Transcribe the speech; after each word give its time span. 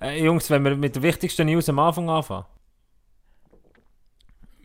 Äh, 0.00 0.22
Jungs, 0.22 0.48
wenn 0.50 0.64
wir 0.64 0.76
mit 0.76 0.94
der 0.94 1.02
wichtigsten 1.02 1.46
News 1.46 1.68
am 1.68 1.78
Anfang 1.78 2.08
anfangen. 2.08 2.44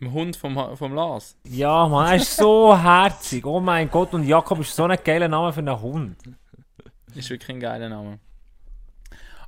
Im 0.00 0.12
Hund 0.12 0.36
vom, 0.36 0.76
vom 0.76 0.94
Lars. 0.94 1.36
Ja, 1.44 1.88
Mann, 1.88 2.08
er 2.08 2.16
ist 2.16 2.36
so 2.36 2.76
herzig. 2.82 3.46
Oh 3.46 3.60
mein 3.60 3.90
Gott, 3.90 4.12
und 4.12 4.24
Jakob 4.24 4.60
ist 4.60 4.74
so 4.74 4.84
ein 4.84 4.98
geiler 5.02 5.28
Name 5.28 5.52
für 5.52 5.60
einen 5.60 5.80
Hund. 5.80 6.16
Ist 7.14 7.30
wirklich 7.30 7.50
ein 7.50 7.60
geiler 7.60 7.88
Name. 7.88 8.18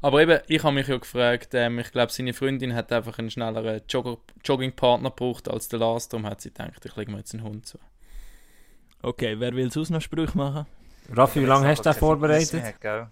Aber 0.02 0.22
eben, 0.22 0.40
ich 0.46 0.62
habe 0.62 0.74
mich 0.74 0.86
ja 0.88 0.98
gefragt, 0.98 1.50
ähm, 1.54 1.78
ich 1.78 1.90
glaube, 1.90 2.12
seine 2.12 2.32
Freundin 2.32 2.74
hat 2.74 2.92
einfach 2.92 3.18
einen 3.18 3.30
schnelleren 3.30 3.80
Jogger 3.88 4.18
Joggingpartner 4.44 5.10
gebraucht 5.10 5.48
als 5.48 5.68
der 5.68 5.80
Lars, 5.80 6.08
darum 6.08 6.26
hat 6.26 6.40
sie 6.40 6.50
gedacht, 6.50 6.84
ich 6.84 6.96
lege 6.96 7.10
mir 7.10 7.18
jetzt 7.18 7.34
einen 7.34 7.42
Hund 7.42 7.66
zu. 7.66 7.78
Okay, 9.02 9.36
wer 9.38 9.54
will 9.54 9.72
sonst 9.72 9.90
noch 9.90 10.00
Sprüche 10.00 10.36
machen? 10.36 10.66
Raffi, 11.12 11.40
wie 11.40 11.46
lange 11.46 11.66
hast 11.68 11.84
du 11.84 11.90
den 11.90 11.98
vorbereitet? 11.98 12.62
Mehr, 12.62 12.74
gell? 12.80 13.08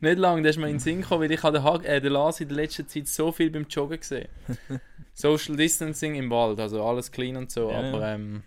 Nicht 0.00 0.18
lange, 0.18 0.42
da 0.42 0.50
ist 0.50 0.58
mir 0.58 0.66
in 0.66 0.74
den 0.74 0.78
Sinn 0.80 1.00
gekommen, 1.00 1.22
weil 1.22 1.32
ich 1.32 1.42
habe 1.42 1.58
den, 1.58 1.64
Hag- 1.64 1.84
äh, 1.84 2.00
den 2.00 2.12
Lars 2.12 2.40
in 2.40 2.48
der 2.48 2.56
letzten 2.58 2.86
Zeit 2.86 3.08
so 3.08 3.32
viel 3.32 3.50
beim 3.50 3.66
Joggen 3.68 3.98
gesehen. 3.98 4.28
Social 5.14 5.56
Distancing 5.56 6.14
im 6.16 6.28
Wald, 6.30 6.58
also 6.60 6.84
alles 6.84 7.10
clean 7.10 7.36
und 7.36 7.50
so, 7.50 7.70
Ja, 7.70 7.78
aber 7.78 8.00
ja. 8.00 8.14
ähm, 8.14 8.42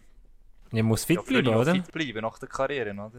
Ich 0.71 0.83
muss 0.83 1.05
fit 1.05 1.15
Ja, 1.17 1.21
bleiben, 1.23 1.47
oder? 1.55 1.73
fit 1.75 1.91
bleiben 1.91 2.21
nach 2.21 2.37
der 2.39 2.49
Karriere, 2.49 2.91
oder? 2.91 3.11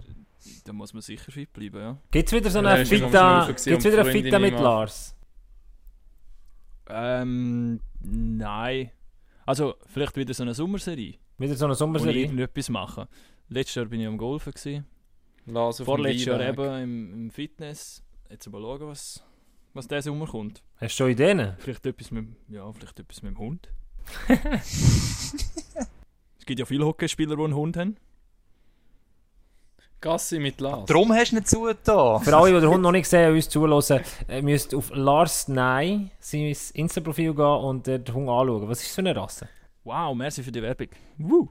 Da 0.65 0.73
muss 0.73 0.93
man 0.93 1.03
sicher 1.03 1.33
fit 1.33 1.53
bleiben, 1.53 1.81
ja. 1.81 1.99
Gibt 2.11 2.29
es 2.29 2.33
wieder 2.33 2.51
so 2.51 2.61
Ja, 2.63 2.69
eine 2.69 2.83
immer 2.83 2.87
Fita, 3.09 3.47
gibt's 3.47 3.67
wieder 3.67 4.01
eine 4.01 4.11
Fita 4.13 4.39
mit. 4.39 4.53
Lars? 4.55 5.15
Ähm, 6.89 7.81
nein. 8.01 8.91
Also, 9.47 9.75
vielleicht 9.87 10.17
wieder 10.17 10.35
so 10.35 10.43
eine 10.43 10.55
Sommerserie. 10.55 11.15
Wieder 11.39 11.55
so 11.55 11.65
eine 11.65 11.71
Wo 11.71 11.73
ich 11.75 11.79
Sommerserie? 11.79 12.23
irgendetwas 12.23 12.69
machen. 12.69 13.07
Letztes 13.49 13.77
Jahr 13.77 13.87
bin 13.87 14.01
ich 14.01 14.07
am 14.07 14.19
Golfen. 14.19 14.53
Gewesen. 14.53 14.87
Dem 15.49 15.73
Vorletztes 15.87 16.25
Jahr 16.27 16.41
eben 16.41 16.83
im, 16.83 17.15
im 17.15 17.31
Fitness. 17.31 18.03
Jetzt 18.31 18.51
mal 18.51 18.61
schauen, 18.61 18.89
was, 18.89 19.23
was 19.75 19.89
diesen 19.89 20.03
Sommer 20.03 20.27
kommt. 20.27 20.63
Hast 20.77 20.95
du 20.99 21.05
schon 21.05 21.11
Ideen? 21.11 21.55
Vielleicht 21.59 21.85
etwas 21.87 22.11
mit, 22.11 22.25
dem- 22.27 22.37
ja, 22.55 22.71
vielleicht 22.73 22.99
etwas 23.01 23.23
mit 23.23 23.33
dem 23.33 23.39
Hund. 23.39 23.69
es 24.29 25.35
gibt 26.47 26.61
ja 26.61 26.67
viele 26.67 26.87
Hockeyspieler, 26.87 27.37
die 27.37 27.43
einen 27.45 27.55
Hund 27.55 27.77
haben. 27.77 27.97
Gassi 30.01 30.39
mit 30.39 30.61
Lars. 30.61 30.87
Darum 30.87 31.13
hast 31.13 31.33
du 31.33 31.37
nicht 31.37 31.49
zugetan. 31.49 32.23
Für 32.23 32.37
alle, 32.37 32.55
die 32.55 32.61
den 32.61 32.71
Hund 32.71 32.83
noch 32.83 32.93
nicht 32.93 33.03
gesehen 33.05 33.31
und 33.31 33.37
uns 33.37 33.49
zuhören, 33.49 34.03
äh, 34.29 34.43
müsst 34.43 34.73
auf 34.75 34.91
Lars 34.95 35.49
Nei, 35.49 36.11
sein 36.21 36.55
Insta-Profil 36.75 37.35
gehen 37.35 37.45
und 37.45 37.87
den 37.89 38.05
Hund 38.15 38.29
anschauen. 38.29 38.69
Was 38.69 38.79
ist 38.81 38.89
das 38.91 38.95
für 38.95 39.01
eine 39.01 39.17
Rasse? 39.17 39.49
Wow, 39.83 40.15
merci 40.15 40.43
für 40.43 40.53
die 40.53 40.63
Werbung. 40.63 40.89
Woo. 41.19 41.49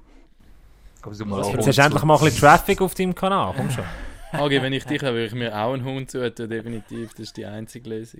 Du 1.02 1.26
mal 1.26 1.44
Jetzt 1.53 1.67
hast 1.67 1.78
du 1.78 1.81
endlich 1.81 2.03
mal 2.03 2.16
ein 2.17 2.23
bisschen 2.23 2.40
Traffic 2.42 2.81
auf 2.81 2.94
deinem 2.95 3.16
Kanal. 3.16 3.53
Komm 3.56 3.70
schon. 3.72 3.84
Okay, 4.34 4.62
wenn 4.62 4.73
ich 4.73 4.84
dich 4.86 5.02
habe, 5.03 5.14
würde 5.14 5.28
ich 5.28 5.34
mir 5.34 5.56
auch 5.58 5.73
einen 5.73 5.86
Hund 5.86 6.12
zutun, 6.12 6.50
definitiv. 6.50 7.12
Das 7.12 7.20
ist 7.22 7.38
die 7.38 7.45
einzige 7.45 7.90
Lösung. 7.90 8.20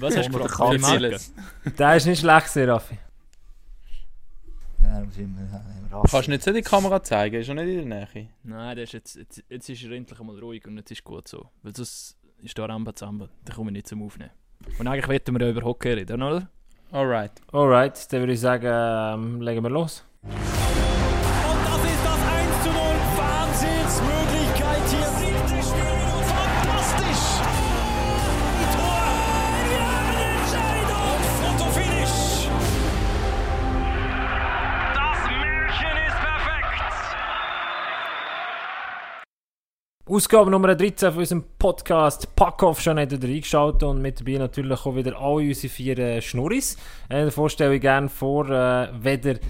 Was 0.00 0.16
hast 0.16 0.32
du 0.32 0.38
gefragt? 0.38 1.30
Der 1.78 1.96
ist 1.96 2.06
nicht 2.06 2.20
schlecht, 2.20 2.56
Raffi. 2.56 2.98
Ja, 4.82 5.00
muss 5.04 5.14
ich 5.16 5.22
immer- 5.22 5.38
immer 5.40 5.92
raffen. 5.92 6.08
Kannst 6.10 6.26
du 6.28 6.30
nicht 6.30 6.42
so 6.42 6.52
die 6.52 6.62
Kamera 6.62 7.02
zeigen? 7.02 7.36
Ist 7.40 7.48
er 7.48 7.54
nicht 7.56 7.68
in 7.82 7.90
der 7.90 8.08
Nähe? 8.14 8.28
Nein, 8.42 8.74
der 8.76 8.84
ist 8.84 8.94
jetzt, 8.94 9.16
jetzt, 9.16 9.44
jetzt 9.50 9.68
ist 9.68 9.84
er 9.84 9.90
endlich 9.92 10.18
einmal 10.18 10.38
ruhig 10.38 10.66
und 10.66 10.78
jetzt 10.78 10.90
ist 10.90 11.04
gut 11.04 11.28
so. 11.28 11.50
Weil 11.62 11.76
sonst 11.76 12.16
ist 12.42 12.56
da 12.58 12.64
Rambazamba, 12.64 13.28
da 13.44 13.52
komme 13.52 13.70
ich 13.70 13.74
nicht 13.74 13.86
zum 13.88 14.02
Aufnehmen. 14.02 14.30
Und 14.78 14.86
eigentlich 14.88 15.08
wollten 15.08 15.38
wir 15.38 15.44
ja 15.46 15.52
über 15.52 15.62
Hockey 15.62 15.92
reden, 15.92 16.22
oder? 16.22 16.48
Alright. 16.90 17.32
Alright, 17.52 18.10
dann 18.12 18.20
würde 18.20 18.32
ich 18.32 18.40
sagen, 18.40 18.66
ähm, 18.66 19.42
legen 19.42 19.62
wir 19.62 19.70
los. 19.70 20.04
Ausgabe 40.08 40.52
Nummer 40.52 40.72
13 40.76 41.10
von 41.10 41.18
unserem 41.18 41.44
Podcast 41.58 42.36
Packoff 42.36 42.80
schon 42.80 42.96
hat 42.96 43.10
wieder 43.10 43.26
eingeschaltet 43.26 43.82
und 43.82 44.00
mit 44.00 44.20
dabei 44.20 44.38
natürlich 44.38 44.86
auch 44.86 44.94
wieder 44.94 45.18
alle 45.18 45.48
unsere 45.48 45.68
vier 45.68 45.98
äh, 45.98 46.22
Schnurris. 46.22 46.76
Äh, 47.08 47.24
davor 47.24 47.50
stelle 47.50 47.74
ich 47.74 47.80
gerne 47.80 48.08
vor, 48.08 48.48
äh, 48.48 48.88
wenn 48.92 49.40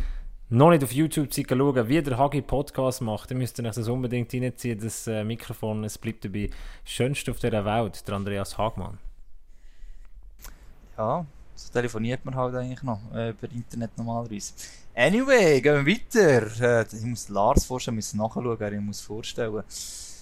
noch 0.49 0.71
nicht 0.71 0.83
auf 0.83 0.93
YouTube 0.93 1.35
seid, 1.35 1.51
schauen, 1.51 1.89
wie 1.89 2.01
der 2.01 2.17
Hagi 2.17 2.41
Podcast 2.41 3.03
macht, 3.03 3.31
dann 3.31 3.37
müsst 3.37 3.59
ihr 3.59 3.67
euch 3.67 3.75
das 3.75 3.87
unbedingt 3.87 4.33
reinziehen, 4.33 4.81
das 4.81 5.07
äh, 5.07 5.25
Mikrofon, 5.25 5.85
es 5.85 5.99
bleibt 5.99 6.25
dabei. 6.25 6.49
Schönste 6.87 7.33
auf 7.33 7.39
dieser 7.39 7.63
Welt, 7.67 8.09
der 8.09 8.15
Andreas 8.15 8.57
Hagmann. 8.57 8.97
Ja, 10.97 11.27
so 11.55 11.71
telefoniert 11.71 12.25
man 12.25 12.35
halt 12.35 12.55
eigentlich 12.55 12.83
noch 12.83 13.01
äh, 13.15 13.29
über 13.29 13.53
Internet 13.53 13.91
normalerweise. 13.99 14.55
Anyway, 14.95 15.61
gehen 15.61 15.85
wir 15.85 15.95
weiter. 15.95 16.81
Äh, 16.81 16.87
ich 16.97 17.05
muss 17.05 17.29
Lars 17.29 17.67
vorstellen, 17.67 17.97
müssen 17.97 18.17
nachschauen, 18.17 18.57
wer 18.59 18.73
ich 18.73 18.81
muss 18.81 19.03
vorstellen. 19.03 19.63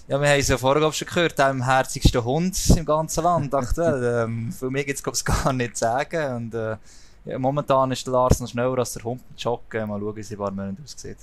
Ja, 0.07 0.21
wir 0.21 0.29
haben 0.29 0.39
es 0.39 0.49
ja 0.49 0.57
vorher 0.59 0.91
schon 0.93 1.07
gehört, 1.07 1.39
dem 1.39 1.63
herzigsten 1.63 2.23
Hund 2.23 2.55
im 2.77 2.85
ganzen 2.85 3.23
Land. 3.23 3.51
Dachte, 3.51 4.25
ähm, 4.27 4.51
für 4.51 4.69
mich 4.69 4.85
gibt 4.85 5.01
es 5.03 5.25
gar 5.25 5.51
nicht 5.51 5.75
zu 5.77 5.85
sagen. 5.85 6.35
Und, 6.35 6.53
äh, 6.53 6.77
ja, 7.25 7.39
momentan 7.39 7.91
ist 7.91 8.05
der 8.05 8.13
Lars 8.13 8.39
noch 8.39 8.47
schneller 8.47 8.77
als 8.77 8.93
der 8.93 9.03
Hund 9.03 9.23
mit 9.27 9.41
Joggen. 9.41 9.89
Mal 9.89 9.99
schauen, 9.99 10.15
wie 10.15 10.21
sie 10.21 10.35
ein 10.35 10.37
paar 10.37 10.51
Monate 10.51 10.83
aussieht. 10.83 11.17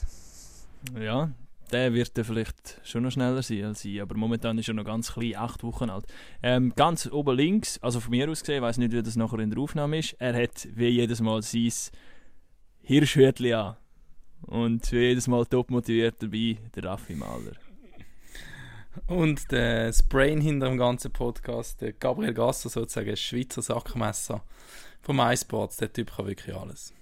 Ja, 1.00 1.30
der 1.70 1.94
wird 1.94 2.18
dann 2.18 2.24
vielleicht 2.24 2.80
schon 2.82 3.04
noch 3.04 3.12
schneller 3.12 3.40
sein 3.42 3.66
als 3.66 3.84
ich, 3.84 4.02
aber 4.02 4.16
momentan 4.16 4.58
ist 4.58 4.66
er 4.66 4.74
noch 4.74 4.84
ganz 4.84 5.12
klein, 5.12 5.36
acht 5.36 5.62
Wochen 5.62 5.88
alt. 5.88 6.04
Ähm, 6.42 6.72
ganz 6.74 7.06
oben 7.06 7.36
links, 7.36 7.78
also 7.82 8.00
von 8.00 8.10
mir 8.10 8.28
aus 8.28 8.40
gesehen, 8.40 8.56
ich 8.56 8.62
weiß 8.62 8.78
nicht, 8.78 8.92
wie 8.92 9.00
das 9.00 9.14
nachher 9.14 9.38
in 9.38 9.50
der 9.50 9.60
Aufnahme 9.60 10.00
ist, 10.00 10.16
er 10.18 10.34
hat 10.34 10.66
wie 10.74 10.88
jedes 10.88 11.20
Mal 11.20 11.40
sein 11.42 11.72
Hirschhütli 12.82 13.54
an. 13.54 13.76
Und 14.40 14.90
wie 14.90 14.98
jedes 14.98 15.28
Mal 15.28 15.46
top 15.46 15.70
motiviert 15.70 16.16
dabei, 16.18 16.58
der 16.74 16.82
Raffi 16.82 17.14
Mahler. 17.14 17.52
Und 19.06 19.50
der 19.50 19.86
das 19.86 20.02
Brain 20.02 20.40
hinter 20.40 20.68
dem 20.68 20.78
ganzen 20.78 21.12
Podcast, 21.12 21.80
der 21.80 21.92
Gabriel 21.92 22.34
Gasser 22.34 22.68
sozusagen, 22.68 23.10
ein 23.10 23.16
Schweizer 23.16 23.62
Sackmesser 23.62 24.42
vom 25.00 25.20
iSports. 25.20 25.78
Der 25.78 25.92
Typ 25.92 26.14
kann 26.14 26.26
wirklich 26.26 26.54
alles. 26.54 26.92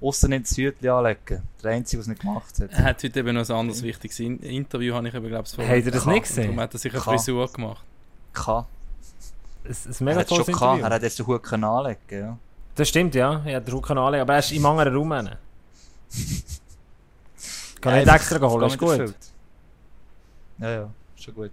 Ausser 0.00 0.28
nicht 0.28 0.46
das 0.46 0.56
Hütchen 0.56 0.88
anlegen. 0.88 1.42
Der 1.62 1.72
Einzige, 1.72 2.00
es 2.00 2.08
nicht 2.08 2.22
gemacht 2.22 2.58
hat. 2.58 2.72
Er 2.72 2.84
hat 2.84 3.04
heute 3.04 3.20
eben 3.20 3.34
noch 3.34 3.48
ein 3.48 3.54
anderes 3.54 3.82
wichtiges 3.82 4.18
In 4.18 4.38
Interview, 4.40 4.94
habe 4.94 5.08
ich 5.08 5.14
eben, 5.14 5.28
glaube 5.28 5.46
ich, 5.46 5.58
Habt 5.58 5.68
ihr 5.68 5.92
das 5.92 6.06
nicht 6.06 6.06
Darum 6.06 6.22
gesehen? 6.22 6.60
hat 6.60 6.74
er 6.74 6.78
sich 6.78 6.92
eine 6.92 7.02
Kann. 7.02 7.18
Frisur 7.18 7.52
gemacht. 7.52 7.84
Kann. 8.32 8.64
Es, 9.64 9.86
es 9.86 10.00
Er 10.00 10.04
mega 10.04 10.20
hat 10.20 10.30
es 10.30 10.36
schon 10.36 10.46
gehabt. 10.46 10.82
Er 10.82 10.90
hat 10.90 11.02
jetzt 11.02 11.18
den 11.18 11.26
Hut 11.26 11.52
anlegen 11.52 11.98
ja. 12.10 12.38
Das 12.74 12.88
stimmt, 12.88 13.14
ja. 13.14 13.42
Ja, 13.44 13.60
der 13.60 13.74
Hut 13.74 13.86
kann 13.86 13.98
anlegen, 13.98 14.22
aber 14.22 14.34
er 14.34 14.38
ist 14.38 14.52
im 14.52 14.64
anderen 14.64 14.94
Raum. 14.94 15.10
Kann 15.10 15.36
Ja, 17.94 18.00
nicht 18.00 18.14
extra 18.14 18.48
holen, 18.48 18.66
ist 18.68 18.78
gut. 18.78 19.14
Ja, 20.60 20.70
ja, 20.70 20.94
schon 21.16 21.34
gut. 21.34 21.52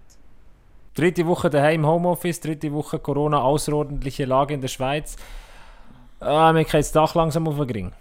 Dritte 0.94 1.26
Woche 1.26 1.48
daheim 1.50 1.86
Homeoffice, 1.86 2.40
dritte 2.40 2.72
Woche 2.72 2.98
Corona, 2.98 3.40
außerordentliche 3.40 4.24
Lage 4.24 4.54
in 4.54 4.60
der 4.60 4.68
Schweiz. 4.68 5.16
Ah, 6.20 6.52
mir 6.52 6.64
geht 6.64 6.74
das 6.74 6.92
Dach 6.92 7.14
langsam 7.14 7.46
auf 7.46 7.56
den 7.56 7.70
Ring. 7.70 7.92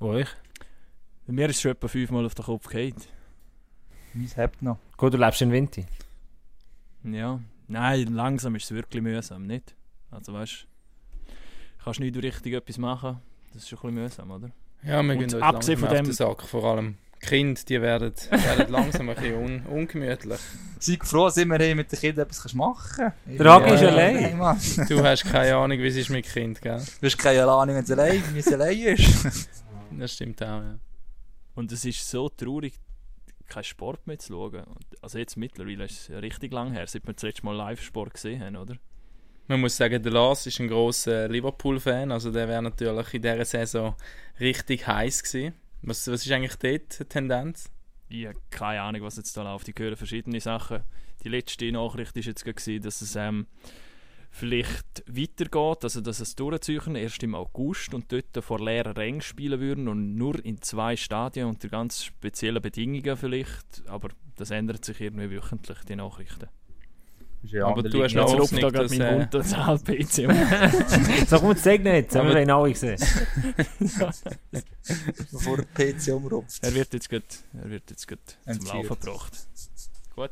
Euch? 0.00 0.28
Bei 1.26 1.32
mir 1.32 1.48
ist 1.48 1.56
es 1.56 1.62
schon 1.62 1.72
etwa 1.72 1.88
fünfmal 1.88 2.26
auf 2.26 2.34
den 2.34 2.44
Kopf 2.44 2.66
gefallen. 2.66 2.94
Meins 4.14 4.36
hebt 4.36 4.62
noch. 4.62 4.78
Gut, 4.96 5.14
du 5.14 5.18
lebst 5.18 5.42
in 5.42 5.52
Winter. 5.52 5.82
Ja, 7.04 7.40
nein, 7.68 8.08
langsam 8.14 8.54
ist 8.56 8.64
es 8.64 8.70
wirklich 8.72 9.02
mühsam, 9.02 9.46
nicht? 9.46 9.74
Also 10.10 10.32
weißt 10.32 10.66
du, 11.26 11.32
kannst 11.84 12.00
nicht 12.00 12.16
richtig 12.16 12.54
etwas 12.54 12.78
machen, 12.78 13.20
das 13.52 13.62
ist 13.64 13.68
schon 13.68 13.78
ein 13.90 13.94
bisschen 13.94 14.26
mühsam, 14.26 14.30
oder? 14.30 14.50
Ja, 14.82 15.02
wir 15.02 15.12
Und 15.12 15.18
gehen 15.18 15.22
uns 15.24 15.34
abgesehen 15.34 15.78
von 15.78 15.88
auf 15.88 15.94
dem- 15.94 16.04
den 16.06 16.12
Sack. 16.12 16.42
Vor 16.42 16.64
allem 16.64 16.96
die 17.22 17.26
Kinder, 17.26 17.60
die 17.68 17.80
werden, 17.80 18.12
werden 18.30 18.72
langsam 18.72 19.08
ein 19.08 19.14
bisschen 19.14 19.34
un 19.34 19.66
ungemütlich. 19.66 20.40
Sei 20.78 20.98
froh, 21.02 21.26
dass 21.26 21.36
wir 21.36 21.58
hier 21.58 21.76
mit 21.76 21.92
den 21.92 21.98
Kindern 21.98 22.26
etwas 22.26 22.54
machen 22.54 23.12
kannst. 23.26 23.40
Der 23.40 23.52
Hagi 23.52 23.74
ist 23.74 23.82
allein. 23.84 24.16
Hey. 24.16 24.86
Du 24.88 25.02
hast 25.02 25.24
keine 25.24 25.56
Ahnung, 25.56 25.78
wie 25.78 25.86
es 25.86 25.96
ist 25.96 26.10
mit 26.10 26.26
Kind, 26.26 26.60
gell? 26.60 26.82
Du 27.00 27.06
hast 27.06 27.18
keine 27.18 27.44
Ahnung, 27.46 27.76
wenn 27.76 27.84
es 27.84 27.90
allein, 27.90 28.22
wenn 28.28 28.36
es 28.36 28.52
allein 28.52 28.78
ist. 28.78 29.26
Das 29.92 30.12
stimmt 30.14 30.42
auch, 30.42 30.60
ja. 30.60 30.78
Und 31.54 31.70
es 31.70 31.84
ist 31.84 32.08
so 32.08 32.28
traurig, 32.28 32.74
keinen 33.46 33.64
Sport 33.64 34.06
mehr 34.06 34.18
zu 34.18 34.32
schauen. 34.32 34.62
Also 35.02 35.18
jetzt 35.18 35.36
mittlerweile 35.36 35.84
ist 35.84 36.08
es 36.08 36.22
richtig 36.22 36.52
lang 36.52 36.72
her, 36.72 36.86
seit 36.86 37.06
wir 37.06 37.12
das 37.12 37.22
letzte 37.22 37.44
Mal 37.44 37.54
Live-Sport 37.54 38.14
gesehen 38.14 38.42
haben, 38.42 38.56
oder? 38.56 38.76
Man 39.48 39.60
muss 39.60 39.76
sagen, 39.76 40.02
der 40.02 40.12
Lars 40.12 40.46
ist 40.46 40.60
ein 40.60 40.68
grosser 40.68 41.28
Liverpool-Fan, 41.28 42.10
also 42.10 42.30
der 42.30 42.48
wäre 42.48 42.62
natürlich 42.62 43.14
in 43.14 43.22
dieser 43.22 43.44
Saison 43.44 43.94
richtig 44.40 44.86
heiß 44.86 45.22
gewesen. 45.22 45.54
Was, 45.82 46.06
was 46.08 46.24
ist 46.24 46.32
eigentlich 46.32 46.56
dort 46.56 47.00
die 47.00 47.04
Tendenz? 47.04 47.70
Ich 48.08 48.26
habe 48.26 48.38
keine 48.50 48.82
Ahnung, 48.82 49.02
was 49.02 49.16
jetzt 49.16 49.36
da 49.36 49.42
läuft. 49.42 49.68
Ich 49.68 49.78
höre 49.78 49.96
verschiedene 49.96 50.40
Sachen. 50.40 50.82
Die 51.24 51.28
letzte 51.28 51.70
Nachricht 51.72 52.14
war 52.14 52.22
jetzt 52.22 52.44
gewesen, 52.44 52.82
dass 52.82 53.00
es 53.00 53.16
ähm, 53.16 53.46
vielleicht 54.30 55.04
weitergeht, 55.06 55.84
also 55.84 56.00
dass 56.00 56.20
es 56.20 56.34
durchziehen 56.34 56.96
erst 56.96 57.22
im 57.22 57.34
August 57.34 57.94
und 57.94 58.10
dort 58.12 58.44
vor 58.44 58.60
leeren 58.60 58.92
Rängen 58.92 59.20
spielen 59.20 59.60
würden 59.60 59.88
und 59.88 60.14
nur 60.14 60.42
in 60.44 60.60
zwei 60.62 60.96
Stadien 60.96 61.46
unter 61.46 61.68
ganz 61.68 62.04
speziellen 62.04 62.62
Bedingungen 62.62 63.16
vielleicht. 63.16 63.82
Aber 63.86 64.08
das 64.36 64.50
ändert 64.50 64.84
sich 64.84 65.00
irgendwie 65.00 65.30
wöchentlich, 65.30 65.78
die 65.88 65.96
Nachrichten. 65.96 66.48
Ja 67.44 67.66
Aber 67.66 67.82
du 67.82 68.02
hast 68.02 68.14
noch 68.14 68.30
Jetzt 68.30 68.40
ruft 68.40 68.52
Hoffnung, 68.52 68.60
da 68.60 68.70
gerade 68.70 68.88
dass, 68.88 68.98
mein 68.98 69.08
äh, 69.08 69.14
Hund 69.20 69.34
das 69.34 69.52
PC. 69.82 71.28
So 71.28 71.38
komm, 71.40 71.56
zeig 71.56 71.82
nicht, 71.82 72.08
das 72.08 72.16
haben 72.16 72.28
wir 72.28 72.40
ihn 72.40 72.50
alle 72.50 72.70
gesehen. 72.70 72.98
bevor 75.32 75.56
der 75.56 75.92
PC 75.92 76.14
umrupft. 76.14 76.62
Er 76.62 76.74
wird 76.74 76.92
jetzt 76.94 77.10
gut, 77.10 77.24
er 77.54 77.70
wird 77.70 77.90
jetzt 77.90 78.06
gut 78.06 78.20
zum. 78.44 78.66
Laufen 78.66 78.88
gebracht. 78.88 79.32
Gut, 80.14 80.30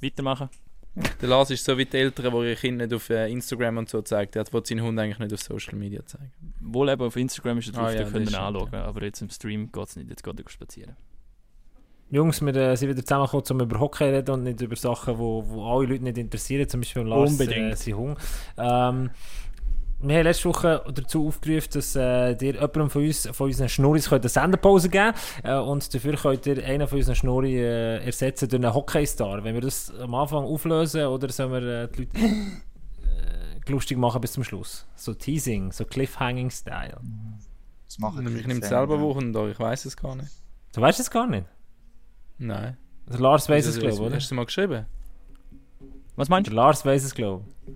weitermachen. 0.00 0.48
Der 0.94 1.28
Lars 1.28 1.50
ist 1.50 1.64
so 1.64 1.76
wie 1.78 1.86
die 1.86 1.96
Eltern, 1.96 2.32
die 2.32 2.48
ihre 2.48 2.56
Kinder 2.56 2.86
nicht 2.86 2.94
auf 2.94 3.08
äh, 3.08 3.30
Instagram 3.30 3.78
und 3.78 3.88
so 3.88 4.02
zeigen. 4.02 4.30
Der 4.32 4.50
will 4.52 4.64
seinen 4.64 4.82
Hund 4.82 4.98
eigentlich 4.98 5.18
nicht 5.18 5.32
auf 5.32 5.40
Social 5.40 5.78
Media 5.78 6.04
zeigen. 6.04 6.32
Wohl 6.60 6.90
eben 6.90 7.02
auf 7.02 7.16
Instagram 7.16 7.58
ist 7.58 7.68
er 7.68 7.72
drauf, 7.72 7.86
Ah, 7.86 7.92
ja, 7.92 8.02
da 8.02 8.10
können 8.10 8.30
wir 8.30 8.40
anschauen, 8.40 8.74
aber 8.74 9.02
jetzt 9.02 9.22
im 9.22 9.30
Stream 9.30 9.72
geht 9.72 9.88
es 9.88 9.96
nicht, 9.96 10.10
jetzt 10.10 10.22
geht 10.22 10.38
er 10.38 10.50
spazieren. 10.50 10.96
Jungs, 12.12 12.42
wir 12.42 12.54
äh, 12.54 12.76
sind 12.76 12.90
wieder 12.90 13.02
zusammengekommen, 13.02 13.62
um 13.62 13.66
über 13.66 13.80
Hockey 13.80 14.04
zu 14.04 14.04
reden 14.04 14.30
und 14.32 14.42
nicht 14.42 14.60
über 14.60 14.76
Sachen, 14.76 15.14
die 15.14 15.18
wo, 15.18 15.42
wo 15.48 15.64
alle 15.64 15.86
Leute 15.88 16.04
nicht 16.04 16.18
interessieren, 16.18 16.68
zum 16.68 16.80
Beispiel 16.80 17.04
Lars 17.04 17.30
Unbedingt. 17.30 17.72
äh, 17.72 17.74
sein 17.76 17.96
Hund. 17.96 18.18
Ähm, 18.58 19.10
wir 20.04 20.16
haben 20.18 20.24
letzte 20.24 20.48
Woche 20.50 20.84
dazu 20.92 21.26
aufgerufen, 21.28 21.70
dass 21.72 21.96
äh, 21.96 22.32
ihr 22.32 22.36
jemandem 22.52 22.90
von 22.90 23.02
uns, 23.02 23.26
von 23.28 23.46
unseren 23.46 23.70
Schnurris 23.70 24.10
könnt 24.10 24.24
eine 24.24 24.28
Senderpause 24.28 24.90
geben 24.90 25.14
äh, 25.42 25.54
und 25.54 25.94
dafür 25.94 26.16
könnt 26.16 26.44
ihr 26.44 26.62
einen 26.62 26.86
von 26.86 26.98
unseren 26.98 27.14
Schnurri 27.14 27.56
äh, 27.56 28.04
ersetzen 28.04 28.46
durch 28.46 28.62
einen 28.62 28.74
Hockeystar. 28.74 29.42
Wenn 29.42 29.54
wir 29.54 29.62
das 29.62 29.90
am 29.98 30.14
Anfang 30.14 30.44
auflösen 30.44 31.06
oder 31.06 31.30
sollen 31.30 31.52
wir 31.52 31.62
äh, 31.84 31.88
die 31.88 32.00
Leute 32.02 32.18
äh, 32.18 33.72
lustig 33.72 33.96
machen 33.96 34.20
bis 34.20 34.32
zum 34.32 34.44
Schluss? 34.44 34.86
So 34.96 35.14
Teasing, 35.14 35.72
so 35.72 35.86
Cliffhanging-Style. 35.86 37.00
Das 37.86 37.98
machen 37.98 38.26
Ich 38.36 38.42
die 38.42 38.48
nehme 38.48 38.60
selber 38.66 38.96
ja. 38.96 39.00
Wochen 39.00 39.32
da, 39.32 39.48
ich 39.48 39.58
weiß 39.58 39.86
es 39.86 39.96
gar 39.96 40.14
nicht. 40.14 40.28
Du 40.74 40.82
weißt 40.82 41.00
es 41.00 41.10
gar 41.10 41.26
nicht? 41.26 41.46
Nein. 42.38 42.76
Der 43.06 43.20
Lars 43.20 43.48
weiß 43.48 43.66
es, 43.66 43.78
glaube 43.78 43.94
ich, 43.94 44.00
oder? 44.00 44.16
Hast 44.16 44.30
du 44.30 44.34
mal 44.34 44.46
geschrieben? 44.46 44.86
Was 46.16 46.28
meinst 46.28 46.48
Der 46.48 46.52
du? 46.52 46.56
Lars 46.56 46.84
weiß 46.84 47.04
es, 47.04 47.14
glaube 47.14 47.44
ich. 47.66 47.74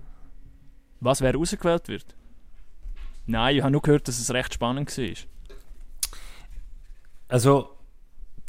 Was, 0.99 1.21
wer 1.21 1.35
rausgewählt 1.35 1.87
wird? 1.87 2.15
Nein, 3.25 3.55
ich 3.55 3.61
habe 3.61 3.71
nur 3.71 3.81
gehört, 3.81 4.07
dass 4.07 4.19
es 4.19 4.33
recht 4.33 4.53
spannend 4.53 4.95
war. 4.97 5.15
Also, 7.27 7.69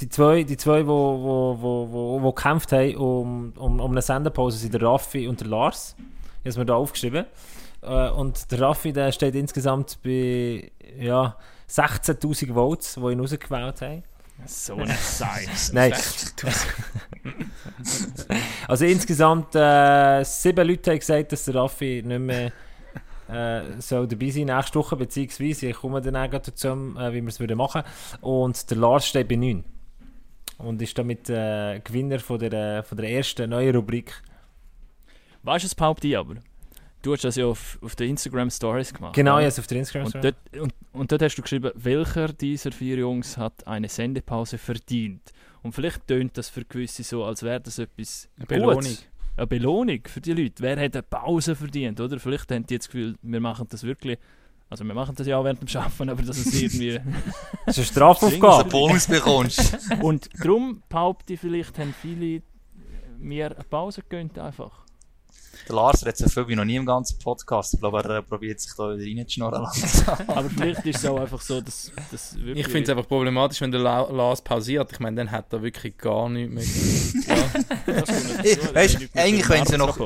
die 0.01 0.09
zwei, 0.09 0.45
die 0.45 0.57
zwei 0.57 0.87
wo, 0.87 1.21
wo, 1.21 1.59
wo, 1.61 1.93
wo, 1.93 2.23
wo 2.23 2.33
gekämpft 2.33 2.73
haben 2.73 2.97
um, 2.97 3.53
um, 3.57 3.81
um 3.81 3.91
eine 3.91 4.03
Senderpause, 4.03 4.57
sind 4.57 4.73
der 4.75 4.83
Raffi 4.83 5.27
und 5.27 5.41
der 5.41 5.49
Lars. 5.49 5.97
Ich 5.99 6.41
habe 6.41 6.49
es 6.51 6.57
mir 6.57 6.67
da 6.67 6.75
aufgeschrieben. 6.77 7.27
Äh, 7.83 8.11
und 8.11 8.51
der 8.53 8.61
Raffi, 8.61 8.93
der 8.93 9.11
steht 9.13 9.35
insgesamt 9.35 9.99
bei 10.03 10.71
ja, 10.99 11.37
16'000 11.69 12.55
Votes, 12.55 12.95
die 12.95 13.01
ihn 13.13 13.21
rausgewählt 13.21 13.83
haben. 13.83 14.03
So 14.47 14.77
ein 14.77 14.89
Scheiß. 14.89 15.73
Nein. 15.75 15.93
also 18.67 18.85
insgesamt 18.85 19.55
äh, 19.55 20.25
sieben 20.25 20.67
Leute 20.67 20.91
haben 20.91 20.99
gesagt, 20.99 21.33
dass 21.33 21.45
der 21.45 21.57
Raffi 21.57 22.03
nicht 22.05 22.19
mehr 22.19 22.53
äh, 23.29 23.81
soll 23.81 24.09
dabei 24.09 24.31
sein 24.31 24.47
nächste 24.47 24.79
Woche, 24.79 24.97
beziehungsweise 24.97 25.69
ich 25.69 25.77
komme 25.77 26.01
dann 26.01 26.17
auch 26.17 26.31
dazu, 26.31 26.69
äh, 26.69 27.13
wie 27.13 27.21
wir 27.21 27.29
es 27.29 27.41
würden 27.41 27.59
machen. 27.59 27.83
Und 28.21 28.71
der 28.71 28.79
Lars 28.79 29.07
steht 29.07 29.29
bei 29.29 29.37
9. 29.37 29.65
Und 30.59 30.83
ist 30.83 30.99
damit 30.99 31.29
äh, 31.31 31.81
Gewinner 31.81 32.19
von 32.19 32.39
der, 32.39 32.53
äh, 32.53 32.83
von 32.83 32.99
der 32.99 33.11
ersten 33.11 33.51
neuen 33.51 33.77
Rubrik. 33.77 34.23
Weißt 35.43 35.65
du, 35.65 35.67
es 35.67 35.75
behaupte 35.75 36.09
ich 36.09 36.17
aber. 36.17 36.37
Du 37.03 37.13
hast 37.13 37.23
das 37.25 37.37
ja 37.37 37.47
auf, 37.47 37.79
auf 37.81 37.95
den 37.95 38.11
Instagram 38.11 38.51
Stories 38.51 38.93
gemacht. 38.93 39.15
Genau, 39.15 39.39
jetzt 39.39 39.59
auf 39.59 39.67
der 39.69 39.79
Instagram. 39.79 40.07
Und 40.07 40.25
dort, 40.25 40.37
und, 40.61 40.75
und 40.93 41.13
dort 41.13 41.23
hast 41.23 41.37
du 41.37 41.43
geschrieben, 41.43 41.71
welcher 41.75 42.29
dieser 42.33 42.73
vier 42.73 42.97
Jungs 42.97 43.37
hat 43.37 43.67
eine 43.67 43.89
Sendepause 43.89 44.59
verdient? 44.59 45.33
Und 45.63 45.73
vielleicht 45.73 46.07
tönt 46.07 46.37
das 46.37 46.49
für 46.49 46.65
gewisse 46.65 47.05
so, 47.05 47.25
als 47.25 47.43
wäre 47.43 47.61
das 47.61 47.79
etwas 47.79 48.29
Eine 48.37 48.47
Belohnung. 48.47 48.75
Gutes. 48.77 49.07
Eine 49.37 49.47
Belohnung 49.47 50.01
für 50.07 50.21
die 50.21 50.33
Leute. 50.33 50.63
Wer 50.63 50.73
hat 50.81 50.95
eine 50.95 51.03
Pause 51.03 51.55
verdient, 51.55 52.01
oder? 52.01 52.19
Vielleicht 52.19 52.51
haben 52.51 52.67
die 52.67 52.75
jetzt 52.75 52.87
das 52.87 52.93
Gefühl, 52.93 53.17
wir 53.23 53.41
machen 53.41 53.67
das 53.71 53.85
wirklich... 53.85 54.19
Also 54.71 54.85
wir 54.85 54.93
machen 54.93 55.15
das 55.15 55.27
ja 55.27 55.39
auch 55.39 55.45
während 55.45 55.63
dem 55.63 55.81
Arbeiten, 55.81 56.11
aber 56.11 56.23
dass 56.23 56.39
es 56.45 56.61
irgendwie... 56.61 56.95
Das 56.95 57.05
ist 57.05 57.07
eine 57.07 57.63
Dass 57.67 57.77
du 57.77 57.83
Strafaufgabe. 57.85 58.63
einen 58.63 58.69
Bonus 58.71 59.07
bekommst. 59.07 59.79
und 60.03 60.29
darum 60.43 60.83
behaupte 60.89 61.35
ich, 61.35 61.41
vielleicht 61.41 61.79
haben 61.79 61.95
viele 62.03 62.43
mir 63.19 63.47
eine 63.55 63.65
Pause 63.65 64.03
gegönnt 64.03 64.39
einfach. 64.39 64.85
Der 65.67 65.75
Lars 65.75 66.05
redet 66.05 66.19
so 66.19 66.29
viel 66.29 66.49
wie 66.49 66.57
noch 66.57 66.65
nie 66.65 66.77
im 66.77 66.87
ganzen 66.87 67.19
Podcast. 67.19 67.75
Ich 67.75 67.81
glaube, 67.81 68.03
er 68.03 68.23
probiert 68.23 68.61
sich 68.61 68.73
da 68.77 68.97
wieder 68.97 69.19
reinzuschnorren 69.21 69.63
langsam. 69.63 70.17
Aber 70.29 70.49
vielleicht 70.51 70.87
ist 70.87 70.99
es 70.99 71.07
auch 71.07 71.21
einfach 71.21 71.41
so, 71.41 71.61
dass, 71.61 71.91
dass 72.11 72.37
wirklich... 72.37 72.67
Ich 72.67 72.73
finde 72.73 72.85
es 72.85 72.91
einfach 72.97 73.09
problematisch, 73.09 73.61
wenn 73.61 73.71
der 73.73 73.81
La 73.81 74.03
Lars 74.11 74.41
pausiert. 74.43 74.93
Ich 74.93 75.01
meine, 75.01 75.17
dann 75.17 75.31
hat 75.31 75.53
er 75.53 75.63
wirklich 75.63 75.97
gar 75.99 76.29
nichts 76.29 77.25
mehr. 77.25 77.37
ja. 77.37 77.45
Hey, 78.43 78.59
weisst, 78.75 78.99
eigentlich, 79.15 79.49
wenn 79.49 79.67
sie 79.67 79.77
noch- 79.79 79.99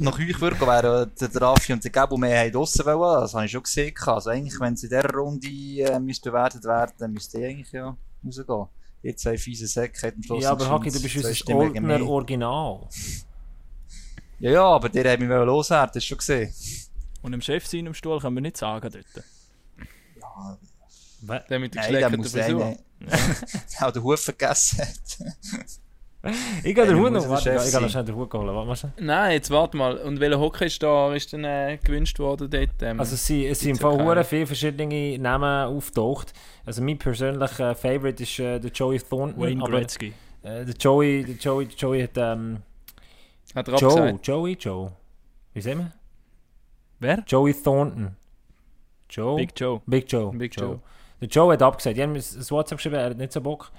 nach 0.00 0.18
euch 0.18 0.40
würden, 0.40 0.60
wären 0.60 1.10
der 1.20 1.42
Raffi 1.42 1.72
und 1.72 1.84
der 1.84 1.90
Gabo 1.90 2.16
mehr 2.16 2.50
draussen 2.50 2.84
wollen. 2.86 3.20
Das 3.20 3.34
habe 3.34 3.44
ich 3.44 3.50
schon 3.52 3.62
gesehen. 3.62 3.94
Also 4.06 4.30
eigentlich, 4.30 4.58
wenn 4.58 4.76
sie 4.76 4.86
in 4.86 4.90
dieser 4.90 5.10
Runde 5.14 5.46
äh, 5.48 5.98
bewertet 6.24 6.64
werden, 6.64 6.92
dann 6.98 7.12
müsste 7.12 7.38
die 7.38 7.44
eigentlich 7.44 7.72
ja 7.72 7.96
rausgehen. 8.24 8.66
Die 9.02 9.14
zwei 9.14 9.38
fiese 9.38 9.66
Säcke 9.66 10.00
hätten 10.06 10.18
am 10.18 10.22
Schluss 10.24 10.44
Ja, 10.44 10.50
aber 10.52 10.68
Haki, 10.68 10.90
du 10.90 11.00
bist 11.00 11.16
unser 11.16 11.28
mich. 11.28 12.02
Original. 12.02 12.88
Ja, 14.40 14.50
ja, 14.50 14.64
aber 14.64 14.88
der 14.88 15.12
hat 15.12 15.20
mich 15.20 15.28
loswerden, 15.28 15.90
das 15.94 16.02
ist 16.02 16.06
schon 16.06 16.18
gesehen. 16.18 16.52
Und 17.22 17.32
im 17.34 17.40
Chef 17.42 17.66
sein 17.66 17.86
im 17.86 17.94
Stuhl 17.94 18.18
können 18.20 18.36
wir 18.36 18.40
nicht 18.42 18.56
sagen 18.56 18.90
dort. 18.90 19.24
Ja, 20.20 20.58
Der 21.50 21.58
mit 21.58 21.74
der 21.74 21.82
nein, 21.82 21.92
der 21.92 22.10
geschleckerten 22.10 22.16
muss 22.18 22.32
Frisur. 22.32 22.76
der 23.80 23.88
auch 23.88 23.92
den 23.92 24.02
Huf 24.02 24.20
vergessen 24.20 24.78
hat. 24.80 26.32
Ich 26.62 26.74
gehe 26.74 26.86
den 26.86 26.98
Hut 26.98 27.12
noch. 27.12 27.26
Warte, 27.30 27.54
ich 27.64 27.72
gehe 27.72 27.88
schnell 27.88 28.04
den 28.04 28.14
Hut 28.14 28.32
holen. 28.34 28.54
Warte 28.54 28.66
mal 28.68 28.76
schnell. 28.76 28.92
Nein, 29.00 29.32
jetzt 29.32 29.50
warte 29.50 29.76
mal. 29.76 29.96
Und 29.98 30.20
welcher 30.20 30.38
Hockeystar 30.38 31.14
ist 31.16 31.32
denn 31.32 31.44
äh, 31.44 31.78
gewünscht 31.82 32.18
worden 32.18 32.50
dort? 32.50 32.68
Ähm, 32.82 33.00
Also 33.00 33.14
es 33.14 33.26
sind, 33.26 33.44
es 33.46 33.60
sind 33.60 33.70
im 33.70 33.72
Gibt's 33.76 33.82
Fall 33.82 33.98
ja 33.98 34.04
hure 34.04 34.14
keine. 34.16 34.24
viele 34.24 34.46
verschiedene 34.46 35.18
Namen 35.18 35.74
auftaucht. 35.76 36.34
Also 36.66 36.82
mein 36.82 36.98
persönlicher 36.98 37.74
Favorite 37.74 38.22
ist 38.22 38.38
äh, 38.38 38.58
der 38.58 38.70
Joey 38.70 38.98
Thornton. 39.00 39.40
Wayne 39.42 39.62
aber, 39.62 39.78
Gretzky. 39.78 40.12
äh, 40.42 40.64
der 40.66 40.74
Joey, 40.74 41.24
der 41.24 41.36
Joey, 41.36 41.66
der 41.66 41.76
Joey 41.76 42.02
hat 42.02 42.10
ähm, 42.16 42.58
hat 43.54 43.68
er 43.68 43.76
Joe, 43.76 43.90
abgesagt. 43.90 44.26
Joey, 44.26 44.56
Joe. 44.58 44.92
Wie 45.52 45.60
sehen 45.60 45.78
wir? 45.78 45.92
Wer? 46.98 47.24
Joey 47.26 47.54
Thornton. 47.54 48.16
Joe? 49.08 49.36
Big 49.36 49.58
Joe. 49.58 49.80
Big 49.86 50.10
Joe. 50.10 50.32
Big 50.32 50.54
Joe. 50.54 50.80
Der 51.20 51.28
Joe 51.28 51.52
hat 51.52 51.62
abgesagt. 51.62 51.96
Die 51.96 52.02
haben 52.02 52.12
mir 52.12 52.18
ein 52.18 52.50
WhatsApp 52.50 52.78
geschrieben, 52.78 52.96
er 52.96 53.10
hat 53.10 53.16
nicht 53.16 53.32
so 53.32 53.40
Bock. 53.40 53.70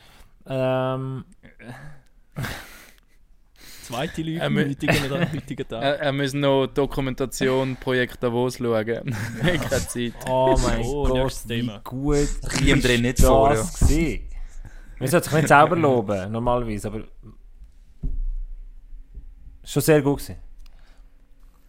Ähm, 0.46 1.26
Zweite 3.84 4.22
Ähm, 4.22 4.42
am 4.42 4.58
heutigen, 4.58 5.68
Tag. 5.68 5.84
Er, 5.84 6.00
er 6.00 6.12
muss 6.12 6.34
noch 6.34 6.68
Dokumentation 6.68 7.76
Projekt 7.76 8.24
Davos 8.24 8.58
schauen. 8.58 8.86
Keine 9.42 9.70
Zeit. 9.70 10.14
oh 10.30 10.58
mein 10.64 10.82
Oh, 10.84 11.04
Gott, 11.08 11.44
wie 11.48 11.68
gut 11.84 12.16
ist 12.16 12.48
drin 12.84 13.02
nicht 13.02 13.20
vor, 13.20 13.50
ja. 13.50 13.56
das 13.56 13.80
gewesen? 13.80 14.28
Man 15.00 15.10
sollte 15.10 15.30
sich 15.30 15.38
nicht 15.38 15.48
selber 15.48 15.76
loben, 15.76 16.32
normalerweise, 16.32 16.88
aber 16.88 17.02
schon 19.72 19.82
sehr 19.82 20.02
gut 20.02 20.20
gewesen. 20.20 20.38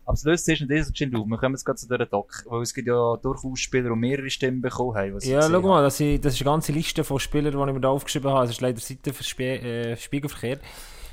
Aber 0.05 0.15
das 0.15 0.25
Lustige 0.25 0.65
ist 0.65 0.69
nicht 0.69 0.91
geschehen, 0.91 1.13
wir 1.13 1.39
kommen 1.39 1.55
jetzt 1.55 1.65
gerade 1.65 1.79
zu 1.79 1.87
dieser 1.87 2.07
Doc, 2.07 2.45
weil 2.47 2.63
es 2.63 2.75
gibt 2.75 2.89
ja 2.89 3.17
durchaus 3.17 3.61
Spieler, 3.61 3.91
die 3.91 3.97
mehrere 3.97 4.31
Stimmen 4.31 4.61
bekommen 4.61 4.97
haben. 4.97 5.19
Ja, 5.21 5.43
schau 5.43 5.61
mal, 5.61 5.83
das, 5.83 6.01
ist, 6.01 6.25
eine 6.25 6.45
ganze 6.45 6.73
Liste 6.73 7.05
von 7.05 7.21
Spielern, 7.21 7.53
die 7.53 7.59
ich 7.59 7.75
mir 7.75 7.81
da 7.81 7.91
aufgeschrieben 7.91 8.31
habe. 8.31 8.45
Es 8.45 8.51
ist 8.51 8.61
leider 8.61 8.81
Seite 8.81 9.13
für 9.13 9.23
Spie 9.23 9.45
äh, 9.45 9.97
Spiegelverkehr, 9.97 10.59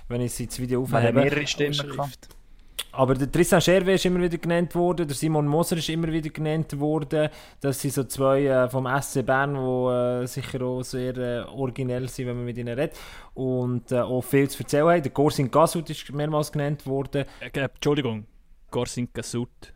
wenn 0.08 0.22
ich 0.22 0.34
sie 0.34 0.48
das 0.48 0.60
Video 0.60 0.81
aufhebe. 0.81 1.13
mehrere 1.13 1.46
Stimmen 1.46 1.77
gehabt. 1.77 2.29
Aber 2.91 3.13
der 3.13 3.31
Tristan 3.31 3.62
Scherwe 3.62 3.93
ist 3.93 4.05
immer 4.05 4.19
wieder 4.19 4.38
genannt 4.38 4.74
worden, 4.74 5.08
der 5.08 5.15
Simon 5.15 5.46
Moser 5.46 5.77
ist 5.77 5.89
immer 5.89 6.12
wieder 6.12 6.29
genannt 6.29 6.77
worden. 6.79 7.29
Das 7.62 7.79
sind 7.79 7.93
so 7.93 8.03
zwei 8.05 8.46
äh, 8.46 8.67
vom 8.69 8.88
SC 9.01 9.24
Bern, 9.24 9.53
die 9.53 10.24
äh, 10.24 10.25
sicher 10.25 10.62
auch 10.63 10.81
sehr 10.81 11.15
äh, 11.17 11.39
originell 11.50 12.10
sind, 12.10 12.27
wenn 12.27 12.38
man 12.38 12.46
mit 12.46 12.58
ihnen 12.58 12.77
redet. 12.77 12.98
Und 13.36 13.91
äh, 13.91 14.00
auch 14.00 14.22
viel 14.22 14.50
zu 14.50 14.63
erzählen 14.63 14.88
haben. 14.88 15.03
Der 15.03 15.12
Gorsin 15.12 15.51
Gasut 15.51 15.89
ist 15.89 16.12
mehrmals 16.12 16.51
genannt 16.51 16.86
worden. 16.88 17.25
Äh, 17.39 17.48
äh, 17.60 17.65
Entschuldigung, 17.65 18.25
Gorsin 18.72 19.08
Gasut. 19.13 19.74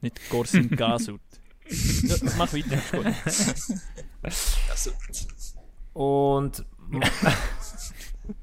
Nicht 0.00 0.20
Gorsin 0.30 0.70
Gasut. 0.76 1.20
ja, 1.68 2.16
mach 2.36 2.52
weiter. 2.52 2.76
ist 2.76 2.92
gut. 2.92 3.06
Also, 4.70 4.90
Und. 5.94 6.64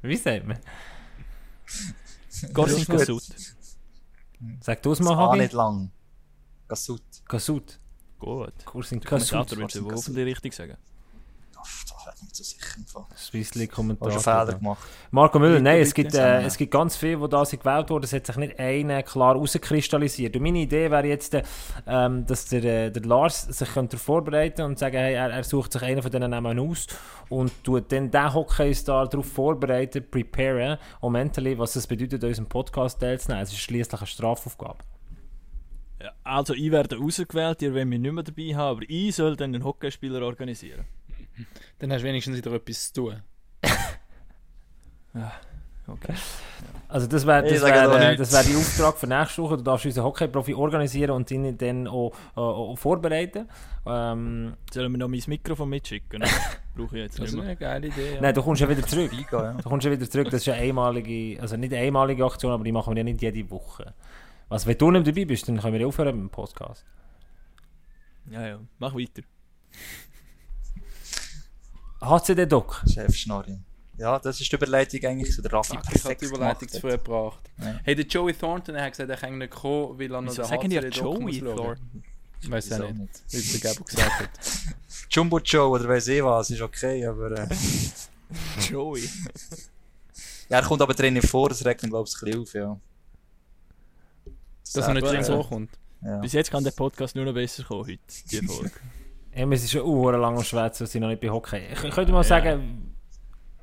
Wie 0.02 0.16
sagt 0.16 0.46
man? 0.46 0.58
Gut. 2.54 2.88
Gasut. 2.88 3.24
Sag 4.62 4.82
du 4.84 4.92
es 4.92 5.00
mal, 5.00 5.16
Hagi. 5.16 5.40
nicht 5.40 5.54
lang. 5.54 5.92
Gasut. 6.68 7.02
Gasut. 7.28 7.80
Gut. 8.20 8.54
Gorsin 8.66 9.00
Der 9.00 9.10
Gasut. 9.10 9.30
Kommentator 9.30 9.58
würde 9.58 9.82
Gorsin 9.82 10.16
wohl 10.16 10.26
Gasut. 10.26 10.78
Sagen. 12.16 12.26
nicht 12.26 12.36
so 12.36 12.44
sicher. 12.44 12.78
Im 12.78 12.86
Fall. 12.86 13.06
Swiss 13.16 13.52
Hast 14.02 14.24
Fehler 14.24 14.54
gemacht. 14.54 14.84
Marco 15.12 15.40
Müller, 15.40 15.60
nein, 15.60 15.80
es 15.80 15.94
gibt, 15.94 16.14
äh, 16.14 16.44
es 16.44 16.58
gibt 16.58 16.72
ganz 16.72 16.96
viele, 16.96 17.18
die 17.18 17.30
da 17.30 17.46
sind 17.46 17.62
gewählt 17.62 17.90
wurden. 17.90 18.04
Es 18.06 18.14
hat 18.14 18.26
sich 18.26 18.36
nicht 18.38 18.60
einer 18.60 19.04
klar 19.04 19.36
herauskristallisiert. 19.36 20.36
Und 20.36 20.44
meine 20.44 20.60
Idee 20.60 20.90
wäre 20.92 21.08
jetzt, 21.08 21.34
äh, 21.34 21.44
ähm, 21.88 22.26
dass 22.26 22.46
der, 22.46 22.64
äh, 22.64 22.92
der 22.92 23.04
Lars 23.04 23.44
sich 23.44 23.74
könnte 23.74 23.98
vorbereiten 23.98 24.64
und 24.64 24.80
sagen, 24.80 24.98
hey, 24.98 25.14
er, 25.14 25.32
er 25.32 25.44
sucht 25.44 25.74
sich 25.74 25.82
einen 25.82 26.02
von 26.02 26.12
diesen 26.12 26.30
Namen 26.30 26.60
aus 26.60 26.88
und 27.30 27.52
tut 27.64 27.92
dann 27.92 28.12
den 28.12 28.34
Hockeystar 28.34 29.08
darauf 29.08 29.28
vorbereiten, 29.28 30.04
preparen 30.10 30.78
und 31.02 31.14
mentally, 31.14 31.58
was 31.58 31.76
es 31.76 31.88
bedeutet, 31.88 32.24
an 32.24 32.30
unserem 32.30 32.48
Podcast 32.48 33.00
teilzunehmen. 33.00 33.44
Es 33.44 33.52
ist 33.52 33.60
schließlich 33.60 34.00
eine 34.00 34.08
Strafaufgabe. 34.08 34.80
Also 36.24 36.54
ich 36.54 36.72
werde 36.72 36.98
rausgewählt, 36.98 37.62
ihr 37.62 37.74
wollt 37.74 37.88
mich 37.88 38.00
nicht 38.00 38.12
mehr 38.12 38.24
dabei 38.24 38.56
haben, 38.56 38.78
aber 38.78 38.86
ich 38.88 39.16
soll 39.16 39.36
dann 39.36 39.54
den 39.54 39.64
Hockeyspieler 39.64 40.22
organisieren. 40.22 40.86
Dann 41.80 41.92
hast 41.92 42.02
du 42.02 42.08
wenigstens 42.08 42.38
wieder 42.38 42.52
etwas 42.54 42.92
zu 42.94 43.02
tun. 43.02 43.22
Okay. 45.88 46.14
Also 46.88 47.06
das 47.06 47.28
wäre 47.28 47.46
Ich 47.46 47.54
das 47.54 47.62
wär, 47.62 48.12
äh, 48.12 48.16
das 48.16 48.34
wär 48.34 48.44
die 48.44 48.56
Auftrag 48.56 48.98
für 48.98 49.06
nächste 49.06 49.44
Woche. 49.44 49.58
Du 49.58 49.64
darfst 49.64 49.86
unseren 49.86 50.04
Hockeyprofi 50.06 50.56
organisieren 50.56 51.12
und 51.12 51.30
ihn 51.30 51.56
dann 51.58 51.88
auch, 51.88 52.12
äh, 52.36 52.40
auch 52.40 52.76
vorbereiten. 52.76 53.48
Ähm, 53.86 54.56
Sollen 54.74 54.92
wir 54.94 54.98
noch 54.98 55.08
mein 55.08 55.22
Mikrofon 55.28 55.70
mitschicken? 55.70 56.24
Brauche 56.76 56.98
ich 56.98 57.04
jetzt 57.04 57.14
Das 57.20 57.20
nicht 57.20 57.30
ist 57.30 57.36
mehr. 57.36 57.44
eine 57.46 57.56
geile 57.56 57.88
Idee. 57.88 58.16
Ja. 58.16 58.22
nein, 58.22 58.34
du 58.34 58.42
kommst 58.42 58.62
ja 58.62 58.70
wieder 58.70 58.82
zurück. 58.82 59.12
Ja. 59.32 59.54
Du 59.54 59.70
kommst 59.70 59.86
ja 59.86 59.92
wieder 59.92 60.10
zurück, 60.10 60.30
das 60.32 60.42
ist 60.42 60.50
eine 60.50 60.58
einmalige, 60.64 61.40
also 61.40 61.56
nicht 61.56 61.72
eine 61.72 61.84
einmalige 61.84 62.26
Aktion, 62.26 62.52
aber 62.52 62.64
die 62.64 62.72
machen 62.72 62.96
wir 62.96 62.98
ja 62.98 63.04
nicht 63.04 63.22
jede 63.22 63.48
Woche. 63.52 63.94
Also 64.50 64.68
wenn 64.68 64.78
du 64.78 64.90
nicht 64.90 65.06
dabei 65.08 65.26
bist, 65.26 65.48
dann 65.48 65.60
können 65.60 65.74
wir 65.74 65.82
ja 65.82 65.88
aufhören 65.88 66.16
mit 66.16 66.24
dem 66.24 66.30
Podcast. 66.32 66.84
Ja, 68.32 68.48
ja, 68.48 68.60
mach 68.80 68.96
weiter. 68.96 69.22
HCD-Doc. 72.02 72.84
Chefschnorri. 72.88 73.60
Ja, 73.98 74.20
das 74.20 74.42
ist 74.42 74.52
die 74.52 74.56
Überleitung 74.56 75.04
eigentlich 75.06 75.34
zu 75.34 75.42
der 75.42 75.54
Raffi 75.54 75.76
Fuck, 75.76 75.84
perfekt 75.84 76.22
die 76.22 76.26
Überleitung 76.26 76.68
zu 76.68 76.82
gebracht. 76.82 77.50
Ja. 77.58 77.80
Hey, 77.84 77.96
der 77.96 78.06
Joey 78.06 78.34
Thornton 78.34 78.76
er 78.76 78.84
hat 78.84 78.92
gesagt, 78.92 79.10
er 79.10 79.16
kann 79.16 79.38
nicht 79.38 79.52
kommen, 79.52 79.98
weil 79.98 80.14
er 80.14 80.22
noch 80.22 80.32
Wieso 80.32 80.42
den 80.42 80.50
sagen 80.50 80.70
die 80.70 80.78
HCD 80.78 81.00
Joey 81.00 81.20
muss 81.22 81.38
schauen. 81.38 82.04
Weiß 82.48 82.70
ja 82.70 82.80
Wieso 82.80 82.94
nicht, 82.94 83.22
wie 83.30 83.38
es 83.38 83.62
der 83.62 83.72
Gabo 83.72 83.84
gesagt 83.86 84.20
hat. 84.20 84.30
Jumbo 85.10 85.40
Joe 85.40 85.70
oder 85.70 85.88
weiss 85.88 86.08
ich 86.08 86.22
was, 86.24 86.50
ist 86.50 86.62
okay, 86.62 87.06
aber... 87.06 87.32
Äh, 87.32 87.48
Joey. 88.70 89.10
ja, 90.50 90.60
er 90.60 90.64
kommt 90.64 90.82
aber 90.82 90.94
drin 90.94 91.22
vor, 91.22 91.50
das 91.50 91.66
regt 91.66 91.84
ihn 91.84 91.90
glaube 91.90 92.10
ich 92.10 92.16
ein 92.16 92.26
bisschen 92.26 92.42
auf, 92.42 92.54
ja. 92.54 92.80
Dass 94.74 94.88
er 94.88 94.94
nicht 94.94 95.08
drin 95.08 95.24
vorkommt. 95.24 95.70
Ja. 96.02 96.20
Bis 96.20 96.34
jetzt 96.34 96.52
kann 96.52 96.64
der 96.64 96.72
Podcast 96.72 97.16
nur 97.16 97.24
noch 97.24 97.34
besser 97.34 97.64
kommen 97.64 97.88
heute, 97.88 98.00
die 98.30 98.46
Folge. 98.46 98.72
Ja, 99.36 99.50
wir 99.50 99.58
sind 99.58 99.70
schon 99.70 99.82
uh, 99.82 100.12
lang 100.12 100.38
am 100.38 100.44
Schwätzen 100.44 100.84
und 100.84 100.90
sind 100.90 101.02
noch 101.02 101.10
nicht 101.10 101.20
bei 101.20 101.30
Hockey. 101.30 101.68
Ich, 101.74 101.84
ich 101.84 101.94
könnte 101.94 102.14
mal 102.14 102.24
sagen, 102.24 102.96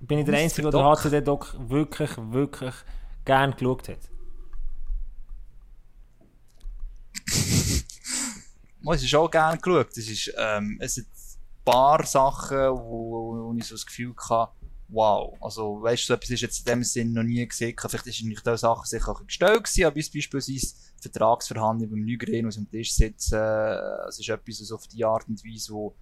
bin 0.00 0.18
ich 0.18 0.26
der. 0.26 0.34
Einzige, 0.34 0.70
der 0.70 0.72
Doc. 0.72 0.98
HCD-Doc 0.98 1.56
wirklich, 1.60 2.10
wirklich 2.18 2.74
gern 3.24 3.52
geschaut 3.52 3.88
hat. 3.88 3.98
Es 8.84 9.00
ist 9.00 9.14
auch 9.14 9.30
gerne 9.30 9.58
geschaut. 9.58 9.96
Es, 9.96 10.08
ist, 10.08 10.34
ähm, 10.36 10.76
es 10.80 10.96
sind 10.96 11.06
ein 11.06 11.64
paar 11.64 12.04
Sachen, 12.04 12.58
wo, 12.58 13.46
wo 13.46 13.54
ich 13.56 13.64
so 13.64 13.76
das 13.76 13.86
Gefühl 13.86 14.12
hatte, 14.28 14.52
wow. 14.88 15.38
Also, 15.40 15.80
weißt 15.80 16.02
du, 16.02 16.06
so 16.08 16.14
etwas 16.14 16.30
ist 16.30 16.40
jetzt 16.40 16.58
in 16.58 16.64
dem 16.64 16.82
Sinn 16.82 17.12
noch 17.12 17.22
nie 17.22 17.46
gesehen. 17.46 17.76
Vielleicht 17.78 18.08
ist 18.08 18.24
nicht 18.24 18.44
diese 18.44 18.58
Sachen 18.58 18.84
sicher 18.84 19.12
auch 19.12 19.24
gestellt 19.24 19.62
gewesen, 19.62 19.84
aber 19.84 19.94
beispielsweise 19.94 20.74
Vertragsverhandlungen 21.02 21.90
beim 21.90 22.04
Nygren 22.04 22.46
aus 22.46 22.54
dem 22.54 22.70
Tisch 22.70 22.92
sitzen, 22.92 23.34
äh, 23.34 24.08
es 24.08 24.18
ist 24.18 24.28
etwas 24.28 24.58
so 24.58 24.76
auf 24.76 24.86
die 24.86 25.04
Art 25.04 25.28
und 25.28 25.44
Weise, 25.44 25.72
wo 25.72 25.94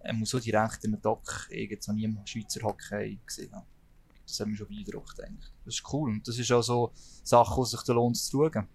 er 0.00 0.14
muss 0.14 0.30
so 0.30 0.38
direkt 0.38 0.84
in 0.84 0.94
einem 0.94 1.02
Doc 1.02 1.46
irgend 1.50 1.86
nie 1.88 2.04
im 2.04 2.18
Schweizer 2.24 2.62
Hockey 2.62 3.18
gesehen 3.24 3.52
haben. 3.52 3.66
Das 4.26 4.40
hat 4.40 4.46
mich 4.46 4.58
schon 4.58 4.68
beeindruckt 4.68 5.20
eigentlich. 5.22 5.50
Das 5.64 5.74
ist 5.74 5.92
cool. 5.92 6.10
Und 6.10 6.26
das 6.26 6.38
ist 6.38 6.50
auch 6.52 6.62
so 6.62 6.92
Sachen, 7.22 7.62
die 7.62 7.70
sich 7.70 7.82
da 7.82 7.92
lohnt 7.92 8.16
zu 8.16 8.30
schauen. 8.30 8.66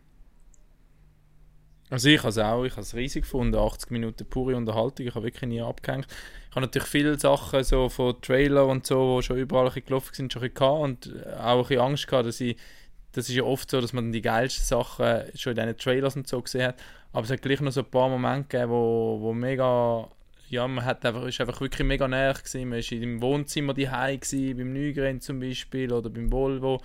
Also 1.90 2.10
ich 2.10 2.20
habe 2.20 2.30
es 2.30 2.38
auch, 2.40 2.64
ich 2.64 2.72
habe 2.74 2.82
es 2.82 2.96
riesig 2.96 3.24
gefunden, 3.24 3.56
80 3.56 3.92
Minuten 3.92 4.26
pure 4.28 4.56
Unterhaltung, 4.56 5.06
ich 5.06 5.14
habe 5.14 5.26
wirklich 5.26 5.48
nie 5.48 5.62
abgehängt. 5.62 6.08
Ich 6.50 6.56
habe 6.56 6.62
natürlich 6.62 6.88
viele 6.88 7.20
Sachen 7.20 7.64
so 7.64 7.90
von 7.90 8.20
Trailer 8.22 8.66
und 8.66 8.88
so, 8.88 9.20
die 9.20 9.26
schon 9.26 9.38
überall 9.38 9.66
ein 9.66 9.68
bisschen 9.68 9.86
gelaufen 9.86 10.14
sind, 10.14 10.34
schon 10.34 10.42
ein 10.42 10.52
bisschen 10.52 10.68
gehabt 10.68 10.82
und 10.82 11.28
auch 11.38 11.58
ein 11.58 11.62
bisschen 11.62 11.82
Angst 11.82 12.08
gehabt, 12.08 12.28
dass 12.28 12.42
ich, 12.42 12.58
das 13.16 13.30
ist 13.30 13.36
ja 13.36 13.44
oft 13.44 13.72
so, 13.72 13.80
dass 13.80 13.94
man 13.94 14.12
die 14.12 14.22
geilsten 14.22 14.66
Sachen 14.66 15.24
schon 15.36 15.52
in 15.52 15.56
diesen 15.56 15.78
Trailers 15.78 16.18
und 16.18 16.28
so 16.28 16.42
gesehen 16.42 16.68
hat, 16.68 16.76
aber 17.14 17.24
es 17.24 17.32
hat 17.32 17.42
gleich 17.42 17.62
noch 17.62 17.72
so 17.72 17.82
ein 17.82 17.90
paar 17.90 18.10
Momente 18.10 18.50
gegeben, 18.50 18.72
wo, 18.72 19.18
wo 19.22 19.34
mega, 19.34 20.10
ja, 20.50 20.68
man 20.68 20.84
hat 20.84 21.06
einfach, 21.06 21.24
ist 21.24 21.40
einfach 21.40 21.62
wirklich 21.62 21.88
mega 21.88 22.10
näher 22.10 22.34
gewesen, 22.34 22.68
man 22.68 22.80
ist 22.80 22.92
im 22.92 23.22
Wohnzimmer 23.22 23.74
gewesen, 23.74 24.58
beim 24.58 24.74
Nygren 24.74 25.22
zum 25.22 25.40
Beispiel 25.40 25.94
oder 25.94 26.10
beim 26.10 26.30
Volvo 26.30 26.82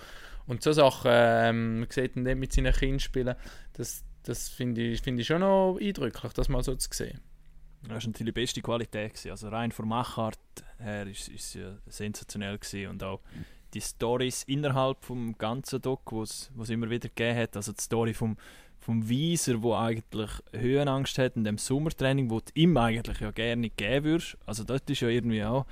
und 0.46 0.62
so 0.62 0.70
Sachen, 0.70 1.10
ähm, 1.12 1.80
man 1.80 1.90
sieht 1.90 2.14
ihn 2.14 2.24
dort 2.24 2.38
mit 2.38 2.52
seinen 2.52 2.72
Kindern 2.72 3.00
spielen, 3.00 3.34
das, 3.72 4.04
das 4.22 4.48
finde 4.48 4.82
ich, 4.82 5.02
finde 5.02 5.22
ich 5.22 5.26
schon 5.26 5.40
noch 5.40 5.78
eindrücklich, 5.80 6.32
das 6.32 6.48
mal 6.48 6.62
so 6.62 6.76
zu 6.76 6.88
sehen. 6.92 7.20
Das 7.82 7.90
war 7.90 7.96
natürlich 7.96 8.34
die 8.34 8.40
beste 8.40 8.60
Qualität. 8.60 9.14
Gewesen. 9.14 9.30
Also 9.30 9.48
rein 9.48 9.72
von 9.72 9.88
Machart 9.88 10.38
her 10.78 11.06
ist 11.06 11.30
es 11.34 11.54
ja 11.54 11.78
sensationell 11.86 12.58
gewesen. 12.58 12.90
und 12.90 13.02
auch 13.02 13.20
die 13.74 13.80
Stories 13.80 14.42
innerhalb 14.44 15.04
vom 15.04 15.36
ganzen 15.38 15.80
Doc, 15.80 16.12
wo 16.12 16.22
es 16.22 16.50
immer 16.68 16.90
wieder 16.90 17.08
gegeben 17.08 17.38
hat. 17.38 17.56
Also 17.56 17.72
die 17.72 17.80
Story 17.80 18.14
vom, 18.14 18.36
vom 18.78 19.08
Weiser, 19.08 19.62
wo 19.62 19.74
eigentlich 19.74 20.30
Höhenangst 20.52 21.18
hat 21.18 21.36
in 21.36 21.44
dem 21.44 21.58
Sommertraining, 21.58 22.30
wo 22.30 22.40
du 22.40 22.52
ihm 22.54 22.76
eigentlich 22.76 23.20
ja 23.20 23.30
gerne 23.30 23.70
geben 23.70 24.04
würdest. 24.04 24.36
Also 24.46 24.64
dort 24.64 24.88
ist 24.90 25.00
ja 25.00 25.08
irgendwie 25.08 25.44
auch 25.44 25.66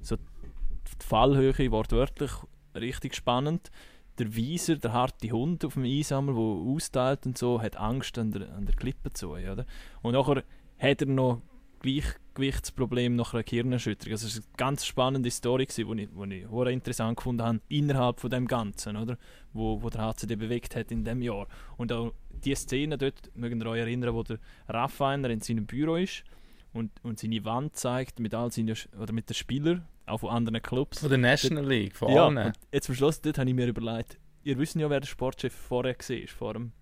so 0.00 0.16
die 0.16 1.06
Fallhöhe 1.06 1.70
wortwörtlich 1.70 2.32
richtig 2.74 3.14
spannend. 3.14 3.70
Der 4.18 4.36
Weiser, 4.36 4.76
der 4.76 4.92
harte 4.92 5.30
Hund 5.30 5.64
auf 5.64 5.74
dem 5.74 5.84
Einsammer, 5.84 6.32
der 6.32 6.40
austeilt 6.40 7.26
und 7.26 7.36
so, 7.36 7.60
hat 7.60 7.76
Angst 7.76 8.16
an 8.18 8.30
der, 8.30 8.52
an 8.54 8.66
der 8.66 8.74
Klippe 8.76 9.12
zu. 9.12 9.32
Oder? 9.32 9.66
Und 10.02 10.12
nachher 10.12 10.44
hat 10.78 11.00
er 11.02 11.08
noch 11.08 11.42
Gleichgewichtsproblem 11.84 13.14
nach 13.16 13.34
einer 13.34 13.42
Gehirnerschütterung. 13.42 14.12
Also 14.12 14.26
es 14.26 14.36
war 14.38 14.44
eine 14.44 14.56
ganz 14.56 14.86
spannende 14.86 15.30
Story, 15.30 15.66
die 15.66 15.82
ich, 15.82 16.08
wo 16.50 16.64
ich 16.64 16.72
interessant 16.72 17.16
gefunden 17.16 17.42
habe, 17.42 17.60
innerhalb 17.68 18.20
von 18.20 18.30
dem 18.30 18.46
Ganzen, 18.46 18.96
oder? 18.96 19.18
Wo, 19.52 19.82
wo 19.82 19.90
der 19.90 20.02
HCD 20.02 20.36
bewegt 20.36 20.74
hat 20.76 20.90
in 20.90 21.04
dem 21.04 21.22
Jahr. 21.22 21.46
Und 21.76 21.92
auch 21.92 22.12
die 22.30 22.54
Szene 22.54 22.98
dort, 22.98 23.30
mögt 23.36 23.54
ihr 23.62 23.66
euch 23.66 23.80
erinnern, 23.80 24.14
wo 24.14 24.22
der 24.22 24.38
Raffiner 24.68 25.30
in 25.30 25.40
seinem 25.40 25.66
Büro 25.66 25.96
ist 25.96 26.24
und, 26.72 26.90
und 27.02 27.18
seine 27.18 27.44
Wand 27.44 27.76
zeigt 27.76 28.18
mit 28.18 28.34
all 28.34 28.50
seinen, 28.50 28.76
oder 28.98 29.12
mit 29.12 29.28
den 29.28 29.34
Spielern, 29.34 29.86
auch 30.06 30.18
von 30.18 30.30
anderen 30.30 30.60
Clubs. 30.60 31.00
Von 31.00 31.08
der 31.08 31.18
National 31.18 31.66
League, 31.66 31.96
von 31.96 32.12
Ja, 32.12 32.26
allen. 32.26 32.52
jetzt 32.72 32.88
am 32.88 32.94
Schluss, 32.94 33.20
dort 33.20 33.38
habe 33.38 33.48
ich 33.48 33.54
mir 33.54 33.66
überlegt, 33.66 34.18
ihr 34.42 34.58
wisst 34.58 34.74
ja, 34.74 34.90
wer 34.90 35.00
der 35.00 35.06
Sportchef 35.06 35.54
vorher 35.54 35.94
war, 35.96 36.28
vor 36.28 36.54
dem 36.54 36.72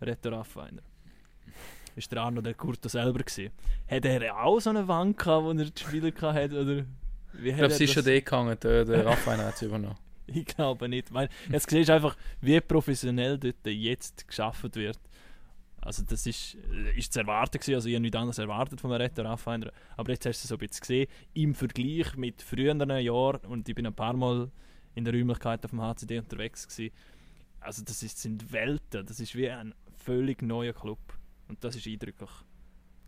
Retter 0.00 0.32
Raffiner. 0.32 0.82
Ist 1.96 2.12
der 2.12 2.22
Arno 2.22 2.40
der 2.40 2.54
Curto 2.54 2.88
selber 2.88 3.20
gewesen. 3.20 3.50
Hat 3.88 4.04
er 4.04 4.44
auch 4.44 4.60
so 4.60 4.70
eine 4.70 4.86
Wand 4.86 5.18
gehabt, 5.18 5.44
wo 5.44 5.50
er 5.50 5.64
die 5.64 5.72
Spieler 5.82 6.12
hatte, 6.32 6.60
oder? 6.60 6.84
Wie 7.32 7.50
ich 7.50 7.56
glaube, 7.56 7.72
sie 7.72 7.84
ist 7.84 7.94
schon 7.94 8.04
dort 8.04 8.16
gegangen, 8.16 8.56
der, 8.62 8.84
der 8.84 9.06
Raphael 9.06 9.38
hat 9.38 9.54
es 9.54 9.62
übernommen. 9.62 9.96
Ich 10.26 10.44
glaube 10.44 10.88
nicht. 10.88 11.12
Weil 11.12 11.28
jetzt 11.50 11.70
siehst 11.70 11.88
du 11.88 11.94
einfach, 11.94 12.16
wie 12.40 12.60
professionell 12.60 13.38
dort 13.38 13.66
jetzt 13.66 14.26
geschaffen 14.26 14.74
wird. 14.74 14.98
Also 15.80 16.02
das 16.02 16.26
ist, 16.26 16.56
ist 16.96 17.12
zu 17.12 17.20
erwarten 17.20 17.60
gewesen, 17.60 17.76
also 17.76 17.88
ich 17.88 17.94
habe 17.94 18.02
nichts 18.02 18.16
anderes 18.16 18.38
erwartet 18.38 18.80
von 18.80 18.90
Retter 18.90 19.24
Raffiner. 19.24 19.70
Aber 19.96 20.10
jetzt 20.10 20.26
hast 20.26 20.42
du 20.42 20.44
es 20.44 20.48
so 20.48 20.56
ein 20.56 20.58
bisschen 20.58 20.80
gesehen, 20.80 21.06
im 21.34 21.54
Vergleich 21.54 22.16
mit 22.16 22.42
früheren 22.42 22.90
Jahren, 22.90 23.40
und 23.46 23.68
ich 23.68 23.74
bin 23.74 23.86
ein 23.86 23.94
paar 23.94 24.14
Mal 24.14 24.50
in 24.96 25.04
der 25.04 25.14
Räumlichkeit 25.14 25.64
auf 25.64 25.70
dem 25.70 25.80
HCD 25.80 26.18
unterwegs 26.18 26.66
gewesen, 26.66 26.92
also 27.60 27.84
das 27.84 28.02
ist, 28.02 28.18
sind 28.18 28.52
Welten, 28.52 29.06
das 29.06 29.20
ist 29.20 29.36
wie 29.36 29.48
ein 29.48 29.74
völlig 29.96 30.42
neuer 30.42 30.72
Club. 30.72 30.98
Und 31.48 31.62
das 31.62 31.76
ist 31.76 31.86
eindrücklich 31.86 32.30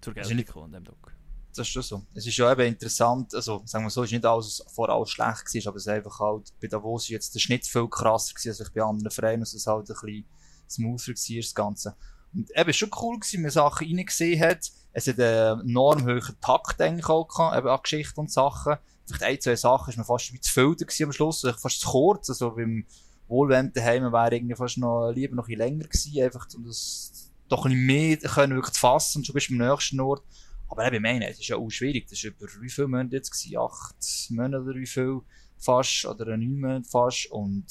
zur 0.01 0.15
Geltung 0.15 0.37
gekommen 0.37 0.67
in 0.67 0.73
dem 0.73 0.85
Doc. 0.85 1.13
Das 1.51 1.67
ist 1.67 1.73
schon 1.73 1.83
so. 1.83 2.03
Es 2.15 2.27
ist 2.27 2.37
ja 2.37 2.53
eben 2.53 2.67
interessant, 2.67 3.35
also 3.35 3.63
sagen 3.65 3.85
wir 3.85 3.91
so, 3.91 4.03
es 4.03 4.09
ist 4.09 4.13
nicht 4.13 4.27
alles 4.27 4.63
vorher 4.69 4.95
alles 4.95 5.11
schlecht 5.11 5.47
gewesen, 5.47 5.69
aber 5.69 5.77
es 5.77 5.87
ist 5.87 5.89
einfach 5.89 6.21
halt, 6.21 6.53
bei 6.61 6.69
Davos 6.69 7.05
ist 7.05 7.09
jetzt 7.09 7.35
der 7.35 7.41
Schnitt 7.41 7.67
viel 7.67 7.89
krasser 7.89 8.35
gewesen, 8.35 8.61
als 8.61 8.71
bei 8.71 8.83
anderen 8.83 9.11
Vereinen, 9.11 9.41
dass 9.41 9.55
es 9.55 9.67
halt 9.67 9.91
ein 9.91 9.97
bisschen 10.01 10.25
smoother 10.69 11.13
war, 11.15 11.37
das 11.41 11.55
Ganze. 11.55 11.97
Und 12.35 12.51
eben, 12.55 12.71
ist 12.71 12.77
schon 12.77 12.91
cool 13.01 13.19
gewesen, 13.19 13.39
wenn 13.39 13.43
man 13.43 13.51
Sachen 13.51 13.87
reingesehen 13.87 14.41
hat. 14.41 14.71
Es 14.93 15.07
hat 15.07 15.19
einen 15.19 15.69
enorm 15.69 16.05
hohen 16.05 16.37
Takt 16.41 16.81
eigentlich 16.81 17.09
auch 17.09 17.27
gehabt, 17.27 17.57
eben 17.57 17.69
an 17.69 17.81
Geschichten 17.83 18.21
und 18.21 18.31
Sachen. 18.31 18.77
Vielleicht 19.07 19.25
ein, 19.25 19.41
zwei 19.41 19.57
Sachen 19.57 19.91
ist 19.91 19.97
man 19.97 20.07
fast 20.07 20.33
wie 20.33 20.41
zu 20.41 20.53
viel 20.53 20.77
gewesen 20.77 21.05
am 21.05 21.13
Schluss, 21.13 21.45
also 21.45 21.59
fast 21.59 21.81
zu 21.81 21.89
kurz, 21.89 22.29
also 22.29 22.51
beim 22.51 22.85
Wohlwend 23.27 23.77
daheim 23.77 24.13
wäre 24.13 24.35
irgendwie 24.35 24.55
fast 24.55 24.79
noch, 24.79 25.11
lieber 25.11 25.35
noch 25.35 25.45
ein 25.45 25.49
bisschen 25.49 25.59
länger 25.59 25.85
gewesen, 25.85 26.23
einfach, 26.23 26.47
um 26.55 26.67
das 26.67 27.28
doch 27.49 27.65
ein 27.65 27.73
bisschen 27.73 27.87
mehr 27.87 28.17
können 28.19 28.57
wirklich 28.57 28.77
fassen 28.77 29.25
schon 29.25 29.35
bist 29.35 29.51
du 29.51 29.55
am 29.55 29.69
nächsten 29.69 30.01
Ort. 30.01 30.25
Aber 30.69 30.87
eben, 30.87 30.97
ich 30.97 31.03
meine, 31.03 31.29
es 31.29 31.39
ist 31.39 31.49
ja 31.49 31.57
auch 31.57 31.71
schwierig. 31.71 32.07
Das 32.09 32.19
ist 32.19 32.25
über 32.25 32.47
wie 32.61 32.69
viele 32.69 32.89
Monate 32.89 33.17
jetzt 33.17 33.31
gewesen? 33.31 33.59
Acht 33.59 34.31
Monate 34.31 34.63
oder 34.63 34.75
wie 34.75 34.87
viel? 34.87 35.21
Fast. 35.59 36.05
Oder 36.05 36.37
neun 36.37 36.61
Monate 36.61 36.89
fast. 36.89 37.31
Und, 37.31 37.67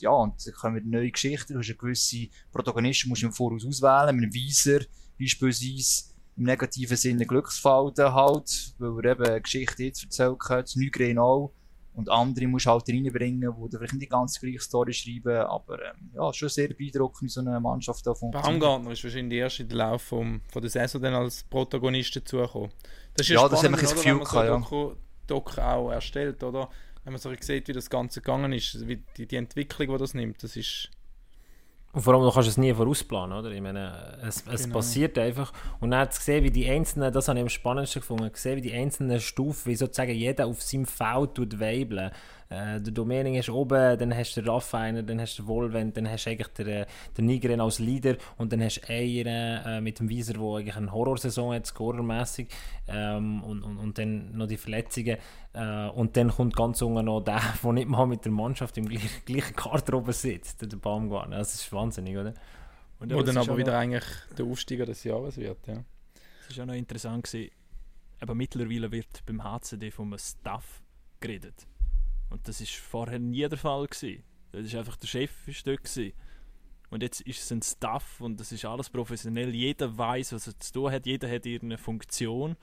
ja, 0.00 0.10
und 0.10 0.46
dann 0.46 0.54
kommen 0.54 0.90
neue 0.90 1.10
Geschichten. 1.10 1.54
Du 1.54 1.58
hast 1.58 1.68
eine 1.68 1.76
gewisse 1.76 2.28
Protagonisten, 2.52 3.08
musst 3.08 3.22
du 3.22 3.26
im 3.26 3.32
Voraus 3.32 3.64
auswählen. 3.64 4.14
Mit 4.14 4.24
einem 4.24 4.34
Weiser, 4.34 4.84
beispielsweise. 5.18 6.12
im 6.36 6.44
negativen 6.44 6.96
Sinne 6.96 7.26
Glücksfall 7.26 7.92
halt, 7.96 8.74
weil 8.78 9.04
er 9.04 9.12
eben 9.12 9.24
eine 9.24 9.40
Geschichte 9.40 9.84
jetzt 9.84 10.04
erzählt 10.04 10.38
hat, 10.48 10.72
Nygren 10.76 11.18
auch. 11.18 11.52
Und 11.94 12.08
andere 12.08 12.46
musst 12.46 12.66
du 12.66 12.70
halt 12.70 12.88
reinbringen, 12.88 13.40
die 13.40 13.76
vielleicht 13.76 13.92
nicht 13.92 14.02
die 14.02 14.08
ganz 14.08 14.40
gleiche 14.40 14.60
Story 14.60 14.92
schreiben, 14.94 15.36
aber 15.36 15.78
ähm, 15.82 16.10
ja, 16.14 16.32
schon 16.32 16.48
sehr 16.48 16.68
beeindruckend, 16.68 17.22
wie 17.22 17.28
so 17.28 17.40
eine 17.40 17.60
Mannschaft 17.60 18.06
da 18.06 18.14
funktioniert. 18.14 18.60
Baumgartner 18.60 18.92
ist 18.92 19.04
wahrscheinlich 19.04 19.38
erst 19.38 19.60
in 19.60 19.68
der 19.68 19.78
Lauf 19.78 20.02
vom, 20.02 20.40
von 20.50 20.62
der 20.62 20.70
Saison 20.70 21.02
dann 21.02 21.14
als 21.14 21.42
Protagonist 21.44 22.16
dazugekommen. 22.16 22.70
Das 23.14 23.26
ist 23.26 23.34
Ja, 23.34 23.46
das 23.48 23.58
spannend, 23.58 23.76
hat 23.76 23.82
das 23.82 23.92
oder, 23.92 24.04
wenn 24.04 24.12
man 24.12 24.24
Gefühl 24.24 24.42
so 24.42 24.68
Doku, 24.68 24.94
Doku 25.26 25.60
auch 25.60 25.90
erstellt, 25.90 26.42
oder? 26.42 26.70
Wenn 27.04 27.12
man 27.12 27.20
so 27.20 27.30
sieht, 27.38 27.68
wie 27.68 27.72
das 27.72 27.90
Ganze 27.90 28.20
gegangen 28.20 28.52
ist, 28.52 28.86
wie 28.86 29.02
die, 29.16 29.26
die 29.26 29.36
Entwicklung, 29.36 29.88
die 29.88 29.98
das 29.98 30.14
nimmt, 30.14 30.42
das 30.42 30.56
ist... 30.56 30.88
Und 31.94 32.00
vor 32.00 32.14
allem, 32.14 32.22
du 32.22 32.30
kannst 32.32 32.48
es 32.48 32.56
nie 32.56 32.72
vorausplanen, 32.72 33.38
oder? 33.38 33.50
Ich 33.50 33.60
meine, 33.60 33.92
es, 34.26 34.44
es 34.50 34.62
Genau. 34.64 34.76
passiert 34.76 35.18
einfach. 35.18 35.52
Und 35.80 35.90
dann 35.90 36.10
zu 36.10 36.22
sehen, 36.22 36.42
wie 36.42 36.50
die 36.50 36.68
einzelnen, 36.68 37.12
das 37.12 37.28
habe 37.28 37.38
ich 37.38 37.42
am 37.42 37.48
spannendsten 37.50 38.00
gefunden, 38.00 38.32
gesehen, 38.32 38.56
wie 38.56 38.62
die 38.62 38.72
einzelnen 38.72 39.20
Stufen, 39.20 39.70
wie 39.70 39.76
sozusagen 39.76 40.12
jeder 40.14 40.46
auf 40.46 40.62
seinem 40.62 40.86
Feld 40.86 41.34
tut 41.34 41.60
weibeln. 41.60 42.10
Äh, 42.52 42.80
der 42.82 42.92
Domening 42.92 43.34
ist 43.34 43.48
oben, 43.48 43.98
dann 43.98 44.14
hast 44.14 44.36
du 44.36 44.42
den 44.42 44.50
Raffiner, 44.50 45.02
dann 45.02 45.20
hast 45.20 45.38
du 45.38 45.42
den 45.42 45.48
Volvent, 45.48 45.96
dann 45.96 46.08
hast 46.08 46.26
du 46.26 46.30
eigentlich 46.30 46.48
den, 46.48 46.68
äh, 46.68 46.86
den 47.16 47.26
Nigren 47.26 47.60
als 47.60 47.78
Leader 47.78 48.16
und 48.36 48.52
dann 48.52 48.62
hast 48.62 48.82
du 48.82 48.92
einen 48.92 49.26
äh, 49.26 49.80
mit 49.80 50.00
dem 50.00 50.08
Wieser, 50.10 50.34
der 50.34 50.42
eigentlich 50.42 50.76
eine 50.76 50.92
Horrorsaison 50.92 51.54
hat, 51.54 51.66
scorermässig. 51.66 52.48
Ähm, 52.88 53.42
und, 53.42 53.62
und, 53.62 53.78
und 53.78 53.96
dann 53.96 54.36
noch 54.36 54.46
die 54.46 54.58
Verletzungen. 54.58 55.16
Äh, 55.54 55.88
und 55.88 56.16
dann 56.16 56.30
kommt 56.30 56.54
ganz 56.54 56.82
unten 56.82 57.06
noch 57.06 57.22
der, 57.22 57.40
der 57.62 57.72
nicht 57.72 57.88
mal 57.88 58.06
mit 58.06 58.24
der 58.24 58.32
Mannschaft 58.32 58.76
im 58.76 58.86
gleichen, 58.86 59.08
gleichen 59.24 59.56
Garderobe 59.56 60.12
sitzt, 60.12 60.60
der 60.60 60.76
Baumgartner. 60.76 61.38
Das 61.38 61.54
ist 61.54 61.72
wahnsinnig, 61.72 62.18
oder? 62.18 62.34
Und 62.98 63.12
Wo 63.12 63.22
das 63.22 63.34
dann 63.34 63.38
aber 63.38 63.56
wieder 63.56 63.78
eigentlich 63.78 64.04
der 64.36 64.44
Aufsteiger 64.44 64.86
des 64.86 65.02
Jahres 65.04 65.36
wird, 65.38 65.66
ja. 65.66 65.82
Das 66.46 66.56
war 66.58 66.64
auch 66.64 66.68
noch 66.68 66.74
interessant. 66.74 67.24
Gewesen. 67.24 67.50
Aber 68.20 68.34
mittlerweile 68.34 68.92
wird 68.92 69.24
beim 69.26 69.42
HCD 69.42 69.90
vom 69.90 70.16
Staff 70.18 70.82
geredet. 71.18 71.66
Und 72.32 72.46
das 72.48 72.60
ist 72.60 72.74
vorher 72.74 73.18
nie 73.18 73.46
der 73.48 73.58
Fall. 73.58 73.86
Gewesen. 73.86 74.22
Das 74.52 74.62
ist 74.66 74.74
einfach 74.74 74.96
der 74.96 75.06
Chef 75.06 75.48
ist 75.48 75.66
dort. 75.66 75.84
Gewesen. 75.84 76.12
Und 76.90 77.02
jetzt 77.02 77.22
ist 77.22 77.42
es 77.42 77.50
ein 77.50 77.62
Staff 77.62 78.20
und 78.20 78.38
das 78.38 78.52
ist 78.52 78.64
alles 78.66 78.90
professionell. 78.90 79.54
Jeder 79.54 79.96
weiß, 79.96 80.32
was 80.34 80.46
er 80.46 80.58
zu 80.58 80.72
tun 80.72 80.92
hat. 80.92 81.06
Jeder 81.06 81.30
hat 81.30 81.46
irgendeine 81.46 81.78
Funktion. 81.78 82.56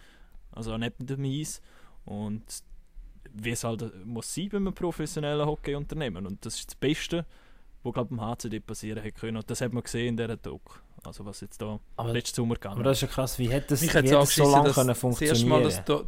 Also 0.52 0.74
auch 0.74 0.78
neben 0.78 1.06
dem 1.06 1.24
Eis. 1.24 1.62
Und 2.06 2.44
wie 3.34 3.52
es 3.52 3.64
halt 3.64 4.06
muss 4.06 4.34
sein 4.34 4.50
bei 4.50 4.58
einem 4.58 4.74
professionellen 4.74 5.46
Hockeyunternehmen. 5.46 6.26
Und 6.28 6.46
das 6.46 6.56
ist 6.60 6.68
das 6.70 6.76
Beste, 6.76 7.26
was 7.84 7.94
glaube 7.94 8.16
beim 8.16 8.22
HCD 8.22 8.60
passieren 8.60 9.02
hätte 9.02 9.20
können. 9.20 9.38
Und 9.38 9.50
das 9.50 9.62
hat 9.62 9.74
man 9.74 9.84
gesehen 9.84 10.10
in 10.10 10.18
dieser 10.18 10.38
Doku. 10.38 10.74
Also 11.04 11.26
was 11.26 11.42
jetzt 11.42 11.62
da 11.62 11.80
Aber- 11.96 12.12
letzten 12.12 12.36
Sommer 12.36 12.56
gegangen 12.56 12.76
Aber 12.76 12.84
das 12.84 12.98
ist 12.98 13.02
ja 13.02 13.08
krass, 13.08 13.40
wie 13.40 13.50
hätte 13.50 13.70
das, 13.70 13.82
wie 13.82 13.90
hat 13.90 14.06
das 14.06 14.36
so 14.36 14.50
lange 14.50 14.72
können 14.72 14.96
funktionieren 14.96 15.72
da, 15.86 16.04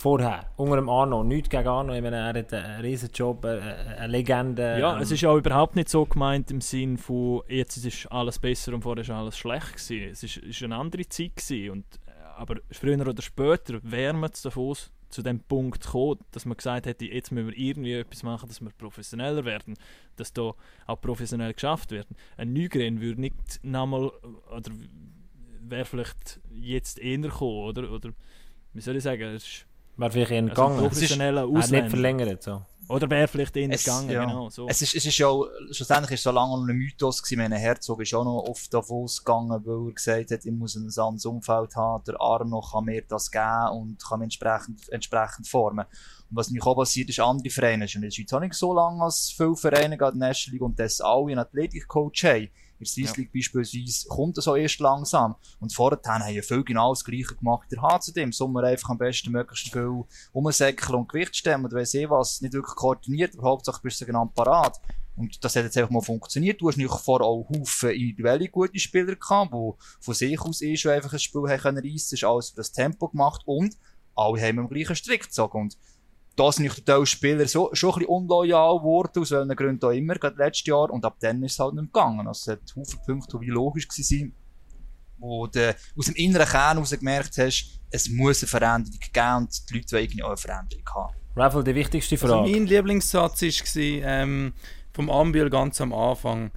Vorher, 0.00 0.46
unter 0.56 0.76
dem 0.76 0.88
Arno, 0.88 1.22
nichts 1.22 1.50
gegen 1.50 1.68
Arno, 1.68 1.92
ich 1.92 2.00
meine, 2.00 2.16
er 2.16 2.28
hat 2.28 2.54
einen 2.54 2.80
riesen 2.80 3.10
Job, 3.12 3.44
eine, 3.44 4.06
Legende. 4.06 4.78
Ja, 4.80 4.96
ähm, 4.96 5.02
es 5.02 5.10
ist 5.10 5.20
ja 5.20 5.28
auch 5.28 5.36
überhaupt 5.36 5.76
nicht 5.76 5.90
so 5.90 6.06
gemeint 6.06 6.50
im 6.50 6.62
Sinn 6.62 6.96
von 6.96 7.42
jetzt 7.48 7.76
ist 7.76 8.06
alles 8.10 8.38
besser 8.38 8.72
und 8.72 8.80
vorher 8.80 9.02
ist 9.02 9.10
alles 9.10 9.36
schlecht 9.36 9.74
gewesen. 9.74 10.10
Es 10.10 10.22
ist, 10.22 10.38
ist 10.38 10.62
eine 10.62 10.76
andere 10.76 11.06
Zeit 11.06 11.36
gewesen 11.36 11.70
und 11.72 11.84
äh, 12.06 12.12
aber 12.34 12.56
früher 12.70 13.06
oder 13.06 13.20
später 13.20 13.78
wäre 13.82 14.14
man 14.14 14.32
zu 14.32 14.48
davon 14.48 14.74
zu 15.10 15.20
dem 15.20 15.40
Punkt 15.40 15.84
gekommen, 15.84 16.20
dass 16.30 16.46
man 16.46 16.56
gesagt 16.56 16.86
hätte, 16.86 17.04
jetzt 17.04 17.30
müssen 17.30 17.48
wir 17.48 17.58
irgendwie 17.58 17.92
etwas 17.92 18.22
machen, 18.22 18.48
dass 18.48 18.62
wir 18.62 18.70
professioneller 18.70 19.44
werden, 19.44 19.76
dass 20.16 20.32
da 20.32 20.54
auch 20.86 21.00
professionell 21.02 21.52
geschafft 21.52 21.90
werden. 21.90 22.16
Ein 22.38 22.54
Nygren 22.54 23.02
würde 23.02 23.20
nicht 23.20 23.62
nochmal 23.62 24.12
oder 24.50 24.72
wäre 25.60 25.84
vielleicht 25.84 26.40
jetzt 26.54 26.98
eher 26.98 27.18
gekommen, 27.18 27.64
oder? 27.66 27.92
Oder 27.92 28.12
wie 28.72 28.80
soll 28.80 28.96
ich 28.96 29.02
sagen, 29.02 29.24
es 29.24 29.46
ist 29.46 29.66
wäre 30.00 30.10
vielleicht 30.10 30.30
eher 30.32 30.38
also 30.42 30.48
gegangen. 30.54 30.78
professioneller 30.78 31.40
Er 31.42 31.44
hat 31.44 31.50
nicht 31.50 31.58
Ausländer. 31.64 31.90
verlängert, 31.90 32.42
so. 32.42 32.62
Oder 32.88 33.08
wäre 33.08 33.28
vielleicht 33.28 33.56
eher 33.56 33.70
Es- 33.70 33.84
gegangen, 33.84 34.10
ja. 34.10 34.24
genau. 34.24 34.48
So. 34.50 34.66
Es 34.66 34.82
ist, 34.82 34.96
es 34.96 35.06
ist 35.06 35.16
ja 35.16 35.28
schlussendlich 35.70 36.10
ist 36.10 36.20
es 36.20 36.24
so 36.24 36.32
lange 36.32 36.56
noch 36.58 36.66
ein 36.66 36.76
Mythos 36.76 37.22
gewesen. 37.22 37.38
Meine 37.40 37.56
Herzog 37.56 38.02
ist 38.02 38.12
auch 38.14 38.24
noch 38.24 38.48
oft 38.48 38.74
Davos 38.74 39.24
gegangen, 39.24 39.62
weil 39.64 39.88
er 39.90 39.92
gesagt 39.94 40.30
hat, 40.32 40.44
ich 40.44 40.50
muss 40.52 40.74
ein 40.74 40.86
anderes 40.98 41.24
Umfeld 41.24 41.76
haben. 41.76 42.02
Der 42.04 42.20
Arno 42.20 42.60
kann 42.60 42.84
mir 42.86 43.02
das 43.06 43.30
geben 43.30 43.68
und 43.74 44.04
kann 44.04 44.18
mich 44.18 44.24
entsprechend, 44.26 44.88
entsprechend 44.88 45.46
formen. 45.46 45.84
Und 46.30 46.36
was 46.36 46.48
nämlich 46.48 46.66
auch 46.66 46.74
passiert 46.74 47.08
ist, 47.10 47.20
andere 47.20 47.50
Vereine, 47.50 47.84
es 47.84 47.92
ist 47.92 47.94
in 47.96 48.02
der 48.02 48.10
Schweiz 48.10 48.32
auch 48.32 48.40
nicht 48.40 48.54
so 48.54 48.74
lange 48.74 49.04
als 49.04 49.30
viele 49.36 49.54
Vereine, 49.54 49.96
gerade 49.96 50.14
in 50.14 50.20
der 50.20 50.30
National 50.30 50.54
League, 50.54 50.62
und 50.62 50.78
das 50.80 51.00
alle 51.00 51.26
einen 51.30 51.38
Athletikcoach 51.38 52.24
haben. 52.24 52.48
In 52.80 52.84
der 52.84 52.92
Swiss 52.92 53.10
Ja. 53.10 53.16
League 53.16 53.32
beispielsweise 53.32 54.08
kommt 54.08 54.38
das 54.38 54.48
auch 54.48 54.56
erst 54.56 54.80
langsam. 54.80 55.36
Und 55.60 55.72
vorher 55.72 56.00
haben 56.06 56.34
ja 56.34 56.40
viel 56.40 56.64
genau 56.64 56.92
das 56.92 57.04
Gleiche 57.04 57.36
gemacht. 57.36 57.68
Der 57.70 57.82
HCD 57.82 58.22
im 58.22 58.32
Sommer 58.32 58.62
einfach 58.62 58.88
am 58.88 58.98
besten 58.98 59.30
möglichst 59.30 59.70
viel 59.70 60.04
umsäckeln 60.32 60.98
und 60.98 61.08
Gewicht 61.08 61.36
stemmen 61.36 61.66
oder 61.66 61.76
weiss 61.76 61.92
ich 61.92 62.08
was. 62.08 62.40
Nicht 62.40 62.54
wirklich 62.54 62.74
koordiniert, 62.74 63.34
aber 63.36 63.48
Hauptsache 63.50 63.80
bist 63.82 64.00
du 64.00 64.06
genannt 64.06 64.34
parat. 64.34 64.80
Und 65.16 65.44
das 65.44 65.54
hat 65.54 65.64
jetzt 65.64 65.76
einfach 65.76 65.90
mal 65.90 66.00
funktioniert. 66.00 66.60
Du 66.60 66.68
hast 66.68 66.78
natürlich 66.78 67.00
vorher 67.02 67.26
auch 67.26 67.46
Haufen 67.50 67.90
individuelle 67.90 68.48
gute 68.48 68.78
Spieler 68.78 69.14
gehabt, 69.14 69.52
die 69.52 69.72
von 70.00 70.14
sich 70.14 70.40
aus 70.40 70.62
eh 70.62 70.76
schon 70.76 70.92
einfach 70.92 71.12
ein 71.12 71.18
Spiel 71.18 71.42
haben 71.42 71.60
können 71.60 71.78
reissen. 71.78 71.94
Es 71.96 72.12
ist 72.12 72.24
alles 72.24 72.48
für 72.50 72.56
das 72.56 72.72
Tempo 72.72 73.08
gemacht 73.08 73.42
und 73.44 73.76
alle 74.16 74.40
haben 74.40 74.58
im 74.58 74.68
gleichen 74.68 74.96
Strick 74.96 75.24
gezogen. 75.24 75.60
Und 75.60 75.76
da 76.36 76.52
sind 76.52 76.64
natürlich 76.64 76.84
der 76.84 76.94
Teil 76.96 77.06
Spieler 77.06 77.48
so, 77.48 77.70
schon 77.72 77.90
ein 77.90 77.98
bisschen 78.00 78.08
unloyal 78.08 78.78
geworden, 78.78 79.22
aus 79.22 79.30
welchen 79.30 79.56
Gründen 79.56 79.84
auch 79.84 79.90
immer, 79.90 80.14
gerade 80.14 80.36
letztes 80.36 80.66
Jahr. 80.66 80.90
Und 80.90 81.04
ab 81.04 81.16
dann 81.20 81.42
ist 81.42 81.52
es 81.52 81.58
halt 81.58 81.74
nicht 81.74 81.92
gegangen. 81.92 82.26
Also 82.26 82.52
es 82.52 82.58
hat 82.58 82.76
Haufen 82.76 83.00
Punkte, 83.04 83.38
die 83.38 83.46
wie 83.46 83.50
logisch 83.50 83.88
waren, 83.88 84.34
wo 85.18 85.46
du 85.46 85.76
aus 85.96 86.06
dem 86.06 86.14
inneren 86.14 86.46
Kern 86.46 86.76
heraus 86.76 86.90
gemerkt 86.90 87.36
hast, 87.38 87.80
es 87.90 88.08
muss 88.08 88.42
eine 88.42 88.48
Veränderung 88.48 88.98
geben 89.00 89.36
und 89.36 89.70
die 89.70 89.74
Leute 89.74 89.92
wollen 89.92 90.02
irgendwie 90.04 90.22
auch 90.22 90.28
eine 90.28 90.36
Veränderung 90.36 90.84
haben. 90.94 91.14
Raffle, 91.36 91.64
die 91.64 91.74
wichtigste 91.74 92.14
Also 92.16 92.26
Frage. 92.26 92.50
mein 92.50 92.66
Lieblingssatz 92.66 93.42
war 93.42 93.82
ähm, 93.82 94.52
vom 94.92 95.10
Ambiel 95.10 95.50
ganz 95.50 95.80
am 95.80 95.92
Anfang. 95.92 96.50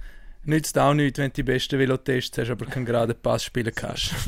Nützt 0.46 0.78
auch 0.78 0.92
nichts, 0.94 1.18
wenn 1.18 1.30
du 1.30 1.34
die 1.34 1.42
besten 1.42 1.78
Velotests 1.78 2.36
hast, 2.38 2.50
aber 2.50 2.66
keinen 2.66 2.84
geraden 2.84 3.14
Pass 3.22 3.44
spielen 3.44 3.72
kannst. 3.74 4.14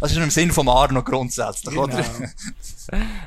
Das 0.00 0.10
ist 0.12 0.16
im 0.16 0.30
Sinn 0.30 0.50
vom 0.52 0.68
Arno 0.68 1.02
grundsätzlich, 1.02 1.76
oder? 1.76 2.04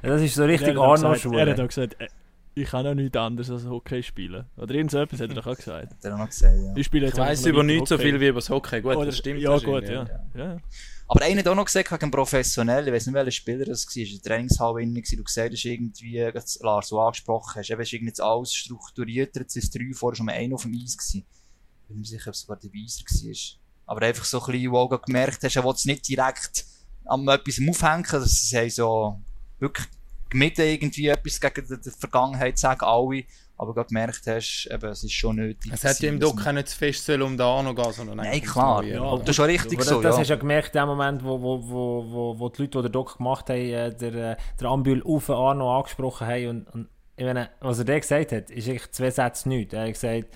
das 0.02 0.22
ist 0.22 0.36
so 0.36 0.46
richtig 0.46 0.76
gesagt- 0.76 1.26
Er 1.34 1.48
hat 1.52 1.60
auch 1.60 1.68
gesagt, 1.68 2.00
äh, 2.00 2.08
ich 2.54 2.70
kann 2.70 2.88
auch 2.88 2.94
nichts 2.94 3.18
anderes 3.18 3.50
als 3.52 3.66
Hockey 3.66 4.02
spielen. 4.02 4.46
Oder 4.56 4.74
irgend 4.76 4.92
so 4.92 5.00
etwas 5.00 5.20
hat 5.20 5.30
er 5.30 5.36
doch 5.36 5.48
auch 5.48 5.56
gesagt. 5.58 5.92
Hat 5.92 5.98
er 6.06 6.14
auch 6.16 6.20
noch 6.20 6.28
gesagt, 6.28 6.56
ja. 6.58 6.74
Ich 6.76 6.86
spiele 6.86 7.08
Ich 7.08 7.12
jetzt 7.14 7.20
weiss 7.20 7.46
über 7.46 7.64
nichts 7.64 7.90
so 7.90 7.98
viel 7.98 8.20
wie 8.22 8.28
über 8.28 8.40
das 8.40 8.50
Hockey. 8.50 8.82
Gut, 8.82 8.96
Oder, 8.96 9.08
das 9.08 9.18
stimmt 9.18 9.42
Ja, 9.42 9.58
gut, 9.58 9.68
wahrscheinlich, 9.68 10.10
ja. 10.36 10.54
ja. 10.54 10.58
Aber 11.08 11.24
einer 11.24 11.40
hat 11.40 11.48
auch 11.48 11.56
noch 11.56 11.66
gesagt, 11.66 11.92
wegen 11.92 12.10
professionell, 12.10 12.88
ich 12.88 12.94
weiß 12.94 13.06
nicht, 13.06 13.16
welcher 13.16 13.32
Spieler 13.32 13.66
das 13.66 13.86
war, 13.86 13.96
in 13.96 14.12
der 14.12 14.22
Trainingshalle 14.22 14.82
innen 14.82 15.04
du 15.04 15.24
gesagt 15.24 15.54
hast. 15.54 15.66
Irgendwie, 15.66 16.32
Lars, 16.62 16.88
so 16.88 17.00
angesprochen 17.00 17.60
hast, 17.60 17.70
eben 17.70 17.82
ist 17.82 17.94
irgendwie 17.94 18.10
jetzt 18.10 18.22
alles 18.22 18.56
strukturierter, 18.56 19.42
jetzt 19.42 19.56
ist 19.56 19.76
drei, 19.76 19.94
vorher 19.94 20.16
schon 20.16 20.26
mal 20.26 20.34
einer 20.34 20.56
auf 20.56 20.64
dem 20.64 20.74
Eis 20.74 20.98
gewesen. 20.98 21.26
Ich 21.84 21.88
bin 21.90 22.00
mir 22.00 22.06
sicher, 22.06 22.30
ob 22.30 22.34
es 22.34 22.42
sogar 22.42 22.58
der 22.58 22.74
Weiser 22.74 23.04
war. 23.04 23.60
Aber 23.88 24.06
einfach 24.06 24.26
so 24.26 24.44
ein 24.44 24.52
bisschen, 24.52 24.72
wo 24.72 24.88
du 24.88 24.98
gemerkt 24.98 25.44
hast, 25.44 25.56
er 25.56 25.64
will 25.64 25.74
es 25.74 25.86
nicht 25.86 26.08
direkt 26.08 26.66
an 27.06 27.28
etwas 27.28 27.60
aufhängen, 27.70 28.08
dass 28.10 28.50
sie 28.50 28.70
so 28.72 29.20
wirklich 29.60 29.88
gemieden 30.30 30.66
irgendwie 30.66 31.08
etwas 31.08 31.40
gegen 31.40 31.82
die 31.82 31.92
Vergangenheit 31.92 32.58
sagen, 32.58 32.84
alle, 32.84 33.26
aber 33.58 33.74
du 33.74 33.84
gemerkt 33.86 34.28
hast, 34.28 34.68
eben, 34.70 34.90
es 34.90 35.04
ist 35.04 35.14
schon 35.14 35.38
nötig. 35.38 35.72
Es 35.74 35.84
hätte 35.84 36.06
ja 36.06 36.12
im 36.12 36.20
Dock 36.20 36.46
auch 36.46 36.52
nicht 36.52 36.68
zu 36.68 36.78
fest 36.78 37.06
sollen 37.06 37.22
um 37.22 37.38
den 37.38 37.46
Arno 37.46 37.74
gehen, 37.74 37.92
sondern 37.94 38.18
Nein, 38.18 38.42
klar. 38.42 38.84
Ja. 38.84 39.18
Das 39.18 39.30
ist 39.30 39.36
schon 39.36 39.46
richtig 39.46 39.80
Aber 39.80 39.88
so, 39.88 40.02
das 40.02 40.16
ja. 40.16 40.20
hast 40.20 40.30
du 40.30 40.34
ja 40.34 40.40
gemerkt, 40.40 40.76
in 40.76 40.82
dem 40.82 40.88
Moment, 40.90 41.24
wo, 41.24 41.42
wo, 41.42 41.64
wo, 41.64 42.12
wo, 42.12 42.40
wo 42.40 42.50
die 42.50 42.64
Leute, 42.64 42.78
die 42.80 42.84
den 42.84 42.92
Doc 42.92 43.18
gemacht 43.18 43.50
haben, 43.50 43.98
der, 43.98 44.38
der 44.60 44.68
Ambül 44.70 45.02
auf 45.04 45.30
Arno 45.30 45.78
angesprochen 45.78 46.28
haben. 46.28 46.48
Und, 46.48 46.70
und 46.74 46.90
ich 47.16 47.26
meine, 47.26 47.50
was 47.62 47.80
er 47.80 47.86
da 47.86 47.98
gesagt 47.98 48.34
hat, 48.34 48.50
ist 48.50 48.68
eigentlich 48.68 48.92
zwei 48.92 49.10
Sätze 49.10 49.48
nichts. 49.48 49.74
Er 49.74 49.84
hat 49.84 49.94
gesagt, 49.94 50.28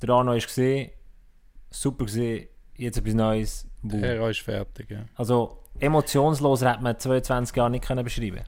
der 0.00 0.08
Arno 0.10 0.34
ist 0.34 0.46
gesehen, 0.46 0.92
super 1.70 2.04
gesehen, 2.04 2.48
jetzt 2.76 2.98
etwas 2.98 3.14
Neues. 3.14 3.66
Boom. 3.82 4.02
Der 4.02 4.28
ist 4.28 4.40
fertig, 4.40 4.90
ja. 4.90 5.04
Also 5.16 5.64
emotionsloser 5.80 6.72
hätte 6.72 6.82
man 6.82 6.98
22 6.98 7.56
Jahre 7.56 7.70
nicht 7.70 7.84
können 7.84 8.04
beschreiben 8.04 8.44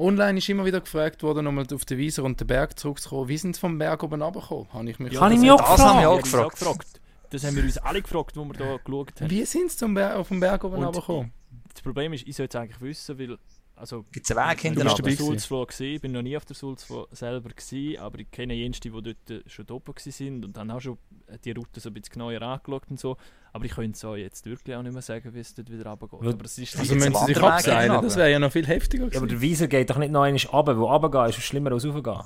Online 0.00 0.38
ist 0.38 0.48
immer 0.48 0.64
wieder 0.64 0.80
gefragt 0.80 1.22
worden, 1.22 1.44
nochmal 1.44 1.66
auf 1.74 1.84
den 1.84 1.98
Wieser 1.98 2.24
und 2.24 2.40
den 2.40 2.46
Berg 2.46 2.78
zurückzukommen. 2.78 3.28
Wie 3.28 3.36
sind 3.36 3.54
sie 3.54 3.60
vom 3.60 3.76
Berg 3.78 4.02
oben 4.02 4.22
runtergekommen? 4.22 4.72
Habe 4.72 4.90
ich 4.90 4.98
mich 4.98 5.12
Kann 5.12 5.30
ich 5.30 5.36
das 5.36 5.42
mich 5.42 5.50
auch 5.50 5.60
Das 5.60 5.80
haben 5.80 5.98
wir 5.98 6.02
Ja, 6.02 6.08
auch 6.08 6.20
das 6.20 6.32
haben 6.32 6.42
wir 6.42 6.52
gefragt. 6.52 7.00
Das 7.28 7.44
haben 7.44 7.56
wir 7.56 7.62
uns 7.62 7.78
alle 7.78 8.02
gefragt, 8.02 8.36
wo 8.36 8.44
wir 8.44 8.54
da 8.54 8.76
geschaut 8.82 9.20
haben. 9.20 9.30
Wie 9.30 9.44
sind 9.44 9.70
sie 9.70 9.76
zum 9.76 9.94
Berg, 9.94 10.16
auf 10.16 10.28
dem 10.28 10.40
Berg 10.40 10.64
oben 10.64 10.82
runtergekommen? 10.82 11.32
Das 11.72 11.82
Problem 11.82 12.12
ist, 12.14 12.26
ich 12.26 12.34
sollte 12.34 12.56
es 12.56 12.62
eigentlich 12.62 12.80
wissen, 12.80 13.18
weil 13.18 13.38
also, 13.80 14.04
Gibt 14.12 14.30
es 14.30 14.36
einen 14.36 14.48
Weg 14.50 14.58
Du 14.58 14.62
hinten 14.62 14.82
bist 14.84 14.86
dabei 14.86 14.92
auf 14.92 14.96
der 15.00 15.12
gewesen? 15.12 15.26
Sulzfloh 15.26 15.66
gesehen, 15.66 15.94
ich 15.96 16.00
bin 16.02 16.12
noch 16.12 16.22
nie 16.22 16.36
auf 16.36 16.44
der 16.44 16.54
Sulzfloh 16.54 17.08
selber 17.12 17.48
gewesen, 17.48 17.98
aber 17.98 18.18
ich 18.20 18.30
kenne 18.30 18.54
jenste, 18.54 18.90
die 18.90 19.02
dort 19.02 19.30
äh, 19.30 19.42
schon 19.48 19.68
oben 19.70 19.94
gewesen 19.94 20.12
sind 20.12 20.44
und 20.44 20.56
dann 20.56 20.70
auch 20.70 20.80
schon 20.80 20.98
äh, 21.26 21.38
die 21.38 21.52
Route 21.52 21.80
so 21.80 21.88
ein 21.88 21.94
bisschen 21.94 22.12
genauer 22.12 22.40
angeschaut 22.42 22.82
und 22.90 23.00
so. 23.00 23.16
Aber 23.52 23.64
ich 23.64 23.72
könnte 23.72 23.98
so 23.98 24.14
jetzt 24.14 24.46
wirklich 24.46 24.76
auch 24.76 24.82
nicht 24.82 24.92
mehr 24.92 25.02
sagen, 25.02 25.34
wie 25.34 25.40
es 25.40 25.54
dort 25.54 25.70
wieder 25.72 25.86
runtergeht. 25.90 26.34
Aber 26.34 26.44
es 26.44 26.58
ist 26.58 26.78
Also 26.78 26.94
müssen 26.94 27.14
sie 27.14 27.24
sich 27.26 27.42
abseilen, 27.42 28.02
das 28.02 28.16
wäre 28.16 28.30
ja 28.30 28.38
noch 28.38 28.52
viel 28.52 28.66
heftiger 28.66 29.04
Ja, 29.04 29.08
aber 29.18 29.26
gewesen. 29.26 29.28
der 29.28 29.40
Wieser 29.40 29.66
geht 29.68 29.90
doch 29.90 29.98
nicht 29.98 30.12
noch 30.12 30.22
einmal 30.22 30.40
runter, 30.52 30.76
weil 30.78 30.84
runtergehen 30.84 31.28
ist 31.30 31.42
schlimmer 31.42 31.72
als 31.72 31.84
raufgehen. 31.86 32.20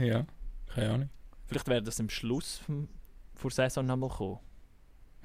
Ja, 0.00 0.26
keine 0.74 0.90
Ahnung. 0.90 1.10
Vielleicht 1.46 1.68
wäre 1.68 1.82
das 1.82 1.98
am 2.00 2.08
Schluss 2.10 2.60
vor 3.34 3.50
der 3.50 3.70
Saison 3.70 3.86
nochmal 3.86 4.10
gekommen. 4.10 4.38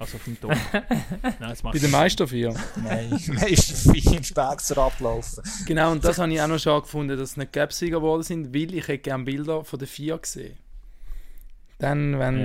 Also 0.04 0.16
auf 0.18 0.24
dem 0.24 0.38
Ton. 0.40 0.50
Nein, 1.40 1.56
Bei 1.62 1.78
den 1.78 1.90
Meister 1.90 2.28
vier. 2.28 2.54
Nein, 2.76 3.10
meistens 3.28 3.90
vier 3.90 4.22
Specs 4.22 4.70
ablaufen. 4.72 5.42
Genau, 5.66 5.92
und 5.92 6.04
das 6.04 6.18
habe 6.18 6.32
ich 6.32 6.40
auch 6.42 6.46
noch 6.46 6.58
schon 6.58 6.82
gefunden, 6.82 7.16
dass 7.16 7.30
es 7.30 7.36
nicht 7.38 7.52
Gap-Sieger 7.52 8.00
geworden 8.00 8.22
sind, 8.22 8.54
weil 8.54 8.74
ich 8.74 8.86
hätte 8.86 8.98
gerne 8.98 9.24
Bilder 9.24 9.64
von 9.64 9.78
den 9.78 9.88
vier 9.88 10.18
gesehen. 10.18 10.58
Dann, 11.78 12.18
wenn 12.18 12.38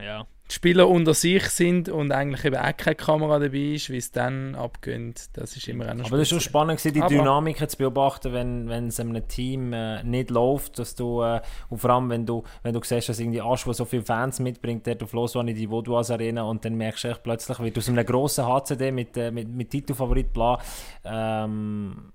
Ja. 0.00 0.26
Die 0.52 0.56
Spieler 0.56 0.86
unter 0.86 1.14
sich 1.14 1.44
sind 1.48 1.88
und 1.88 2.12
eigentlich 2.12 2.44
eben 2.44 2.56
auch 2.56 2.76
keine 2.76 2.94
Kamera 2.94 3.38
dabei 3.38 3.74
ist, 3.74 3.88
wie 3.88 3.96
es 3.96 4.12
dann 4.12 4.54
abgeht, 4.54 5.30
das 5.32 5.56
ist 5.56 5.66
immer 5.66 5.86
eine 5.86 6.04
Aber 6.04 6.18
das 6.18 6.30
war 6.30 6.40
schon 6.40 6.40
spannend, 6.40 6.78
gewesen, 6.78 6.94
die 6.94 7.16
Dynamiken 7.16 7.66
zu 7.68 7.78
beobachten, 7.78 8.34
wenn, 8.34 8.68
wenn 8.68 8.88
es 8.88 9.00
einem 9.00 9.26
Team 9.28 9.72
äh, 9.72 10.02
nicht 10.02 10.30
läuft, 10.30 10.78
dass 10.78 10.94
du, 10.94 11.22
äh, 11.22 11.40
und 11.70 11.78
vor 11.78 11.90
allem, 11.90 12.10
wenn 12.10 12.26
du, 12.26 12.42
wenn 12.62 12.74
du 12.74 12.82
siehst, 12.82 13.08
dass 13.08 13.18
irgendwie 13.18 13.40
Asch, 13.40 13.64
der 13.64 13.72
so 13.72 13.86
viele 13.86 14.02
Fans 14.02 14.40
mitbringt, 14.40 14.84
der 14.84 15.02
auf 15.02 15.14
Lausanne 15.14 15.52
in 15.52 15.56
die 15.56 15.70
Vaudoise 15.70 16.12
Arena 16.12 16.42
und 16.42 16.64
dann 16.64 16.74
merkst 16.74 17.04
du 17.04 17.08
echt 17.08 17.22
plötzlich, 17.22 17.58
wird 17.58 17.78
aus 17.78 17.88
einem 17.88 18.04
grossen 18.04 18.46
HCD 18.46 18.92
mit, 18.92 19.16
äh, 19.16 19.30
mit, 19.30 19.48
mit 19.48 19.70
Titelfavorit 19.70 20.34
bla, 20.34 20.58
ähm, 21.04 22.12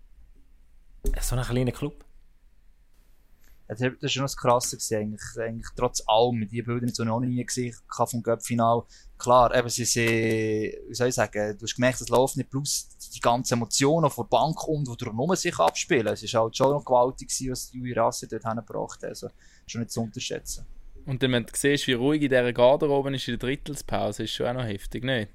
so 1.19 1.36
ein 1.36 1.41
kleiner 1.41 1.71
Club. 1.71 2.07
Das 3.67 3.82
ist 3.82 4.13
schon 4.13 4.23
das 4.23 4.38
Krasse 4.38 4.77
gewesen, 4.77 4.97
eigentlich, 4.97 5.39
eigentlich 5.39 5.67
trotz 5.75 6.01
allem, 6.08 6.47
die 6.47 6.62
Bilder 6.62 6.86
nicht 6.86 6.95
so 6.95 7.03
noch 7.03 7.19
nie 7.19 7.43
gesehen 7.43 7.75
habe 7.97 8.10
vom 8.10 8.23
Göppfinal. 8.23 8.84
Klar, 9.17 9.53
eben, 9.53 9.67
sie 9.67 9.84
sind, 9.84 10.06
wie 10.06 10.93
soll 10.93 11.10
ich 11.10 11.15
sagen, 11.15 11.58
du 11.58 11.63
hast 11.63 11.75
gemerkt, 11.75 11.99
es 11.99 12.08
läuft 12.08 12.38
nicht 12.38 12.49
plus 12.49 12.88
die 13.13 13.19
ganzen 13.19 13.56
Emotionen 13.56 14.10
von 14.10 14.25
der 14.25 14.38
Bank 14.38 14.65
und, 14.67 14.88
die 14.88 14.95
drumherum 14.95 15.36
sich 15.36 15.58
abspielen. 15.60 16.08
Es 16.08 16.23
ist 16.23 16.34
halt 16.34 16.56
schon 16.56 16.71
noch 16.71 16.86
gewaltig 16.86 17.27
gewesen, 17.27 17.51
was 17.51 17.71
die 17.71 17.80
Juri 17.80 17.93
Rasse 17.93 18.27
dort 18.27 18.43
hingebracht 18.43 19.03
hat. 19.03 19.10
Also, 19.10 19.30
schon 19.65 19.82
nicht 19.82 19.91
zu 19.91 20.01
unterschätzen. 20.01 20.65
Und 21.06 21.21
dann, 21.23 21.32
wenn 21.32 21.45
du 21.45 21.51
siehst, 21.53 21.88
wie 21.88 21.93
ruhig 21.93 22.21
in 22.21 22.30
dieser 22.30 22.53
Garderobe 22.53 23.13
ist 23.15 23.27
in 23.27 23.38
der 23.38 23.47
Drittelspause, 23.47 24.23
ist 24.23 24.32
schon 24.32 24.47
auch 24.47 24.53
noch 24.53 24.65
heftig, 24.65 25.03
nicht? 25.03 25.30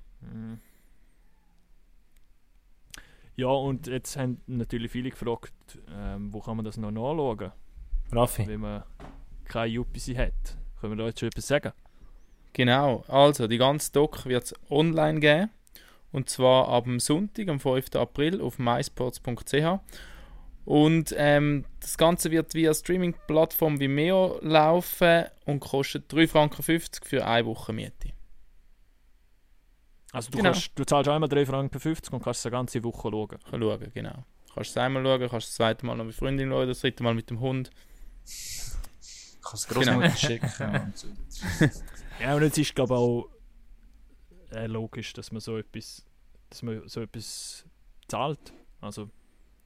Ja, 3.37 3.49
und 3.49 3.87
jetzt 3.87 4.17
haben 4.17 4.41
natürlich 4.47 4.93
viele 4.93 5.11
gefragt, 5.11 5.53
ähm, 5.91 6.33
wo 6.33 6.41
kann 6.41 6.57
man 6.57 6.65
das 6.65 6.77
noch 6.77 6.91
nachschauen, 6.91 7.53
Raffi. 8.13 8.47
wenn 8.47 8.61
man 8.61 8.85
keine 9.45 9.81
UPC 9.81 10.17
hat. 10.17 10.33
Können 10.81 10.93
wir 10.95 11.03
da 11.03 11.07
jetzt 11.09 11.21
schon 11.21 11.29
etwas 11.29 11.47
sagen? 11.47 11.73
Genau, 12.53 13.05
also 13.09 13.47
die 13.47 13.59
ganze 13.59 13.93
Doc 13.93 14.27
wird 14.27 14.45
es 14.45 14.55
online 14.71 15.21
geben. 15.21 15.51
Und 16.11 16.29
zwar 16.29 16.69
ab 16.69 16.85
dem 16.85 17.01
Sonntag, 17.01 17.49
am 17.49 17.59
5. 17.61 17.95
April, 17.97 18.41
auf 18.43 18.59
mysports.ch. 18.59 19.79
Und 20.65 21.15
ähm, 21.17 21.65
das 21.81 21.97
Ganze 21.97 22.31
wird 22.31 22.55
via 22.55 22.73
Streaming-Plattform 22.75 23.81
Vimeo 23.81 24.39
laufen 24.43 25.25
und 25.47 25.61
kostet 25.61 26.13
3,50 26.13 26.29
Franken 26.29 26.63
für 27.03 27.27
eine 27.27 27.47
Woche 27.47 27.73
Miete. 27.73 28.11
Also 30.13 30.31
du, 30.31 30.39
Genau. 30.39 30.51
kannst, 30.53 30.71
du 30.75 30.85
zahlst 30.85 31.09
einmal 31.09 31.29
3 31.29 31.47
Franken 31.47 31.81
50 31.81 32.13
und 32.13 32.23
kannst 32.23 32.41
es 32.41 32.47
eine 32.47 32.53
ganze 32.53 32.85
Woche 32.85 33.11
schauen. 33.11 33.29
Kann 33.51 33.61
schauen, 33.63 33.91
genau. 33.95 34.25
Kannst 34.55 34.71
es 34.71 34.77
einmal 34.77 35.03
schauen, 35.03 35.21
kannst 35.31 35.49
das 35.49 35.55
zweite 35.55 35.87
Mal 35.87 35.97
noch 35.97 36.05
mit 36.05 36.15
Freundin 36.15 36.51
schauen, 36.51 36.69
das 36.69 36.81
dritte 36.81 37.03
Mal 37.03 37.15
mit 37.15 37.31
dem 37.31 37.41
Hund. 37.41 37.71
Ich 38.25 39.41
kann 39.43 39.55
es 39.55 39.69
Großmutter 39.69 40.11
schicken. 40.17 40.51
Und 40.87 40.99
so. 40.99 41.09
Ja, 42.21 42.37
und 42.37 42.43
jetzt 42.43 42.59
ist 42.59 42.75
glaube 42.75 42.95
ich 42.95 42.99
auch 42.99 43.29
äh, 44.53 44.67
logisch, 44.67 45.13
dass 45.13 45.33
man 45.33 45.41
so 45.41 45.57
etwas, 45.59 46.05
dass 46.51 46.63
man 46.63 46.83
so 46.87 47.01
etwas 47.01 47.65
zahlt. 48.07 48.53
Also, 48.81 49.09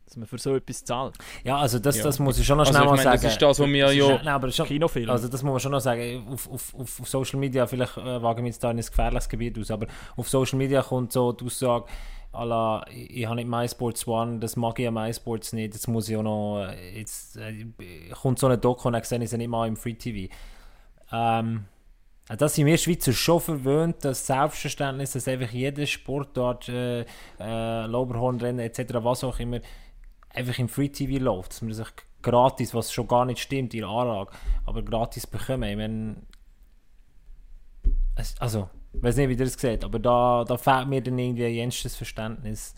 dass 0.07 0.17
man 0.17 0.27
für 0.27 0.39
so 0.39 0.55
etwas 0.55 0.85
zahlt. 0.85 1.17
Ja, 1.45 1.59
also 1.59 1.79
das, 1.79 1.99
Ja. 1.99 2.05
das 2.05 2.19
muss 2.19 2.39
ich 2.39 2.47
schon 2.47 2.57
noch 2.59 2.67
Also 2.67 2.73
schnell 2.79 2.85
ich 2.85 2.91
mal 2.91 2.97
meine, 2.97 3.03
sagen. 3.03 3.23
das 3.23 3.33
ist 3.33 3.43
das, 3.43 3.59
was 3.59 3.67
wir 3.69 3.93
ja... 3.93 4.09
Nein, 4.19 4.29
aber 4.29 4.51
schon, 4.53 4.67
Kinofilm. 4.67 5.11
Also 5.11 5.29
das 5.29 5.43
muss 5.43 5.51
man 5.53 5.61
schon 5.61 5.73
noch 5.73 5.81
sagen, 5.81 6.27
auf, 6.29 6.49
auf, 6.49 6.75
auf, 6.79 7.09
Social 7.09 7.41
Media, 7.41 7.67
vielleicht 7.67 7.97
äh, 7.97 8.23
wagen 8.23 8.45
wir 8.45 8.51
jetzt 8.51 8.63
da 8.63 8.71
in 8.71 8.79
ein 8.79 8.87
gefährliches 8.87 9.29
Gebiet 9.29 9.59
aus, 9.59 9.71
aber 9.71 9.89
auf 10.17 10.29
Social 10.29 10.59
Media 10.59 10.83
kommt 10.83 11.13
so 11.13 11.33
die 11.33 11.45
Aussage, 11.45 11.87
la, 12.45 12.85
ich, 12.91 13.19
ich 13.19 13.27
habe 13.27 13.37
nicht 13.37 13.49
MySports 13.49 14.07
One, 14.07 14.39
das 14.39 14.57
mag 14.57 14.79
ich 14.79 14.89
an 14.89 14.95
MySports 14.95 15.53
nicht, 15.53 15.75
jetzt 15.75 15.89
muss 15.89 16.09
ich 16.09 16.17
auch 16.17 16.23
noch, 16.23 16.69
jetzt 16.95 17.37
äh, 17.37 17.67
kommt 18.21 18.39
so 18.39 18.47
eine 18.47 18.59
Doku 18.59 18.89
und 18.89 18.95
dann 18.95 19.03
sehe 19.03 19.23
ich 19.23 19.31
sie 19.31 19.39
nicht 19.39 19.49
mal 19.49 19.67
im 19.67 19.77
Free 19.77 19.95
TV. 19.95 20.33
Ähm, 21.13 21.65
da 22.29 22.49
sind 22.49 22.67
wir 22.67 22.77
Schweizer 22.77 23.13
schon 23.13 23.41
verwöhnt, 23.41 24.05
das 24.05 24.27
Selbstverständnis, 24.27 25.13
dass 25.13 25.29
einfach 25.29 25.51
jede 25.51 25.87
Sportart, 25.87 26.69
äh, 26.69 27.03
äh, 27.03 27.87
Lauberhornrennen 27.87 28.59
etc., 28.67 28.95
was 28.95 29.23
auch 29.23 29.39
immer, 29.39 29.61
einfach 30.31 30.59
im 30.59 30.69
Free 30.69 30.89
TV 30.89 31.23
läuft, 31.23 31.53
dass 31.53 31.63
man 31.63 31.73
sich 31.73 31.87
gratis, 32.23 32.75
was 32.75 32.93
schon 32.93 33.07
gar 33.07 33.25
nicht 33.25 33.41
stimmt, 33.41 33.75
in 33.75 33.85
Anlage, 33.85 34.33
aber 34.65 34.83
gratis 34.83 35.27
bekommen. 35.27 35.71
Ich 35.71 35.77
meine, 35.77 36.17
also, 38.41 38.69
ich 38.93 39.03
weiß 39.03 39.17
nicht, 39.17 39.29
wie 39.29 39.33
ihr 39.35 39.39
das 39.39 39.55
seht, 39.55 39.85
aber 39.85 39.99
da, 39.99 40.45
da 40.47 40.57
fehlt 40.57 40.89
mir 40.89 41.01
dann 41.03 41.19
irgendwie 41.19 41.47
jenstes 41.47 41.97
Verständnis. 41.97 42.75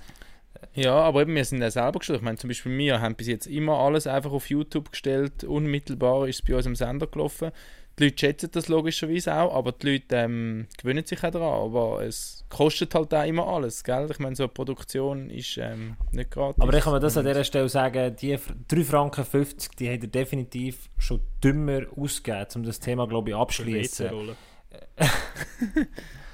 Ja, 0.75 0.95
aber 0.95 1.23
eben, 1.23 1.35
wir 1.35 1.45
sind 1.45 1.61
ja 1.63 1.71
selber 1.71 2.01
gestellt. 2.01 2.19
Ich 2.19 2.25
meine, 2.25 2.37
zum 2.37 2.49
Beispiel 2.49 2.77
wir 2.77 3.01
haben 3.01 3.15
bis 3.15 3.29
jetzt 3.29 3.47
immer 3.47 3.79
alles 3.79 4.07
einfach 4.09 4.33
auf 4.33 4.51
YouTube 4.51 4.91
gestellt. 4.91 5.45
Unmittelbar 5.45 6.27
ist 6.27 6.37
es 6.41 6.43
bei 6.43 6.57
uns 6.57 6.67
am 6.67 6.75
Sender 6.75 7.07
gelaufen. 7.07 7.53
Die 7.99 8.05
Leute 8.05 8.19
schätzen 8.19 8.51
das 8.53 8.69
logischerweise 8.69 9.35
auch, 9.37 9.55
aber 9.55 9.73
die 9.73 9.93
Leute 9.93 10.17
ähm, 10.17 10.67
gewöhnen 10.77 11.05
sich 11.05 11.23
auch 11.25 11.31
daran. 11.31 11.63
Aber 11.65 12.03
es 12.05 12.45
kostet 12.49 12.95
halt 12.95 13.13
auch 13.13 13.25
immer 13.25 13.47
alles, 13.49 13.83
gell? 13.83 14.09
Ich 14.11 14.19
meine, 14.21 14.37
so 14.37 14.45
eine 14.45 14.49
Produktion 14.53 15.31
ist 15.31 15.59
ähm, 15.59 15.97
nicht 16.13 16.31
gratis. 16.31 16.61
Aber 16.63 16.75
ich 16.77 16.83
kann 16.85 16.93
mir 16.93 17.01
das 17.01 17.17
an 17.17 17.27
dieser 17.27 17.43
Stelle 17.45 17.69
sagen, 17.69 18.15
die 18.17 18.33
F- 18.33 18.53
3 18.69 18.85
Franken 18.85 19.25
50, 19.25 19.77
die 19.77 19.93
hat 19.93 20.03
er 20.03 20.09
definitiv 20.09 20.91
schon 20.99 21.21
dümmer 21.43 21.83
ausgegeben, 21.97 22.47
um 22.57 22.63
das 22.65 22.79
Thema, 22.81 23.07
glaube 23.09 23.31
ich, 23.31 23.37
abschließen. 23.37 24.11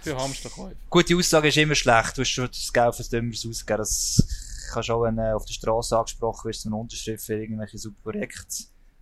Für 0.03 0.17
Hamsterkäufe. 0.19 0.77
Gute 0.91 1.17
Aussage 1.17 1.49
ist 1.49 1.57
immer 1.57 1.75
schlecht. 1.75 2.17
Du 2.17 2.23
hast 2.23 2.29
schon 2.29 2.47
das 2.47 2.73
Geld 2.73 2.95
fürs 2.95 3.09
Dümmeres 3.09 3.47
ausgegeben. 3.47 3.79
Das 3.79 4.23
kannst 4.73 4.91
auch, 4.91 5.03
wenn 5.03 5.19
äh, 5.19 5.33
auf 5.33 5.45
der 5.45 5.55
Straße 5.55 5.97
angesprochen 5.97 6.49
wirst, 6.49 6.67
eine 6.67 6.77
Unterschrift 6.77 7.25
für 7.25 7.41
irgendwelche 7.41 7.79
super 7.79 8.13
Projekte 8.13 8.45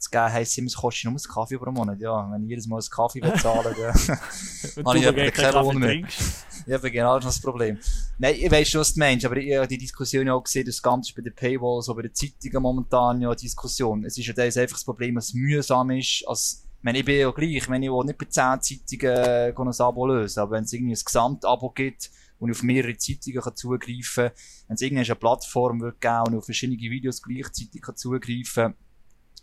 zu 0.02 0.11
geben, 0.11 0.33
heisst 0.33 0.52
es 0.52 0.59
immer, 0.59 0.66
es 0.66 0.74
kostet 0.74 1.05
nur 1.05 1.12
einen 1.12 1.33
Kaffee 1.33 1.59
pro 1.59 1.70
Monat. 1.70 1.98
Ja, 2.00 2.31
wenn 2.31 2.42
ich 2.42 2.50
jedes 2.50 2.66
Mal 2.66 2.76
einen 2.76 2.90
Kaffee 2.90 3.20
bezahlen 3.20 3.74
dann 3.76 3.94
Habe 4.87 4.98
ich 4.98 5.07
eben 5.07 5.33
keinen 5.33 5.55
Lohn 5.55 5.78
mehr. 5.78 6.02
Ja, 6.64 6.76
aber 6.76 6.90
genau 6.90 7.18
das 7.18 7.35
ist 7.35 7.38
das 7.38 7.50
Problem. 7.50 7.76
Nein, 8.18 8.37
ich 8.38 8.48
weiss 8.48 8.68
schon, 8.68 8.83
was 8.83 8.94
du 8.94 9.00
meinst, 9.00 9.26
aber 9.26 9.37
ich 9.37 9.57
habe 9.57 9.66
die 9.66 9.78
Diskussion 9.78 10.28
ja 10.28 10.35
auch 10.35 10.44
gesehen, 10.44 10.64
das 10.64 10.81
Ganze 10.81 11.12
bei 11.12 11.22
den 11.22 11.35
Paywalls, 11.35 11.87
so 11.87 11.94
bei 11.96 12.02
den 12.02 12.14
Zeitungen 12.14 12.62
momentan 12.62 13.20
ja 13.20 13.35
Diskussion. 13.35 14.05
Es 14.05 14.16
ist 14.16 14.26
ja 14.26 14.33
das 14.33 14.57
einfach 14.57 14.76
das 14.76 14.85
Problem, 14.85 15.16
dass 15.16 15.28
es 15.28 15.35
mühsam 15.35 15.90
ist, 15.90 16.22
als, 16.28 16.62
meine, 16.82 16.98
ich 16.98 17.04
bin 17.04 17.18
ja 17.18 17.30
gleich, 17.30 17.68
wenn 17.68 17.82
ich 17.82 17.90
will 17.90 18.04
nicht 18.04 18.18
bei 18.18 18.26
10 18.26 18.60
Zeitungen 18.60 19.16
äh, 19.16 19.54
ein 19.56 19.80
Abo 19.80 20.06
lösen, 20.06 20.40
aber 20.40 20.52
wenn 20.52 20.64
es 20.64 20.72
irgendwie 20.72 20.94
ein 20.94 21.04
Gesamtabo 21.04 21.70
gibt, 21.70 22.10
und 22.42 22.50
ich 22.50 22.56
auf 22.56 22.62
mehrere 22.64 22.96
Zeitungen 22.96 23.40
kann 23.40 23.54
zugreifen 23.54 24.26
kann, 24.26 24.32
wenn 24.66 24.74
es 24.74 24.80
irgendeine 24.80 25.14
Plattform 25.14 25.80
wird 25.80 26.00
geben 26.00 26.24
und 26.26 26.36
auf 26.38 26.44
verschiedene 26.44 26.76
Videos 26.76 27.22
gleichzeitig 27.22 27.80
kann 27.80 27.96
zugreifen 27.96 28.64
kann, 28.64 28.74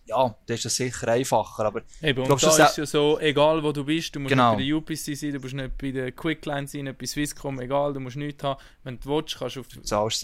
ja, 0.09 0.35
dann 0.45 0.55
ist 0.55 0.65
das 0.65 0.75
sicher 0.75 1.07
einfacher, 1.07 1.65
aber 1.65 1.83
Eben, 2.01 2.19
und 2.19 2.27
Glaubst 2.27 2.45
du, 2.45 2.57
da 2.57 2.65
ist 2.65 2.77
ja 2.77 2.85
so, 2.85 3.19
egal 3.19 3.63
wo 3.63 3.71
du 3.71 3.85
bist, 3.85 4.15
du 4.15 4.19
musst 4.19 4.31
Genau. 4.31 4.55
nicht 4.55 4.65
bei 4.65 4.65
der 4.65 4.97
UPC 4.97 5.15
sein, 5.15 5.33
du 5.33 5.39
musst 5.39 5.53
nicht 5.53 5.77
bei 5.77 5.91
der 5.91 6.11
Quickline 6.11 6.67
sein, 6.67 6.85
nicht 6.85 6.97
bei 6.97 7.05
Swisscom, 7.05 7.61
egal, 7.61 7.93
du 7.93 7.99
musst 7.99 8.17
nichts 8.17 8.43
haben. 8.43 8.59
Wenn 8.83 8.99
du 8.99 9.09
willst, 9.09 9.37
kannst 9.37 9.55
du 9.55 9.61
auf 9.61 9.67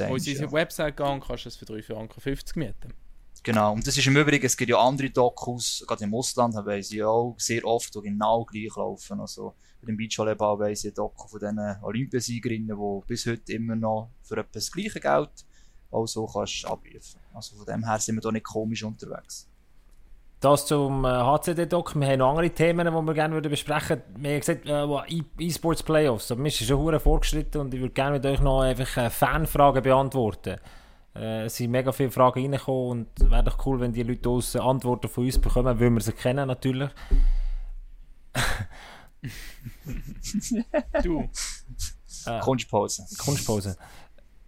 unsere 0.09 0.43
ja. 0.43 0.51
Website 0.51 0.97
gehen 0.97 1.05
und 1.05 1.23
kannst 1.23 1.45
es 1.45 1.55
für 1.55 1.65
3,50 1.65 1.83
Franken 1.83 2.59
mieten. 2.59 2.93
Genau. 3.45 3.73
Und 3.73 3.85
das 3.85 3.95
ist 3.95 4.07
im 4.07 4.17
Übrigen, 4.17 4.43
es 4.43 4.57
gibt 4.57 4.71
ja 4.71 4.79
andere 4.79 5.11
Dokus, 5.11 5.85
gerade 5.87 6.03
im 6.03 6.15
Ausland 6.15 6.55
haben 6.55 6.81
sie 6.81 6.97
ja 6.97 7.07
auch 7.07 7.35
sehr 7.37 7.63
oft 7.63 7.93
die 7.93 8.01
genau 8.01 8.43
gleich 8.43 8.75
laufen. 8.75 9.19
Also, 9.19 9.53
bei 9.81 9.85
dem 9.85 9.97
Beachvolleyball 9.97 10.57
haben 10.57 10.75
sie 10.75 10.87
ein 10.87 10.95
Doku 10.95 11.27
von 11.27 11.39
diesen 11.39 11.75
Olympiasiegerinnen, 11.83 12.75
die 12.75 13.07
bis 13.07 13.27
heute 13.27 13.53
immer 13.53 13.75
noch 13.75 14.09
für 14.23 14.37
etwa 14.37 14.49
das 14.51 14.71
gleiche 14.71 14.99
Geld 14.99 15.29
auch 15.91 16.07
so 16.07 16.25
kannst 16.25 16.65
abrufen. 16.65 17.19
Also 17.35 17.55
von 17.55 17.65
dem 17.67 17.85
her 17.85 17.99
sind 17.99 18.15
wir 18.15 18.21
da 18.21 18.31
nicht 18.31 18.45
komisch 18.45 18.83
unterwegs. 18.83 19.47
Das 20.39 20.65
zum 20.65 21.05
äh, 21.05 21.09
HCD-Doc. 21.09 21.95
Wir 21.95 22.07
haben 22.07 22.19
noch 22.19 22.31
andere 22.31 22.49
Themen, 22.49 22.87
die 22.87 22.91
wir 22.91 23.13
gerne 23.13 23.41
besprechen 23.41 24.01
würden. 24.13 24.23
Wir 24.23 24.31
haben 24.31 24.39
gesagt, 24.39 24.65
äh, 24.65 25.15
E- 25.17 25.45
E-Sports 25.47 25.83
Playoffs. 25.83 26.31
Aber 26.31 26.43
wir 26.43 26.51
sind 26.51 26.67
schon 26.67 26.99
vorgeschritten 26.99 27.61
und 27.61 27.73
ich 27.75 27.79
würde 27.79 27.93
gerne 27.93 28.13
mit 28.17 28.25
euch 28.25 28.41
noch 28.41 28.61
einfach 28.61 28.97
äh, 28.97 29.09
Fanfragen 29.11 29.83
beantworten. 29.83 30.57
Äh, 31.15 31.45
es 31.45 31.55
sind 31.55 31.71
mega 31.71 31.91
viele 31.91 32.11
Fragen 32.11 32.41
reingekommen 32.41 32.89
und 32.89 33.07
es 33.19 33.29
wäre 33.29 33.43
doch 33.43 33.65
cool, 33.65 33.79
wenn 33.79 33.93
die 33.93 34.03
Leute 34.03 34.29
aus 34.29 34.55
Antworten 34.55 35.07
von 35.07 35.25
uns 35.25 35.39
bekommen, 35.39 35.79
weil 35.79 35.89
wir 35.89 36.01
sie 36.01 36.13
kennen 36.13 36.47
natürlich. 36.47 36.89
Du, 41.01 41.27
Äh, 42.25 42.39
Kunstpause. 42.39 43.05
Kunstpause. 43.17 43.77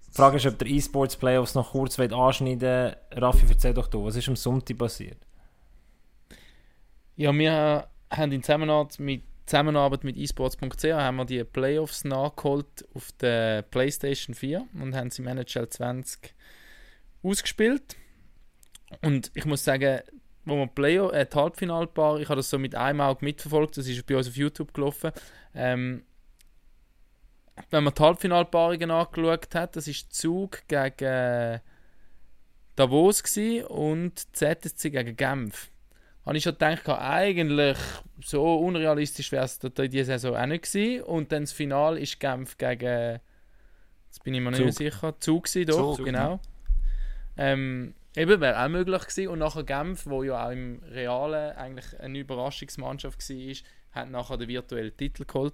Die 0.08 0.12
Frage 0.12 0.38
ist, 0.38 0.46
ob 0.46 0.58
der 0.58 0.68
E-Sports 0.68 1.16
Playoffs 1.16 1.56
noch 1.56 1.72
kurz 1.72 2.00
anschneiden 2.00 2.96
Raffi, 3.12 3.46
erzähl 3.50 3.74
doch 3.74 3.88
du, 3.88 4.04
was 4.06 4.16
ist 4.16 4.28
am 4.28 4.36
Sonntag 4.36 4.78
passiert? 4.78 5.18
ja, 7.18 7.34
wir 7.34 7.88
haben 8.12 8.32
in 8.32 8.44
Zusammenarbeit 8.44 9.00
mit, 9.00 9.24
Zusammenarbeit 9.46 10.04
mit 10.04 10.18
esports.ch 10.18 10.86
haben 10.86 11.18
wir 11.18 11.26
die 11.26 11.44
Playoffs 11.44 12.04
nachgeholt 12.04 12.88
auf 12.94 13.12
der 13.14 13.64
Playstation 13.64 14.36
4 14.36 14.68
und 14.80 14.96
haben 14.96 15.10
sie 15.10 15.24
im 15.24 15.28
NHL 15.28 15.68
20 15.68 16.36
ausgespielt. 17.28 17.96
Und 19.02 19.32
ich 19.34 19.46
muss 19.46 19.64
sagen, 19.64 20.02
wo 20.46 20.56
wir 20.56 20.68
Playoff, 20.68 21.14
äh, 21.14 21.26
die 21.26 21.36
Halbfinalpaar, 21.36 22.20
ich 22.20 22.30
habe 22.30 22.38
das 22.38 22.50
so 22.50 22.58
mit 22.58 22.76
einem 22.76 23.02
Auge 23.02 23.24
mitverfolgt, 23.24 23.78
das 23.78 23.88
ist 23.88 24.06
bei 24.06 24.16
uns 24.16 24.28
auf 24.28 24.38
YouTube 24.38 24.74
gelaufen. 24.74 25.12
Ähm, 25.54 26.04
wenn 27.70 27.84
man 27.84 27.94
die 27.94 28.02
Halbfinalpaarungen 28.02 28.92
angeschaut 28.92 29.56
hat, 29.56 29.76
das 29.76 29.88
ist 29.88 30.14
Zug 30.14 30.68
gegen 30.68 31.04
äh, 31.04 31.60
Davos 32.76 33.24
und 33.68 34.36
ZSC 34.36 34.92
gegen 34.92 35.18
Genf. 35.18 35.72
Habe 36.26 36.38
ich 36.38 36.44
schon 36.44 36.54
gedacht, 36.54 36.88
eigentlich 36.90 37.78
so 38.22 38.58
unrealistisch 38.58 39.32
wäre 39.32 39.46
es 39.46 39.58
in 39.58 39.90
dieser 39.90 40.20
Saison 40.20 40.36
auch 40.36 40.46
nicht 40.46 40.66
gewesen. 40.66 41.04
Und 41.04 41.32
dann 41.32 41.44
das 41.44 41.54
Finale 41.54 42.00
ist 42.00 42.20
Genf 42.20 42.58
gegen, 42.58 43.20
jetzt 44.06 44.24
bin 44.24 44.34
ich 44.34 44.42
mir 44.42 44.52
nicht 44.52 44.60
mehr 44.60 44.72
sicher, 44.72 45.16
Zug 45.20 45.46
gewesen, 45.46 45.68
doch, 45.68 45.96
Zug, 45.96 46.06
genau. 46.06 46.40
Ähm, 47.38 47.94
eben, 48.16 48.42
wäre 48.42 48.64
auch 48.64 48.70
möglich 48.70 49.02
gewesen. 49.02 49.28
Und 49.30 49.40
nachher 49.40 49.64
Genf, 49.64 50.06
wo 50.06 50.24
ja 50.24 50.48
auch 50.48 50.52
im 50.52 50.82
Realen 50.92 51.56
eigentlich 51.56 52.00
eine 52.00 52.20
Überraschungsmannschaft 52.20 53.30
war, 53.30 53.56
hat 53.92 54.10
nachher 54.10 54.38
den 54.38 54.48
virtuellen 54.48 54.96
Titel 54.96 55.26
geholt. 55.26 55.54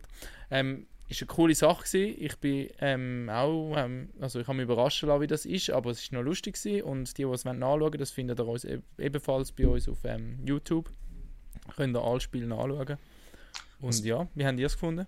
Ähm, 0.50 0.88
ist 1.10 1.22
eine 1.22 1.28
coole 1.28 1.56
Sache 1.56 1.84
gewesen. 1.84 2.15
Ich 2.19 2.38
bin 2.38 2.69
ähm, 2.80 3.30
auch, 3.32 3.76
ähm, 3.78 4.10
also 4.19 4.39
ich 4.39 4.48
habe 4.48 4.58
mich 4.58 4.63
überraschen 4.63 5.10
lassen, 5.10 5.22
wie 5.22 5.28
das 5.28 5.46
ist, 5.46 5.69
aber 5.69 5.91
es 5.91 6.02
ist 6.02 6.12
noch 6.12 6.22
lustig 6.22 6.56
gewesen. 6.56 6.84
und 6.84 7.17
die, 7.17 7.24
die 7.24 7.30
es 7.30 7.46
wollen 7.46 7.60
nachschauen, 7.60 8.00
das 8.00 8.12
findet 8.12 8.39
ihr 8.39 8.48
uns 8.48 8.63
e 8.63 8.80
ebenfalls 8.98 9.52
bei 9.52 9.67
uns 9.67 9.88
auf 9.88 10.00
ähm, 10.06 10.39
YouTube. 10.46 10.89
Könnt 11.76 11.96
ihr 11.96 12.02
alle 12.02 12.19
Spiele 12.19 12.48
nachschauen. 12.48 12.98
Und 13.80 14.06
ja, 14.06 14.28
wie 14.34 14.46
habt 14.46 14.60
ihr 14.60 14.65
es 14.65 14.74
gefunden? 14.74 15.08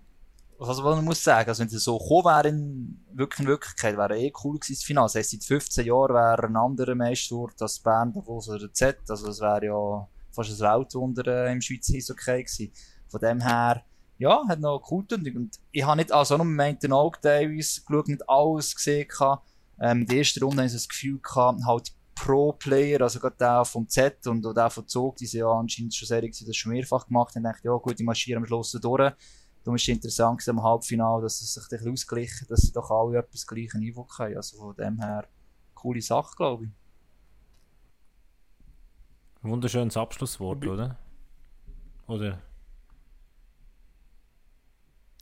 Was 0.58 0.82
man 0.82 1.04
muss 1.04 1.22
sagen, 1.22 1.50
also 1.50 1.62
wenn 1.62 1.68
es 1.68 1.84
so 1.84 1.98
gekommen 1.98 2.26
wäre, 2.26 2.48
in, 2.48 3.06
wirklich 3.14 3.42
in 3.42 3.48
Wirklichkeit, 3.48 3.98
wäre 3.98 4.18
eh 4.18 4.32
cool 4.44 4.58
gewesen, 4.58 4.74
das 4.74 4.84
Finale. 4.84 5.06
Das 5.06 5.16
heisst, 5.16 5.32
seit 5.32 5.44
15 5.44 5.86
Jahren 5.86 6.16
wäre 6.16 6.48
ein 6.48 6.56
anderer 6.56 6.96
Meister 6.96 7.36
geworden 7.36 7.56
als 7.60 7.80
Bern, 7.80 8.14
Davos 8.14 8.48
oder 8.48 8.72
Z. 8.72 8.98
Also 9.10 9.30
es 9.30 9.42
wäre 9.42 9.66
ja 9.66 10.08
fast 10.32 10.52
ein 10.52 10.60
Weltwunder 10.60 11.28
äh, 11.28 11.52
im 11.52 11.62
Schweizer 11.62 11.96
Eishockey 11.96 12.44
gewesen. 12.44 12.72
Von 13.10 13.20
dem 13.20 13.42
her, 13.42 13.84
ja, 14.18 14.44
hat 14.48 14.60
noch 14.60 14.80
getan. 14.80 15.28
Und 15.36 15.60
ich 15.72 15.84
habe 15.84 15.98
nicht, 15.98 16.12
also 16.12 16.38
nur 16.38 16.46
mit 16.46 16.84
den 16.84 16.94
Augen 16.94 17.18
teilweise 17.22 17.82
geschaut, 17.82 18.08
nicht 18.08 18.30
alles 18.30 18.76
gesehen 18.76 19.08
gehabt. 19.08 19.46
Ähm, 19.82 20.06
die 20.06 20.18
erste 20.18 20.40
Runde 20.40 20.58
habe 20.58 20.68
ich 20.68 20.74
das 20.74 20.88
Gefühl 20.88 21.20
gehabt, 21.20 21.66
halt 21.66 21.92
Pro-Player, 22.16 23.02
also 23.02 23.20
gerade 23.20 23.36
der 23.38 23.66
vom 23.66 23.90
Z 23.90 24.26
und 24.28 24.46
auch 24.46 24.54
der 24.54 24.70
von 24.70 24.88
Zug, 24.88 25.18
die 25.18 25.26
sind 25.26 25.42
ja 25.42 25.52
anscheinend 25.52 25.94
schon 25.94 26.08
sehr, 26.08 26.22
das 26.22 26.56
schon 26.56 26.72
mehrfach 26.72 27.08
gemacht 27.08 27.36
haben, 27.36 27.44
dachte, 27.44 27.68
ja 27.68 27.76
gut, 27.76 28.00
die 28.00 28.04
marschieren 28.04 28.42
am 28.42 28.48
Schluss 28.48 28.72
durch. 28.72 29.14
Darum 29.66 29.78
ist 29.78 29.82
es 29.82 29.88
interessant 29.88 30.48
im 30.48 30.62
Halbfinale, 30.62 31.24
dass 31.24 31.42
es 31.42 31.56
sich 31.56 31.64
ein 31.64 31.70
bisschen 31.70 31.92
ausgeglichen 31.92 32.48
dass 32.48 32.62
sie 32.62 32.72
doch 32.72 32.92
alle 32.92 33.18
etwas 33.18 33.32
das 33.32 33.48
gleiche 33.48 33.80
Niveau 33.80 34.08
haben. 34.20 34.38
Also 34.38 34.58
von 34.58 34.76
dem 34.76 35.00
her, 35.00 35.28
coole 35.74 36.04
Sache, 36.04 36.36
glaube 36.36 36.66
ich. 36.66 36.70
Wunderschönes 39.42 39.98
Abschlusswort, 39.98 40.60
Bi- 40.60 40.70
oder? 40.70 41.00
Oder? 42.06 42.40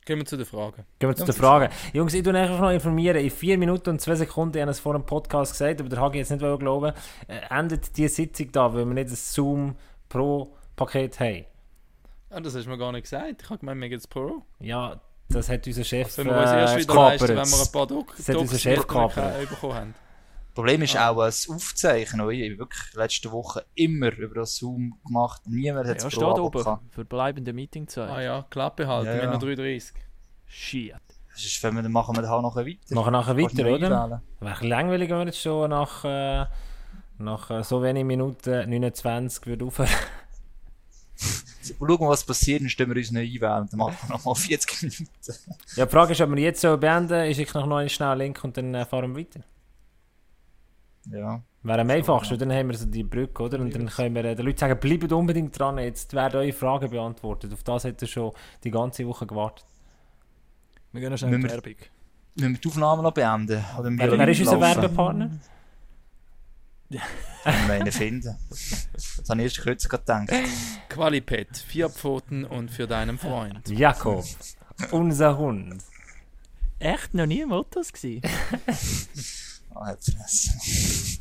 Gehen 0.06 0.18
wir 0.18 0.26
zu 0.26 0.36
den 0.36 0.46
Fragen. 0.46 0.84
Gehen 1.00 1.10
wir 1.10 1.16
zu 1.16 1.24
den 1.24 1.34
Fragen. 1.34 1.74
Jungs, 1.94 2.14
ich 2.14 2.22
tue 2.22 2.38
einfach 2.38 2.60
noch 2.60 2.72
informieren. 2.72 3.24
In 3.24 3.32
4 3.32 3.58
Minuten 3.58 3.92
und 3.92 4.02
2 4.02 4.16
Sekunden, 4.16 4.58
ich 4.58 4.62
habe 4.62 4.72
es 4.72 4.80
vor 4.82 4.92
dem 4.92 5.06
Podcast 5.06 5.54
gesagt, 5.54 5.80
aber 5.80 5.88
der 5.88 6.02
Hagi 6.02 6.18
jetzt 6.18 6.32
nicht 6.32 6.42
glauben, 6.42 6.94
äh, 7.30 7.40
endet 7.50 7.96
die 7.96 8.10
Sitzung 8.10 8.52
da, 8.52 8.74
weil 8.74 8.86
wir 8.86 8.94
nicht 8.94 9.10
das 9.10 9.34
Zoom 9.34 9.78
Pro 10.10 10.54
Paket 10.76 11.18
haben. 11.22 11.46
Ah, 12.34 12.40
das 12.42 12.56
hast 12.56 12.66
du 12.66 12.70
mir 12.70 12.78
gar 12.78 12.92
nicht 12.92 13.04
gesagt. 13.04 13.42
Ich 13.44 13.50
habe 13.50 13.60
gemeint, 13.60 13.80
wir 13.82 13.90
gehen 13.90 13.98
jetzt 14.00 14.10
Pro. 14.10 14.44
Ja, 14.60 15.00
das 15.30 15.50
hat 15.50 15.66
unser 15.68 15.84
Chef 15.84 16.18
Wenn 16.18 16.28
wir 16.28 16.38
uns 16.38 16.52
erst 16.52 16.76
äh, 16.76 16.80
wieder 16.80 16.94
leisten, 16.96 17.28
wenn 17.30 17.36
wir 17.38 17.62
ein 17.62 17.72
paar 17.72 17.88
Doc 17.88 18.14
Das 18.18 18.30
hat 18.30 18.36
unser 18.36 18.58
Chef 18.60 18.76
Docs 18.78 18.88
gekapert. 18.88 19.50
bekommen 19.50 19.74
haben. 19.76 19.96
Problem 20.56 20.82
ist 20.84 20.96
Ah. 20.96 21.10
auch 21.10 21.18
das 21.24 21.50
Aufzeichnen. 21.50 22.30
Ich 22.30 22.44
habe 22.52 22.58
wirklich 22.60 22.94
letzte 22.94 23.32
Woche 23.32 23.66
immer 23.76 24.12
über 24.18 24.36
das 24.42 24.56
Zoom 24.58 25.00
gemacht. 25.06 25.42
Niemand 25.48 25.88
hat 25.88 26.02
Ja, 26.02 26.08
es 26.08 26.14
steht 26.14 26.24
oben. 26.24 26.80
Verbleibende 26.92 27.54
Meetingzeit. 27.54 28.10
Ah 28.10 28.22
ja, 28.22 28.46
Klappe 28.50 28.86
halten, 28.88 29.08
Ja, 29.08 29.14
wir 29.16 29.22
haben 29.24 29.32
ja. 29.32 29.38
noch 29.38 29.44
3,30. 29.64 29.94
Shit. 30.46 30.94
Das 31.34 31.44
ist, 31.44 31.64
wenn 31.64 31.74
wir, 31.76 31.82
dann 31.82 31.92
machen 31.92 32.16
wir 32.16 32.22
dann 32.22 32.30
halt 32.30 32.44
nachher 32.44 32.66
weiter. 32.68 32.94
Machen 32.96 33.12
nachher 33.14 33.36
Kannst 33.36 33.58
weiter, 33.58 33.74
oder? 33.74 34.22
Wäre 34.40 34.68
langweilig, 34.68 35.10
wenn 35.10 35.18
wir 35.18 35.26
jetzt 35.26 35.42
schon 35.42 35.72
nach, 35.72 36.06
äh, 36.06 36.46
nach 37.18 37.50
äh, 37.50 37.64
so 37.64 37.82
wenigen 37.82 38.06
Minuten 38.06 38.70
29 38.70 39.48
würde 39.48 39.66
aufhören. 39.66 39.90
Schauen 41.64 41.88
wir, 41.88 42.10
was 42.10 42.24
passiert, 42.24 42.62
dann 42.62 42.70
stellen 42.70 42.90
wir 42.90 42.98
uns 42.98 43.12
noch 43.12 43.22
einwählen. 43.22 43.62
und 43.62 43.74
Dann 43.74 43.80
machen 43.80 43.98
wir 44.02 44.16
nochmal 44.16 44.36
40 44.36 44.82
Minuten. 44.84 45.08
Ja, 45.76 45.86
die 45.86 45.92
Frage 45.92 46.12
ist, 46.12 46.22
ob 46.22 46.30
wir 46.30 46.42
jetzt 46.42 46.62
so 46.62 46.78
beenden. 46.78 47.24
Ich 47.26 47.38
schicke 47.38 47.58
noch 47.58 47.78
einen 47.78 47.90
schnellen 47.90 48.20
Link 48.20 48.44
und 48.44 48.56
dann 48.58 48.74
äh, 48.76 48.86
fahren 48.86 49.16
wir 49.16 49.22
weiter. 49.22 49.42
Ja. 51.10 51.42
Wäre 51.64 51.82
am 51.82 51.90
einfachsten, 51.90 52.38
dann 52.38 52.52
haben 52.52 52.70
wir 52.70 52.78
so 52.78 52.86
die 52.86 53.04
Brücke, 53.04 53.44
oder? 53.44 53.60
Und 53.60 53.74
dann 53.74 53.88
können 53.88 54.16
wir 54.16 54.26
äh, 54.26 54.36
den 54.36 54.46
Leuten 54.46 54.58
sagen, 54.58 54.80
bleibt 54.80 55.12
unbedingt 55.12 55.58
dran, 55.58 55.78
jetzt 55.78 56.14
werden 56.14 56.38
eure 56.42 56.54
Fragen 56.54 56.90
beantwortet. 56.90 57.54
Auf 57.54 57.64
das 57.64 57.86
hat 57.86 58.02
er 58.02 58.08
schon 58.08 58.34
die 58.64 58.72
ganze 58.72 59.08
Woche 59.08 59.26
gewartet. 59.26 59.66
Wir 60.92 61.02
gehen 61.02 61.12
noch 61.12 61.18
schnell 61.18 61.34
in 61.34 61.42
die 61.42 61.50
Werbung. 61.50 61.76
Müssen 62.36 62.54
wir 62.54 62.60
die 62.60 62.68
Aufnahme 62.68 63.04
noch 63.04 63.14
beenden? 63.14 63.64
Oder 63.80 63.90
Wer, 63.92 64.18
wer 64.18 64.28
ist 64.28 64.40
unser 64.42 64.58
laufen? 64.58 65.40
Werbepartner? 66.94 67.68
Wir 67.68 67.74
einen 67.76 67.92
finden. 67.92 68.38
Das 68.50 69.30
habe 69.30 69.40
ich 69.42 69.46
erst 69.46 69.62
kürzlich 69.62 69.90
gerade 69.90 70.26
gedacht. 70.26 70.50
Qualipet, 70.90 71.58
vier 71.58 71.90
Pfoten 71.90 72.46
und 72.46 72.72
für 72.72 72.88
deinen 72.88 73.18
Freund. 73.18 73.68
Jakob, 73.70 74.24
unser 74.92 75.38
Hund. 75.38 75.82
Echt? 76.80 77.14
Noch 77.14 77.26
nie 77.26 77.46
Mottos 77.46 77.92
gewesen? 77.94 78.22
Ah, 79.76 79.96
Fresse. 80.00 81.20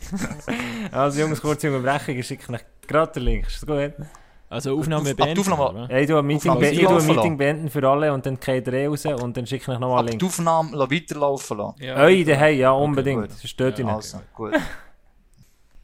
Also 0.93 1.21
Jungs, 1.23 1.41
kurze 1.41 1.75
Unterbrechung, 1.75 2.17
ich 2.19 2.27
schicke 2.27 2.53
euch 2.53 2.61
gerade 2.87 3.13
den 3.13 3.23
Link. 3.23 3.47
Ist 3.47 3.63
das 3.63 3.67
gut? 3.67 4.07
Also 4.51 4.79
Aufnahme 4.79 5.09
Auf- 5.11 5.17
beenden. 5.17 5.41
Aufnahme-? 5.53 5.89
Ja, 5.91 5.97
ich 5.99 6.07
tue 6.07 6.19
ein 6.19 6.27
Meeting, 6.27 6.51
Aufnahme 6.51 6.71
be 6.71 6.77
ich 6.83 6.87
tue 6.87 6.99
ein 7.01 7.07
Meeting 7.07 7.37
beenden 7.39 7.71
für 7.71 7.89
alle 7.89 8.13
und 8.13 8.27
dann 8.27 8.39
geht 8.39 8.67
er 8.67 8.75
eh 8.75 8.87
raus 8.89 9.07
und 9.07 9.35
dann 9.39 9.47
schicke 9.47 9.63
ich 9.63 9.69
euch 9.71 9.79
nochmal 9.79 10.01
einen 10.01 10.09
Link. 10.09 10.19
die 10.21 10.27
Aufnahme 10.27 10.79
weiterlaufen 10.79 11.57
lassen. 11.57 11.83
Ja, 11.83 11.97
Euch 12.05 12.27
daheim, 12.27 12.59
ja, 12.59 12.73
unbedingt. 12.73 13.23
gut. 13.23 13.31
Das 13.31 13.49
stört 13.49 13.79
ihn 13.79 13.87
nicht. 13.87 13.95
Also, 13.95 14.21
gut. 14.35 14.53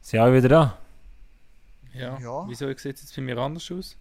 Sind 0.09 0.19
alle 0.21 0.33
wieder 0.37 0.49
da? 0.49 0.77
ja. 1.93 2.17
Ja. 2.19 2.47
Wieso 2.47 2.67
sieht 2.67 2.77
es 2.79 2.83
jetzt 2.83 3.15
bei 3.15 3.21
mir 3.21 3.37
anders 3.37 3.71
aus? 3.71 3.95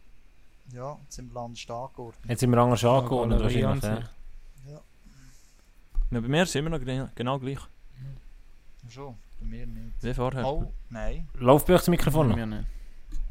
Ja, 0.73 0.97
jetzt 1.03 1.16
sind 1.16 1.29
wir 1.33 1.35
Land 1.40 1.59
stark 1.59 1.92
geworden. 1.94 2.16
Jetzt 2.27 2.40
sind 2.40 2.51
wir 2.51 2.59
anders 2.59 2.83
angekommen. 2.85 3.31
Galerie 3.31 3.64
an 3.64 3.83
wahrscheinlich. 3.83 4.09
Ja. 4.66 4.81
Ja, 6.11 6.21
bei 6.21 6.29
mir 6.29 6.42
ist 6.44 6.49
es 6.51 6.55
immer 6.55 6.71
noch 6.71 6.79
gena- 6.79 7.11
genau 7.14 7.38
gleich. 7.38 7.59
Schon, 8.88 9.16
bei 9.40 9.47
mir 9.47 9.66
nicht. 9.66 10.03
Wie 10.03 10.14
vorher. 10.14 10.47
Oh, 10.47 10.73
nein. 10.88 11.29
Läuft 11.35 11.66
bei 11.66 11.75
euch 11.75 11.81
das 11.81 11.88
Mikrofon 11.88 12.29
noch? 12.29 12.37
Bei 12.37 12.47
mir 12.47 12.57
nicht. 12.57 12.68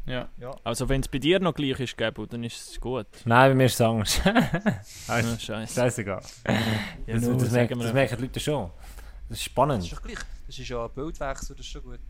Ja. 0.06 0.28
Ja. 0.38 0.54
Also 0.64 0.88
wenn 0.88 1.00
es 1.00 1.08
bei 1.08 1.18
dir 1.18 1.40
noch 1.40 1.54
gleich 1.54 1.80
ist, 1.80 1.96
Gabo, 1.98 2.26
dann 2.26 2.44
ist 2.44 2.70
es 2.70 2.80
gut. 2.80 3.06
Nein, 3.24 3.50
bei 3.50 3.54
mir 3.56 3.64
ist 3.66 3.74
es 3.74 3.80
anders. 3.80 4.20
Ah, 4.24 5.14
also, 5.14 5.36
Scheiße. 5.36 5.74
Scheißegal. 5.74 6.22
Ja, 6.46 7.14
Das, 7.14 7.22
nur, 7.22 7.36
das, 7.38 7.50
merken, 7.50 7.76
wir 7.78 7.84
das 7.84 7.92
merken 7.92 8.16
die 8.18 8.22
Leute 8.22 8.38
schon. 8.40 8.70
Das 8.70 8.70
ist 8.70 9.28
Das 9.30 9.38
ist 9.38 9.44
spannend. 9.44 9.92
doch 9.92 10.02
gleich. 10.02 10.18
Das 10.46 10.58
ist 10.58 10.68
ja 10.68 10.84
ein 10.84 10.90
Bildwechsel, 10.92 11.56
das 11.56 11.66
ist 11.66 11.72
schon 11.72 11.82
gut. 11.82 12.00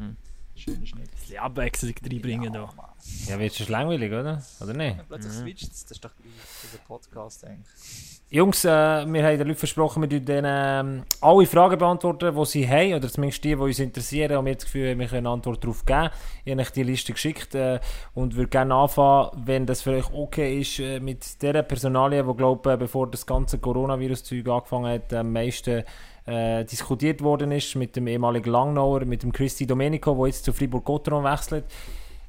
Mhm. 0.00 0.16
Schöner 0.56 0.84
Schnitt. 0.84 1.08
Ein 1.08 1.20
bisschen 1.20 1.38
Abwechslung 1.38 1.94
reinbringen 2.02 2.52
ja, 2.52 2.60
da. 2.66 2.72
Mann. 2.76 2.86
Ja, 3.26 3.38
wird 3.38 3.58
es 3.58 3.68
langweilig, 3.68 4.12
oder? 4.12 4.42
Oder 4.60 4.74
nicht? 4.74 4.96
Ja, 4.96 5.04
Plötzlich 5.08 5.32
Mhm. 5.32 5.38
switcht 5.38 5.72
es, 5.72 5.82
das 5.84 5.92
ist 5.92 6.04
doch 6.04 6.10
gleich 6.16 6.72
über 6.74 6.82
Podcast 6.86 7.44
eigentlich. 7.46 8.20
Jungs, 8.32 8.64
äh, 8.64 8.68
wir 8.68 9.24
haben 9.24 9.38
den 9.38 9.48
Leuten 9.48 9.58
versprochen, 9.58 10.02
wir 10.02 10.10
würden 10.10 10.44
ähm, 10.46 11.02
alle 11.20 11.46
Fragen 11.46 11.78
beantworten, 11.78 12.34
die 12.36 12.44
sie 12.44 12.68
haben, 12.68 12.94
oder 12.94 13.08
zumindest 13.08 13.42
die, 13.42 13.48
die 13.48 13.54
uns 13.56 13.78
interessieren, 13.78 14.36
und 14.36 14.44
wir 14.44 14.50
haben 14.52 14.58
das 14.58 14.64
Gefühl, 14.66 14.98
wir 14.98 15.06
können 15.06 15.26
eine 15.26 15.30
Antwort 15.30 15.64
darauf 15.64 15.84
geben. 15.84 16.10
Ich 16.44 16.52
habe 16.52 16.60
euch 16.62 16.70
die 16.70 16.82
Liste 16.82 17.12
geschickt 17.12 17.54
äh, 17.54 17.80
und 18.14 18.36
würde 18.36 18.50
gerne 18.50 18.74
anfangen, 18.74 19.30
wenn 19.46 19.66
das 19.66 19.82
für 19.82 19.92
euch 19.92 20.12
okay 20.12 20.60
ist, 20.60 20.78
äh, 20.78 21.00
mit 21.00 21.42
der 21.42 21.62
Personalie, 21.62 22.22
die, 22.22 22.34
glaube 22.36 22.76
bevor 22.76 23.10
das 23.10 23.26
ganze 23.26 23.58
Coronavirus-Zeug 23.58 24.46
angefangen 24.46 24.92
hat, 24.92 25.12
am 25.14 25.32
meisten 25.32 25.84
äh, 26.26 26.64
diskutiert 26.64 27.22
worden 27.22 27.52
ist, 27.52 27.74
mit 27.76 27.96
dem 27.96 28.06
ehemaligen 28.06 28.50
Langnauer, 28.50 29.04
mit 29.04 29.22
dem 29.22 29.32
Christi 29.32 29.66
Domenico, 29.66 30.14
der 30.14 30.26
jetzt 30.26 30.44
zu 30.44 30.52
Fribourg-Gotteron 30.52 31.24
wechselt. 31.24 31.64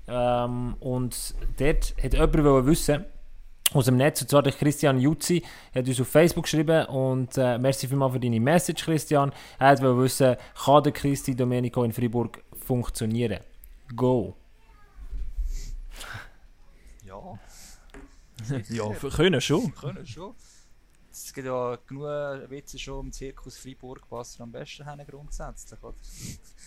Ähm, 0.07 0.75
und 0.79 1.35
dort 1.57 1.95
hat 2.01 2.13
jemand 2.13 2.65
wissen, 2.65 3.05
aus 3.73 3.85
dem 3.85 3.95
Netz, 3.97 4.21
und 4.21 4.29
zwar 4.29 4.43
der 4.43 4.51
Christian 4.51 4.99
Jutzi, 4.99 5.43
hat 5.73 5.87
uns 5.87 6.01
auf 6.01 6.07
Facebook 6.07 6.43
geschrieben 6.43 6.85
und 6.87 7.37
äh, 7.37 7.57
merci 7.57 7.87
vielmals 7.87 8.13
für 8.13 8.19
deine 8.19 8.39
Message, 8.39 8.83
Christian. 8.83 9.31
Er 9.59 9.79
wollte 9.81 9.97
wissen, 10.03 10.35
kann 10.65 10.83
der 10.83 10.91
Christi 10.91 11.35
Domenico 11.35 11.83
in 11.83 11.93
Fribourg 11.93 12.43
funktionieren? 12.65 13.39
Go! 13.95 14.35
Ja, 17.05 17.39
Ja, 18.69 18.89
können 19.09 19.41
schon. 19.41 19.73
können 19.75 20.05
schon. 20.05 20.33
Es 21.11 21.33
gibt 21.33 21.47
ja 21.47 21.77
genug 21.87 22.49
Witze 22.49 22.79
schon 22.79 23.07
im 23.07 23.11
Zirkus 23.11 23.57
Freiburg, 23.57 24.07
passt 24.09 24.39
am 24.39 24.51
besten 24.51 24.87
hin 24.87 25.05
grundsätzlich. 25.05 25.83
Oder? 25.83 25.95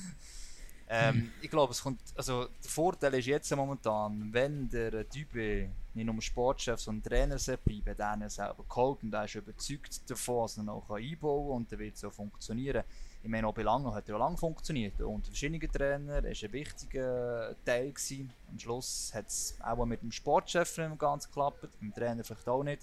ähm, 0.89 1.33
ich 1.41 1.51
glaube, 1.51 1.73
es 1.73 1.83
kommt, 1.83 2.01
also 2.15 2.47
der 2.63 2.71
Vorteil 2.71 3.15
ist 3.15 3.27
jetzt 3.27 3.55
momentan, 3.57 4.33
wenn 4.33 4.69
der 4.69 5.09
Typ 5.09 5.35
nicht 5.35 6.07
nur 6.07 6.21
Sportchef, 6.21 6.81
sondern 6.81 7.11
Trainer 7.11 7.37
bleiben, 7.37 7.97
dann 7.97 8.23
er 8.23 8.31
selber 8.31 8.65
geholt 8.69 9.03
und 9.03 9.15
er 9.15 9.25
ist 9.25 9.35
überzeugt 9.35 10.11
davon, 10.11 10.43
dass 10.43 10.57
er 10.59 10.65
noch 10.65 10.91
einbauen 10.91 11.49
kann 11.49 11.57
und 11.57 11.73
dann 11.73 11.79
wird 11.79 11.95
es 11.95 12.01
so 12.01 12.11
funktionieren. 12.11 12.85
Ich 13.23 13.31
meine, 13.31 13.47
auch 13.47 13.55
bei 13.55 13.63
Lange 13.63 13.95
hat 13.95 14.07
er 14.07 14.17
ja 14.17 14.19
lange 14.19 14.37
funktioniert. 14.37 15.01
Und 15.01 15.27
verschiedene 15.27 15.59
Trainer, 15.67 16.17
er 16.17 16.25
war 16.25 16.31
ein 16.31 16.53
wichtiger 16.53 17.57
Teil. 17.65 17.91
Gewesen. 17.91 18.31
Am 18.51 18.59
Schluss 18.59 19.13
hat 19.15 19.29
es 19.29 19.57
auch 19.63 19.87
mit 19.87 20.03
dem 20.03 20.13
Sportchef 20.13 20.77
nicht 20.77 20.99
ganz 20.99 21.27
geklappt, 21.27 21.63
mit 21.63 21.81
dem 21.81 21.95
Trainer 21.95 22.23
vielleicht 22.23 22.47
auch 22.47 22.63
nicht. 22.63 22.83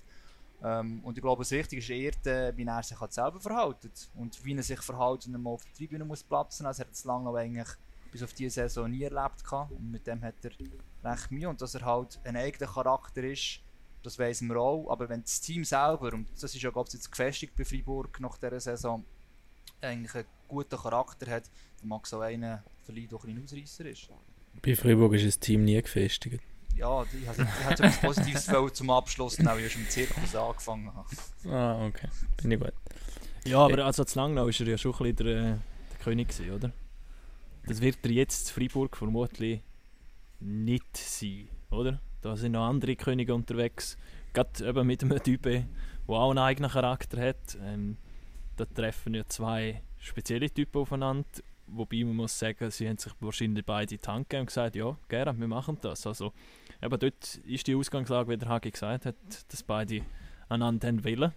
Ähm, 0.63 0.99
und 1.03 1.17
ich 1.17 1.21
glaube, 1.21 1.41
das 1.41 1.51
Wichtige 1.51 1.81
ist 1.81 1.89
eher, 1.89 2.49
äh, 2.49 2.55
wie 2.55 2.65
er 2.65 2.83
sich 2.83 2.99
halt 2.99 3.13
selber 3.13 3.39
verhält. 3.39 4.09
Und 4.15 4.43
wie 4.45 4.55
er 4.55 4.63
sich 4.63 4.81
verhält, 4.81 5.25
wenn 5.25 5.33
er 5.33 5.39
mal 5.39 5.51
auf 5.51 5.63
der 5.65 5.73
Tribüne 5.73 6.05
muss 6.05 6.23
platzen 6.23 6.65
muss. 6.65 6.79
Also 6.79 6.83
er 6.83 6.87
hat 6.87 6.93
es 6.93 7.03
lange 7.03 7.37
eigentlich 7.37 7.67
bis 8.11 8.23
auf 8.23 8.33
diese 8.33 8.61
Saison 8.61 8.89
nie 8.89 9.03
erlebt. 9.03 9.43
Gehabt. 9.43 9.71
Und 9.71 9.91
mit 9.91 10.05
dem 10.05 10.21
hat 10.21 10.35
er 10.43 10.51
recht 11.03 11.31
Mühe. 11.31 11.49
Und 11.49 11.61
dass 11.61 11.75
er 11.75 11.85
halt 11.85 12.19
ein 12.23 12.35
eigener 12.35 12.71
Charakter 12.71 13.23
ist, 13.23 13.61
das 14.03 14.19
weiss 14.19 14.41
wir 14.41 14.55
auch. 14.57 14.89
Aber 14.89 15.09
wenn 15.09 15.21
das 15.21 15.41
Team 15.41 15.63
selber, 15.63 16.13
und 16.13 16.27
das 16.33 16.55
ist 16.55 16.61
ja 16.61 16.69
glaube 16.69 16.87
ich 16.89 16.93
jetzt 16.93 17.09
gefestigt 17.09 17.55
bei 17.55 17.65
Freiburg 17.65 18.19
nach 18.19 18.37
dieser 18.37 18.59
Saison, 18.59 19.03
eigentlich 19.81 20.13
einen 20.13 20.25
guten 20.47 20.77
Charakter 20.77 21.29
hat, 21.31 21.49
dann 21.79 21.89
mag 21.89 22.05
so 22.05 22.19
einer 22.19 22.63
vielleicht 22.85 23.11
doch 23.11 23.25
ein 23.25 23.41
Ausreißer 23.43 23.85
ist. 23.85 24.09
Bei 24.61 24.75
Freiburg 24.75 25.13
ist 25.13 25.25
das 25.25 25.39
Team 25.39 25.63
nie 25.63 25.81
gefestigt. 25.81 26.43
Ja, 26.81 27.05
ich 27.13 27.27
hatte 27.27 27.43
etwas 27.69 28.01
Positives 28.01 28.73
zum 28.73 28.89
Abschluss, 28.89 29.39
auch 29.45 29.55
ich 29.55 29.75
im 29.75 29.87
Zirkus 29.87 30.35
angefangen 30.35 30.91
habe. 30.91 31.55
Ah, 31.55 31.85
okay. 31.85 32.07
Bin 32.41 32.49
ich 32.49 32.59
gut. 32.59 32.73
Ja, 33.45 33.59
aber 33.59 33.85
also 33.85 34.03
zu 34.03 34.17
Langnau 34.17 34.47
war 34.47 34.59
er 34.59 34.67
ja 34.67 34.77
schon 34.79 34.91
ein 34.93 34.97
bisschen 34.97 35.15
der, 35.17 35.27
äh, 35.27 35.57
der 35.91 35.99
König, 36.03 36.29
gewesen, 36.29 36.51
oder? 36.51 36.71
Das 37.67 37.81
wird 37.81 37.97
er 38.03 38.11
jetzt 38.11 38.49
in 38.49 38.55
Freiburg 38.55 38.97
vermutlich 38.97 39.61
nicht 40.39 40.97
sein, 40.97 41.49
oder? 41.69 42.01
Da 42.21 42.35
sind 42.35 42.53
noch 42.53 42.67
andere 42.67 42.95
Könige 42.95 43.35
unterwegs. 43.35 43.95
Gerade 44.33 44.67
eben 44.67 44.87
mit 44.87 45.03
einem 45.03 45.21
Typen, 45.21 45.69
der 46.07 46.15
auch 46.15 46.31
einen 46.31 46.39
eigenen 46.39 46.71
Charakter 46.71 47.21
hat. 47.21 47.59
Ähm, 47.61 47.97
da 48.55 48.65
treffen 48.65 49.13
ja 49.13 49.23
zwei 49.27 49.83
spezielle 49.99 50.49
Typen 50.49 50.81
aufeinander. 50.81 51.27
Wobei 51.73 52.03
man 52.03 52.15
muss 52.15 52.37
sagen, 52.37 52.69
sie 52.69 52.87
haben 52.87 52.97
sich 52.97 53.13
wahrscheinlich 53.19 53.65
beide 53.65 53.97
gegeben 53.97 54.25
und 54.39 54.45
gesagt, 54.45 54.75
ja, 54.75 54.97
gerne, 55.07 55.39
wir 55.39 55.47
machen 55.47 55.77
das. 55.81 56.05
Also, 56.05 56.33
eben 56.81 56.99
dort 56.99 57.35
ist 57.45 57.67
die 57.67 57.75
Ausgangslage, 57.75 58.29
wie 58.29 58.37
der 58.37 58.49
Hagi 58.49 58.71
gesagt 58.71 59.05
hat, 59.05 59.15
dass 59.47 59.63
beide 59.63 60.01
einander 60.49 61.03
wollen. 61.03 61.31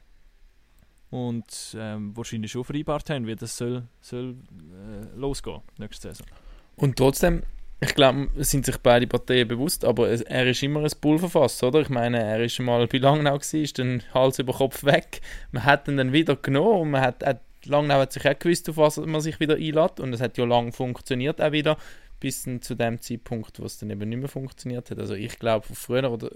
Und 1.10 1.76
ähm, 1.78 2.16
wahrscheinlich 2.16 2.50
schon 2.50 2.64
vereinbart 2.64 3.08
haben, 3.10 3.26
wie 3.28 3.36
das 3.36 3.56
soll, 3.56 3.84
soll 4.00 4.34
äh, 4.72 5.16
losgehen 5.16 5.60
nächste 5.78 6.08
Saison. 6.08 6.26
Und 6.74 6.96
trotzdem, 6.96 7.44
ich 7.80 7.94
glaube, 7.94 8.28
sind 8.38 8.66
sich 8.66 8.78
beide 8.78 9.06
Parteien 9.06 9.46
bewusst, 9.46 9.84
aber 9.84 10.08
er 10.08 10.46
ist 10.48 10.62
immer 10.64 10.80
ein 10.80 10.90
Pulverfass, 11.00 11.62
oder? 11.62 11.80
Ich 11.82 11.88
meine, 11.88 12.20
er 12.20 12.42
ist 12.42 12.58
mal 12.58 12.88
bei 12.88 12.98
Langnau 12.98 13.34
gewesen, 13.34 13.62
ist 13.62 13.78
dann 13.78 14.02
Hals 14.12 14.40
über 14.40 14.54
Kopf 14.54 14.82
weg. 14.82 15.20
Man 15.52 15.64
hat 15.64 15.86
ihn 15.86 15.98
dann 15.98 16.12
wieder 16.12 16.34
genommen 16.34 16.80
und 16.80 16.90
man 16.90 17.02
hat, 17.02 17.24
hat 17.24 17.42
Langnau 17.66 17.96
hat 18.00 18.12
sich 18.12 18.26
auch 18.28 18.38
gewusst, 18.38 18.68
auf 18.68 18.76
was 18.76 18.96
man 18.98 19.20
sich 19.20 19.40
wieder 19.40 19.54
einlädt 19.54 20.00
und 20.00 20.12
es 20.12 20.20
hat 20.20 20.36
ja 20.38 20.44
lang 20.44 20.72
funktioniert 20.72 21.40
auch 21.40 21.52
wieder, 21.52 21.76
bis 22.20 22.42
zu 22.60 22.74
dem 22.74 23.00
Zeitpunkt, 23.00 23.60
wo 23.60 23.64
es 23.64 23.78
dann 23.78 23.90
eben 23.90 24.08
nicht 24.08 24.18
mehr 24.18 24.28
funktioniert 24.28 24.90
hat. 24.90 24.98
Also 24.98 25.14
ich 25.14 25.38
glaube, 25.38 25.66
früher 25.72 26.10
oder 26.10 26.30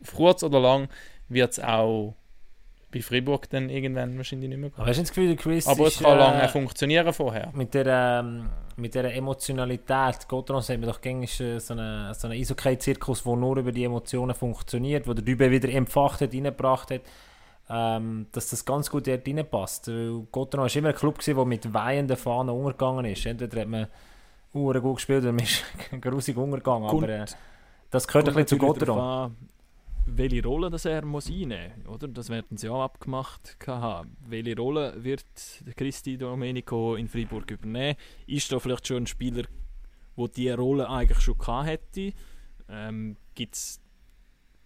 auf 0.00 0.14
kurz 0.14 0.42
oder 0.42 0.60
lang 0.60 0.88
wird 1.28 1.52
es 1.52 1.60
auch 1.60 2.14
bei 2.90 3.02
Freiburg 3.02 3.50
dann 3.50 3.68
irgendwann 3.68 4.16
wahrscheinlich 4.16 4.48
nicht 4.48 4.58
mehr 4.58 4.70
Aber 4.74 4.84
gehen. 4.84 4.88
hast 4.88 4.96
du 4.96 5.02
das 5.02 5.12
Gefühl, 5.12 5.36
Chris 5.36 5.66
Aber 5.66 5.88
es 5.88 5.98
kann 5.98 6.16
äh, 6.16 6.20
lange 6.20 6.48
funktionieren 6.48 7.12
vorher. 7.12 7.50
mit 7.54 7.74
der, 7.74 7.86
ähm, 8.24 8.48
mit 8.76 8.94
der 8.94 9.14
Emotionalität, 9.14 10.26
Gotron 10.26 10.62
sagt 10.62 10.80
man 10.80 10.88
doch 10.88 11.00
gängig 11.00 11.34
so 11.34 11.44
ein 11.44 12.14
so 12.14 12.28
ein 12.28 12.32
Eishockey-Zirkus, 12.32 13.24
der 13.24 13.36
nur 13.36 13.58
über 13.58 13.72
die 13.72 13.84
Emotionen 13.84 14.34
funktioniert, 14.34 15.06
wo 15.06 15.12
der 15.12 15.24
Dübe 15.24 15.50
wieder 15.50 15.68
entfacht 15.68 16.22
hat, 16.22 16.32
reingebracht 16.32 16.90
hat, 16.90 17.02
ähm, 17.68 18.26
dass 18.32 18.50
das 18.50 18.64
ganz 18.64 18.90
gut 18.90 19.06
dort 19.06 19.26
reinpasst. 19.26 19.90
Gotron 20.32 20.62
war 20.62 20.76
immer 20.76 20.88
ein 20.88 20.94
Club, 20.94 21.18
gewesen, 21.18 21.36
der 21.36 21.44
mit 21.44 21.74
weihenden 21.74 22.16
Fahnen 22.16 22.54
untergegangen 22.54 23.04
ist. 23.04 23.26
Entweder 23.26 23.60
hat 23.60 23.68
man 23.68 23.86
Uhren 24.54 24.80
gut 24.82 24.96
gespielt 24.96 25.22
oder 25.22 25.32
man 25.32 25.44
ist 25.44 25.62
grusig 26.00 26.36
untergegangen, 26.36 26.88
Kommt- 26.88 27.04
aber 27.04 27.12
äh, 27.12 27.26
das 27.90 28.06
gehört 28.06 28.28
ein 28.28 28.34
bisschen 28.34 28.60
zu 28.78 28.92
an, 28.92 29.36
welche 30.06 30.42
Rolle 30.42 30.70
das 30.70 30.84
er 30.86 31.04
muss 31.04 31.28
einnehmen 31.28 31.82
muss, 31.84 31.94
oder? 31.94 32.08
Das 32.08 32.30
werden 32.30 32.56
sie 32.56 32.68
auch 32.68 32.82
abgemacht 32.82 33.56
haben. 33.66 34.16
Welche 34.26 34.56
Rolle 34.56 35.04
wird 35.04 35.24
der 35.66 35.74
Christi 35.74 36.16
Domenico 36.16 36.94
in 36.94 37.08
Freiburg 37.08 37.50
übernehmen? 37.50 37.96
Ist 38.26 38.50
da 38.50 38.58
vielleicht 38.58 38.86
schon 38.86 39.02
ein 39.02 39.06
Spieler, 39.06 39.44
der 40.16 40.28
diese 40.28 40.56
Rolle 40.56 40.88
eigentlich 40.88 41.20
schon 41.20 41.36
gehabt 41.36 41.66
hätte? 41.68 42.12
Ähm, 42.70 43.16
Gibt 43.34 43.54
es 43.54 43.80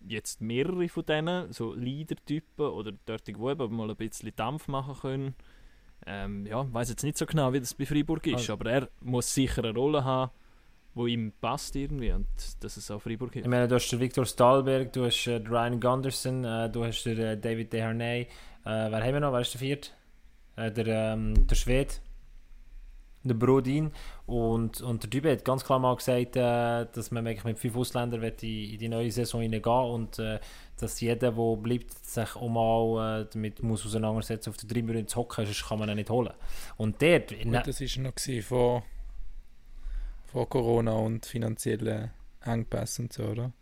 jetzt 0.08 0.40
mehrere 0.40 0.88
von 0.88 1.04
denen, 1.06 1.52
so 1.52 1.74
Leader-Typen 1.74 2.66
oder 2.66 2.92
dort, 3.06 3.26
die 3.26 3.32
eben 3.32 3.76
mal 3.76 3.90
ein 3.90 3.96
bisschen 3.96 4.32
Dampf 4.36 4.68
machen 4.68 4.94
können? 5.00 5.34
Ähm, 6.06 6.46
ja, 6.46 6.62
ich 6.62 6.74
weiß 6.74 6.90
jetzt 6.90 7.04
nicht 7.04 7.16
so 7.16 7.26
genau, 7.26 7.52
wie 7.52 7.60
das 7.60 7.74
bei 7.74 7.86
Freiburg 7.86 8.26
ist, 8.26 8.34
Also- 8.34 8.54
aber 8.54 8.70
er 8.70 8.88
muss 9.00 9.32
sicher 9.32 9.62
eine 9.64 9.72
Rolle 9.74 10.02
haben, 10.04 10.32
wo 10.94 11.06
ihm 11.06 11.32
passt 11.40 11.76
irgendwie 11.76 12.10
und 12.12 12.26
dass 12.60 12.76
es 12.76 12.90
auch 12.90 13.00
Freiburg 13.00 13.36
ist. 13.36 13.42
Ich 13.44 13.48
meine, 13.50 13.68
du 13.68 13.76
hast 13.76 13.88
den 13.90 14.00
Victor 14.00 14.26
Stahlberg, 14.26 14.92
du 14.92 15.04
hast 15.06 15.26
äh, 15.26 15.36
Ryan 15.36 15.80
Gunderson, 15.80 16.44
äh, 16.44 16.68
du 16.70 16.84
hast 16.84 17.04
den 17.04 17.18
äh, 17.18 17.38
David 17.38 17.72
Deharnay. 17.72 18.22
Äh, 18.22 18.26
wer 18.64 19.02
haben 19.02 19.12
wir 19.14 19.20
noch? 19.20 19.32
Wer 19.32 19.40
ist 19.40 19.54
der 19.54 19.60
vierte? 19.60 19.90
Äh, 20.56 20.70
der, 20.72 20.86
ähm, 21.14 21.46
der 21.46 21.54
Schwede. 21.54 21.94
Der 23.24 23.34
Brodin. 23.34 23.92
Und, 24.26 24.80
und 24.80 25.02
der 25.02 25.10
Dübe 25.10 25.30
hat 25.30 25.44
ganz 25.44 25.64
klar 25.64 25.78
mal 25.78 25.94
gesagt, 25.96 26.36
äh, 26.36 26.86
dass 26.92 27.10
man 27.10 27.26
eigentlich 27.26 27.44
mit 27.44 27.58
fünf 27.58 27.76
Ausländern 27.76 28.22
in, 28.22 28.30
in 28.32 28.78
die 28.78 28.88
neue 28.88 29.10
Saison 29.10 29.40
hineingehen 29.40 29.90
und 29.90 30.18
äh, 30.18 30.40
dass 30.78 31.00
jeder, 31.00 31.30
der 31.30 31.56
bleibt, 31.56 31.92
sich 32.04 32.36
auch 32.36 32.48
mal 32.48 33.22
äh, 33.22 33.26
damit 33.32 33.62
muss 33.62 33.86
auseinandersetzen 33.86 34.50
auf 34.50 34.56
der 34.56 34.68
Tribüne 34.68 35.06
zu 35.06 35.16
hocken, 35.16 35.44
sonst 35.46 35.68
kann 35.68 35.78
man 35.78 35.88
ihn 35.88 35.96
nicht 35.96 36.10
holen. 36.10 36.32
Und 36.76 37.00
dort, 37.00 37.28
Gut, 37.28 37.66
das 37.66 37.80
war 37.80 38.02
noch 38.02 38.42
vor, 38.42 38.82
vor 40.24 40.48
Corona 40.48 40.92
und 40.92 41.26
finanziellen 41.26 42.10
Engpässen 42.44 43.04
und 43.06 43.12
so, 43.12 43.24
oder? 43.24 43.52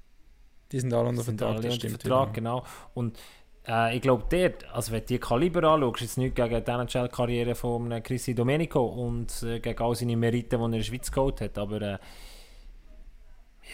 Die 0.72 0.78
sind 0.78 0.94
alle 0.94 1.08
unter 1.08 1.24
Vertrag, 1.24 1.56
alle 1.56 1.72
unter. 1.72 1.88
Vertrag, 1.88 2.34
genau. 2.34 2.64
Und 2.94 3.18
äh, 3.66 3.96
ich 3.96 4.02
glaube, 4.02 4.24
dort, 4.28 4.64
also 4.74 4.92
wenn 4.92 5.00
du 5.00 5.06
die 5.06 5.18
Kaliber 5.18 5.64
anschaust, 5.64 6.00
jetzt 6.00 6.18
nicht 6.18 6.34
gegen 6.34 6.64
die 6.64 6.70
NHL-Karriere 6.70 7.54
von 7.54 8.02
Chrissy 8.02 8.34
Domenico 8.34 8.84
und 8.86 9.42
äh, 9.42 9.60
gegen 9.60 9.82
all 9.82 9.94
seine 9.94 10.16
Meriten, 10.16 10.50
die 10.50 10.56
er 10.56 10.64
in 10.66 10.72
der 10.72 10.82
Schweiz 10.82 11.10
geholt 11.10 11.40
hat, 11.40 11.58
aber 11.58 11.82
äh, 11.82 11.98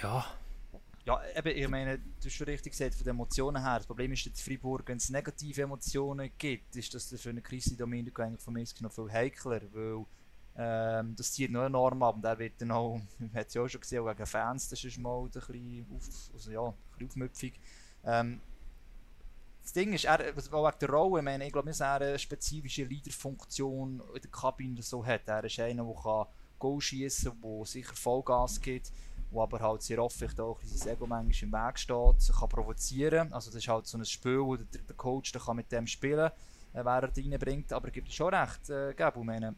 ja, 0.02 0.26
Ja, 1.06 1.20
eben, 1.36 1.56
ich 1.56 1.68
meine, 1.68 1.98
du 1.98 2.24
hast 2.24 2.32
schon 2.32 2.48
richtig 2.48 2.72
gesagt, 2.72 2.96
von 2.96 3.04
den 3.04 3.10
Emotionen 3.14 3.62
her. 3.62 3.76
Das 3.76 3.86
Problem 3.86 4.10
ist 4.12 4.24
jetzt 4.24 4.42
Freiburg, 4.42 4.82
wenn 4.88 4.96
es 4.96 5.08
negative 5.08 5.62
Emotionen 5.62 6.30
gibt, 6.36 6.74
ist 6.74 6.92
das 6.94 7.14
für 7.20 7.30
einen 7.30 7.42
Christi 7.42 7.76
Domenico 7.76 8.22
eigentlich 8.22 8.42
von 8.42 8.54
mir 8.54 8.64
noch 8.80 8.92
viel 8.92 9.12
heikler, 9.12 9.60
weil 9.72 10.04
ähm, 10.58 11.14
das 11.14 11.32
zieht 11.32 11.52
noch 11.52 11.64
enorm 11.64 12.02
ab 12.02 12.16
und 12.16 12.24
er 12.24 12.36
wird 12.38 12.60
dann 12.60 12.72
auch, 12.72 13.00
man 13.18 13.32
hat 13.34 13.46
es 13.48 13.54
ja 13.54 13.62
auch 13.62 13.68
schon 13.68 13.80
gesehen, 13.80 14.00
auch 14.02 14.10
gegen 14.10 14.26
Fans, 14.26 14.68
das 14.68 14.82
ist 14.82 14.98
mal 14.98 15.22
ein 15.22 15.30
bisschen, 15.30 15.86
auf, 15.94 16.50
ja, 16.50 16.74
aufmüpfig. 17.04 17.60
Ähm, 18.04 18.40
das 19.66 19.72
Ding 19.72 19.92
ist, 19.92 20.04
er, 20.04 20.20
wegen 20.20 20.78
der 20.80 20.88
Rolle, 20.88 21.18
ich, 21.18 21.24
meine, 21.24 21.44
ich 21.44 21.52
glaube 21.52 21.70
dass 21.70 21.80
er 21.80 22.00
eine 22.00 22.16
spezifische 22.20 22.84
Leaderfunktion 22.84 24.00
in 24.14 24.22
der 24.22 24.30
Kabine 24.30 24.80
so 24.80 25.04
hat. 25.04 25.22
Er 25.26 25.42
ist 25.42 25.58
einer, 25.58 25.82
der 25.82 25.94
kann 26.00 26.26
Goal 26.60 26.80
schießen 26.80 27.32
kann, 27.32 27.58
der 27.58 27.66
sicher 27.66 27.94
Vollgas 27.96 28.60
gibt, 28.60 28.92
der 29.32 29.42
aber 29.42 29.58
halt 29.58 29.82
sehr 29.82 30.00
oft 30.00 30.40
auch 30.40 30.60
sein 30.62 30.92
Ego 30.92 31.08
manchmal 31.08 31.42
im 31.42 31.52
Weg 31.52 31.78
steht, 31.80 32.38
kann 32.38 32.48
provozieren. 32.48 33.32
Also 33.32 33.50
das 33.50 33.58
ist 33.58 33.66
halt 33.66 33.88
so 33.88 33.98
ein 33.98 34.04
Spiel, 34.04 34.38
wo 34.38 34.54
der, 34.54 34.66
der 34.66 34.94
Coach 34.94 35.32
der 35.32 35.40
kann 35.40 35.56
mit 35.56 35.72
dem 35.72 35.88
spielen 35.88 36.30
äh, 36.72 36.84
wer 36.84 37.02
er 37.02 37.16
reinbringt. 37.16 37.72
Aber 37.72 37.90
gibt 37.90 38.08
es 38.08 38.14
schon 38.14 38.32
recht, 38.32 38.70
äh, 38.70 38.94
Gabu, 38.94 39.20
ich 39.20 39.26
meine, 39.26 39.56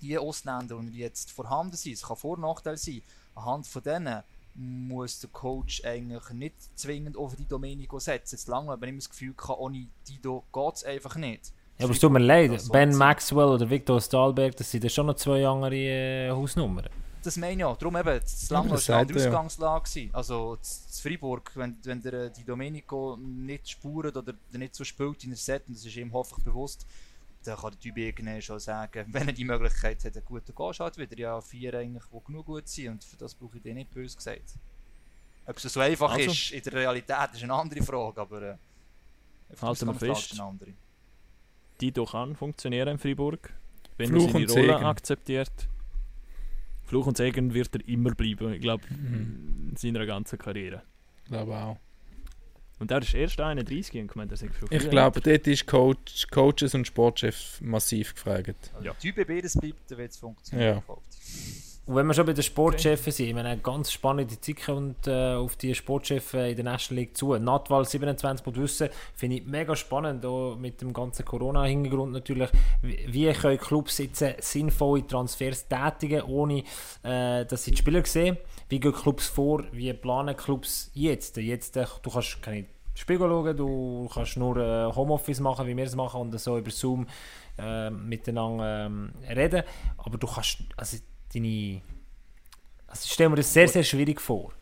die 0.00 0.18
Ausländer, 0.18 0.80
die 0.80 0.98
jetzt 0.98 1.30
vorhanden 1.30 1.76
sind, 1.76 1.92
es 1.92 2.02
kann 2.02 2.16
Vor- 2.16 2.34
und 2.34 2.40
Nachteil 2.40 2.76
sein, 2.76 3.00
anhand 3.36 3.68
von 3.68 3.82
denen 3.84 4.24
muss 4.56 5.20
der 5.20 5.30
Coach 5.30 5.84
eigentlich 5.84 6.30
nicht 6.30 6.54
zwingend 6.78 7.16
auf 7.16 7.36
die 7.36 7.46
Domenico 7.46 7.98
setzen. 7.98 8.36
Jetzt 8.36 8.48
lange 8.48 8.70
habe 8.70 8.84
ich 8.86 8.90
immer 8.90 8.98
das 8.98 9.10
Gefühl, 9.10 9.34
gehabt, 9.34 9.60
ohne 9.60 9.86
Dido 10.08 10.44
geht 10.52 10.74
es 10.74 10.84
einfach 10.84 11.16
nicht. 11.16 11.52
ja 11.78 11.84
aber 11.84 11.92
es 11.92 12.00
tut 12.00 12.12
mir 12.12 12.20
leid, 12.20 12.62
Ben 12.72 12.94
Maxwell 12.96 13.48
oder 13.48 13.68
Victor 13.68 14.00
Stahlberg, 14.00 14.56
das 14.56 14.70
sind 14.70 14.84
ja 14.84 14.90
schon 14.90 15.06
noch 15.06 15.16
zwei 15.16 15.46
andere 15.46 15.74
äh, 15.74 16.30
Hausnummern. 16.30 16.88
Das 17.22 17.36
meine 17.36 17.60
ich 17.60 17.64
auch. 17.64 17.76
Darum 17.76 17.96
eben, 17.96 18.20
das 18.20 18.48
Ja, 18.48 18.58
Lange 18.58 18.70
das 18.70 18.88
war 18.88 18.98
eine 18.98 19.10
ja. 19.12 19.26
Ausgangslage. 19.26 19.88
gewesen. 19.90 20.10
Also 20.14 20.56
z 20.60 21.02
Freiburg, 21.02 21.50
wenn, 21.56 21.76
wenn 21.82 22.00
der 22.00 22.12
äh, 22.14 22.30
die 22.30 22.44
Domenico 22.44 23.16
nicht 23.20 23.68
spürt 23.68 24.16
oder 24.16 24.32
der 24.32 24.58
nicht 24.60 24.74
so 24.76 24.84
spielt 24.84 25.24
in 25.24 25.30
der 25.30 25.36
Set, 25.36 25.64
und 25.66 25.76
das 25.76 25.84
ist 25.84 25.96
ihm 25.96 26.12
hoffentlich 26.12 26.44
bewusst, 26.44 26.86
dann 27.46 27.56
kann 27.56 27.70
der 27.72 27.80
Typ 27.80 27.96
irgendwann 27.96 28.42
schon 28.42 28.58
sagen, 28.60 29.04
wenn 29.12 29.26
er 29.28 29.32
die 29.32 29.44
Möglichkeit 29.44 30.04
hat, 30.04 30.16
einen 30.16 30.24
guten 30.24 30.54
Gast 30.54 30.80
hat, 30.80 30.98
wieder 30.98 31.18
ja 31.18 31.40
vier 31.40 31.74
eigentlich, 31.74 32.04
die 32.12 32.24
genug 32.26 32.46
gut 32.46 32.68
sind 32.68 32.88
und 32.90 33.04
für 33.04 33.16
das 33.16 33.34
brauche 33.34 33.56
ich 33.56 33.62
den 33.62 33.74
nicht 33.76 33.90
böse 33.90 34.16
gesagt. 34.16 34.54
Ob 35.46 35.56
es 35.56 35.62
so 35.62 35.80
einfach 35.80 36.12
Also. 36.12 36.30
ist 36.30 36.50
in 36.52 36.62
der 36.62 36.72
Realität, 36.72 37.16
ist 37.34 37.42
eine 37.44 37.54
andere 37.54 37.82
Frage, 37.82 38.20
aber 38.20 38.42
äh, 38.42 38.56
Halten 39.62 39.86
wir 39.86 39.94
fest. 39.94 40.32
eine 40.32 40.42
andere. 40.42 40.72
die 41.80 41.92
doch 41.92 42.12
kann 42.12 42.34
funktionieren 42.34 42.88
in 42.88 42.98
Freiburg. 42.98 43.52
Wenn 43.96 44.08
Fluch 44.10 44.26
er 44.26 44.32
seine 44.32 44.46
Rolle 44.50 44.72
Segen. 44.74 44.84
akzeptiert. 44.84 45.68
Fluch 46.84 47.06
und 47.06 47.16
Segen 47.16 47.54
wird 47.54 47.74
er 47.74 47.88
immer 47.88 48.14
bleiben, 48.14 48.52
ich 48.52 48.60
glaube, 48.60 48.84
Mhm. 48.90 49.68
in 49.70 49.76
seiner 49.76 50.04
ganzen 50.06 50.38
Karriere. 50.38 50.82
Ich 51.24 51.30
glaube 51.30 51.56
auch. 51.56 51.76
Und 52.78 52.90
er 52.90 53.00
ist 53.00 53.14
erst 53.14 53.40
31 53.40 54.00
und 54.02 54.12
gemeint, 54.12 54.30
er 54.30 54.36
sei 54.36 54.50
schon 54.58 54.68
Ich 54.70 54.90
glaube, 54.90 55.20
dort 55.20 55.46
ist 55.46 55.66
Coach, 55.66 56.26
Coaches 56.30 56.74
und 56.74 56.86
Sportchef 56.86 57.58
massiv 57.62 58.14
gefragt. 58.14 58.70
Also 58.74 58.84
Ja. 58.84 58.92
ja. 58.92 58.94
Typ 58.94 59.26
beides 59.26 59.54
bleibt, 59.54 59.90
dann 59.90 59.98
wird 59.98 60.10
es 60.10 60.18
funktionieren. 60.18 60.82
Ja. 60.86 60.96
Und 61.86 61.94
wenn 61.94 62.06
wir 62.08 62.14
schon 62.14 62.26
bei 62.26 62.32
den 62.32 62.42
Sportchefen 62.42 63.12
sind, 63.12 63.28
ich 63.28 63.34
meine, 63.34 63.50
eine 63.50 63.60
ganz 63.60 63.92
spannende 63.92 64.40
Zeit 64.40 64.64
kommt 64.64 65.06
äh, 65.06 65.34
auf 65.34 65.54
die 65.54 65.72
Sportchefen 65.72 66.40
in 66.40 66.56
der 66.56 66.64
National 66.64 67.02
League 67.02 67.16
zu. 67.16 67.32
Natwal 67.36 67.84
27 67.84 68.44
muss 68.44 68.56
wissen, 68.56 68.88
finde 69.14 69.36
ich 69.36 69.46
mega 69.46 69.76
spannend, 69.76 70.26
auch 70.26 70.56
mit 70.56 70.80
dem 70.80 70.92
ganzen 70.92 71.24
Corona-Hintergrund 71.24 72.10
natürlich. 72.10 72.50
Wie, 72.82 73.32
können 73.32 73.58
Clubs 73.58 73.98
jetzt 73.98 74.24
sinnvolle 74.40 75.06
Transfers 75.06 75.68
tätigen, 75.68 76.22
ohne 76.22 76.64
äh, 77.04 77.46
dass 77.46 77.62
sie 77.62 77.70
die 77.70 77.76
Spieler 77.76 78.04
sehen? 78.04 78.36
Wie 78.68 78.80
gehen 78.80 78.92
Clubs 78.92 79.28
vor? 79.28 79.62
Wie 79.70 79.92
planen 79.92 80.36
Clubs 80.36 80.90
jetzt? 80.92 81.36
Jetzt, 81.36 81.76
äh, 81.76 81.86
du 82.02 82.10
kannst 82.10 82.42
keine 82.42 82.66
Spiegel 82.96 83.28
schauen, 83.28 83.56
du 83.56 84.10
kannst 84.12 84.36
nur 84.36 84.56
äh, 84.56 84.92
Homeoffice 84.92 85.38
machen, 85.38 85.68
wie 85.68 85.76
wir 85.76 85.84
es 85.84 85.94
machen, 85.94 86.20
und 86.20 86.40
so 86.40 86.58
über 86.58 86.70
Zoom 86.72 87.06
äh, 87.58 87.90
miteinander 87.90 88.86
ähm, 88.86 89.12
reden. 89.28 89.62
Aber 89.98 90.18
du 90.18 90.26
kannst, 90.26 90.64
also 90.76 90.96
deine... 91.36 91.82
Also 92.86 93.04
ich 93.04 93.12
stelle 93.12 93.34
das 93.34 93.52
sehr, 93.52 93.68
sehr 93.68 93.82
schwierig 93.82 94.20
vor. 94.20 94.52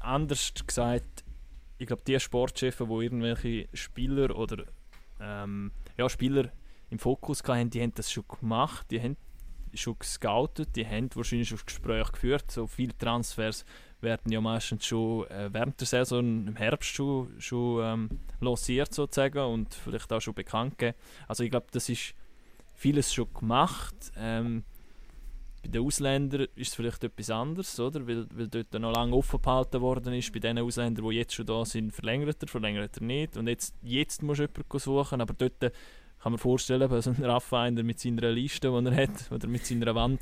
Anders 0.00 0.52
gesagt, 0.66 1.24
ich 1.78 1.86
glaube, 1.86 2.02
die 2.06 2.18
Sportchefs, 2.20 2.78
die 2.78 2.84
irgendwelche 2.84 3.68
Spieler 3.74 4.36
oder 4.36 4.64
ähm, 5.20 5.72
ja, 5.96 6.08
Spieler 6.08 6.50
im 6.90 6.98
Fokus 6.98 7.42
hatten, 7.44 7.70
die 7.70 7.82
haben 7.82 7.94
das 7.94 8.10
schon 8.10 8.24
gemacht, 8.28 8.86
die 8.90 9.00
haben 9.00 9.16
schon 9.74 9.98
gescoutet, 9.98 10.76
die 10.76 10.86
haben 10.86 11.08
wahrscheinlich 11.14 11.48
schon 11.48 11.58
Gespräche 11.64 12.12
geführt. 12.12 12.50
So 12.50 12.66
viele 12.66 12.96
Transfers 12.96 13.64
werden 14.00 14.30
ja 14.30 14.40
meistens 14.40 14.86
schon 14.86 15.26
äh, 15.28 15.52
während 15.52 15.80
der 15.80 15.86
Saison 15.86 16.46
im 16.46 16.56
Herbst 16.56 16.90
schon, 16.90 17.40
schon 17.40 17.82
ähm, 17.82 18.20
lanciert 18.40 18.92
sozusagen 18.94 19.38
und 19.38 19.74
vielleicht 19.74 20.12
auch 20.12 20.20
schon 20.20 20.34
bekannt 20.34 20.78
gegeben. 20.78 20.98
Also 21.26 21.42
ich 21.42 21.50
glaube, 21.50 21.66
das 21.72 21.88
ist 21.88 22.14
vieles 22.74 23.12
schon 23.12 23.32
gemacht. 23.32 24.12
Ähm, 24.16 24.64
bei 25.62 25.68
den 25.68 25.84
Ausländern 25.86 26.46
ist 26.56 26.68
es 26.68 26.74
vielleicht 26.74 27.04
etwas 27.04 27.30
anderes, 27.30 27.78
oder? 27.78 28.06
Weil, 28.06 28.26
weil 28.34 28.48
dort 28.48 28.72
noch 28.74 28.92
lange 28.92 29.14
offen 29.14 29.40
gehalten 29.40 29.80
worden 29.80 30.12
ist. 30.14 30.32
Bei 30.32 30.40
den 30.40 30.58
Ausländern, 30.58 31.08
die 31.08 31.16
jetzt 31.16 31.34
schon 31.34 31.46
da 31.46 31.64
sind, 31.64 31.92
verlängert 31.92 32.42
er, 32.42 32.48
verlängert 32.48 32.96
er 32.96 33.02
nicht. 33.04 33.36
Und 33.36 33.46
jetzt, 33.46 33.74
jetzt 33.82 34.22
musst 34.22 34.40
du 34.40 34.44
jemanden 34.44 34.78
suchen, 34.78 35.20
aber 35.20 35.34
dort 35.34 35.60
kann 35.60 36.32
man 36.32 36.38
vorstellen, 36.38 36.88
bei 36.88 37.00
so 37.00 37.10
einem 37.10 37.24
Raffinder 37.24 37.82
mit 37.82 38.00
seiner 38.00 38.30
Liste, 38.30 38.70
die 38.70 38.86
er 38.86 38.96
hat, 38.96 39.30
oder 39.30 39.46
mit 39.48 39.64
seiner 39.64 39.94
Wand, 39.94 40.20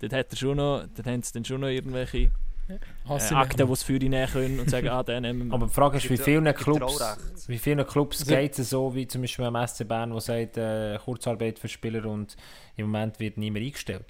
dort, 0.00 0.12
hat 0.12 0.30
er 0.30 0.36
schon 0.36 0.56
noch, 0.56 0.84
dort 0.94 1.06
haben 1.06 1.22
sie 1.22 1.32
dann 1.34 1.44
schon 1.44 1.60
noch 1.60 1.68
irgendwelche 1.68 2.30
äh, 2.68 3.34
Akten, 3.34 3.66
die 3.66 3.72
es 3.72 3.82
für 3.82 3.96
ihn 3.96 4.10
nehmen 4.10 4.30
können 4.30 4.60
und 4.60 4.68
sagen, 4.70 4.88
ah, 4.88 5.02
den 5.02 5.22
nehmen 5.22 5.48
wir. 5.48 5.54
Aber 5.54 5.66
die 5.66 5.72
Frage 5.72 5.96
ist, 5.98 6.10
wie 6.10 6.18
vielen 6.18 6.54
Clubs, 6.54 7.00
wie 7.46 7.58
vielen 7.58 7.86
Clubs 7.86 8.20
Also- 8.20 8.34
geht 8.34 8.58
es 8.58 8.70
so, 8.70 8.94
wie 8.94 9.06
zum 9.06 9.22
Beispiel 9.22 9.46
am 9.46 9.56
SC 9.66 9.84
Bern, 9.88 10.12
wo 10.12 10.20
sagt, 10.20 10.56
äh, 10.58 10.98
Kurzarbeit 11.02 11.58
für 11.58 11.68
Spieler 11.68 12.04
und 12.06 12.36
im 12.76 12.86
Moment 12.86 13.20
wird 13.20 13.38
niemand 13.38 13.64
eingestellt. 13.64 14.04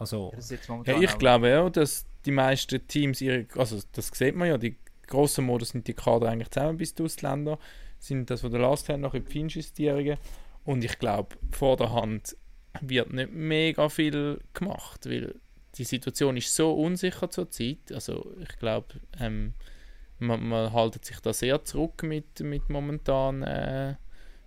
Also, 0.00 0.32
Ja, 0.86 0.98
ich 0.98 1.18
glaube 1.18 1.50
ja, 1.50 1.68
dass 1.68 2.06
die 2.24 2.30
meisten 2.30 2.86
Teams 2.88 3.20
ihre, 3.20 3.46
also 3.54 3.78
das 3.92 4.08
sieht 4.08 4.34
man 4.34 4.48
ja, 4.48 4.56
die 4.56 4.76
grossen 5.06 5.44
Modus 5.44 5.70
sind 5.70 5.86
die 5.86 5.92
Kader 5.92 6.30
eigentlich 6.30 6.50
zusammen 6.50 6.78
bis 6.78 6.94
die 6.94 7.02
Ausländer, 7.02 7.58
sind 7.98 8.30
das 8.30 8.40
von 8.40 8.50
der 8.50 8.60
Last 8.60 8.88
haben 8.88 9.02
noch 9.02 9.12
in 9.12 9.26
die 9.26 9.30
Feinjustierungen 9.30 10.16
und 10.64 10.82
ich 10.82 10.98
glaube, 10.98 11.36
vor 11.50 11.76
der 11.76 11.92
Hand 11.92 12.34
wird 12.80 13.12
nicht 13.12 13.30
mega 13.30 13.90
viel 13.90 14.40
gemacht, 14.54 15.04
weil 15.04 15.34
die 15.74 15.84
Situation 15.84 16.38
ist 16.38 16.54
so 16.54 16.72
unsicher 16.72 17.28
zurzeit, 17.28 17.92
also 17.92 18.34
ich 18.40 18.56
glaube, 18.58 18.94
ähm, 19.20 19.52
man, 20.18 20.48
man 20.48 20.72
haltet 20.72 21.04
sich 21.04 21.20
da 21.20 21.34
sehr 21.34 21.62
zurück 21.62 22.02
mit, 22.04 22.40
mit 22.40 22.70
momentan 22.70 23.42
äh, 23.42 23.96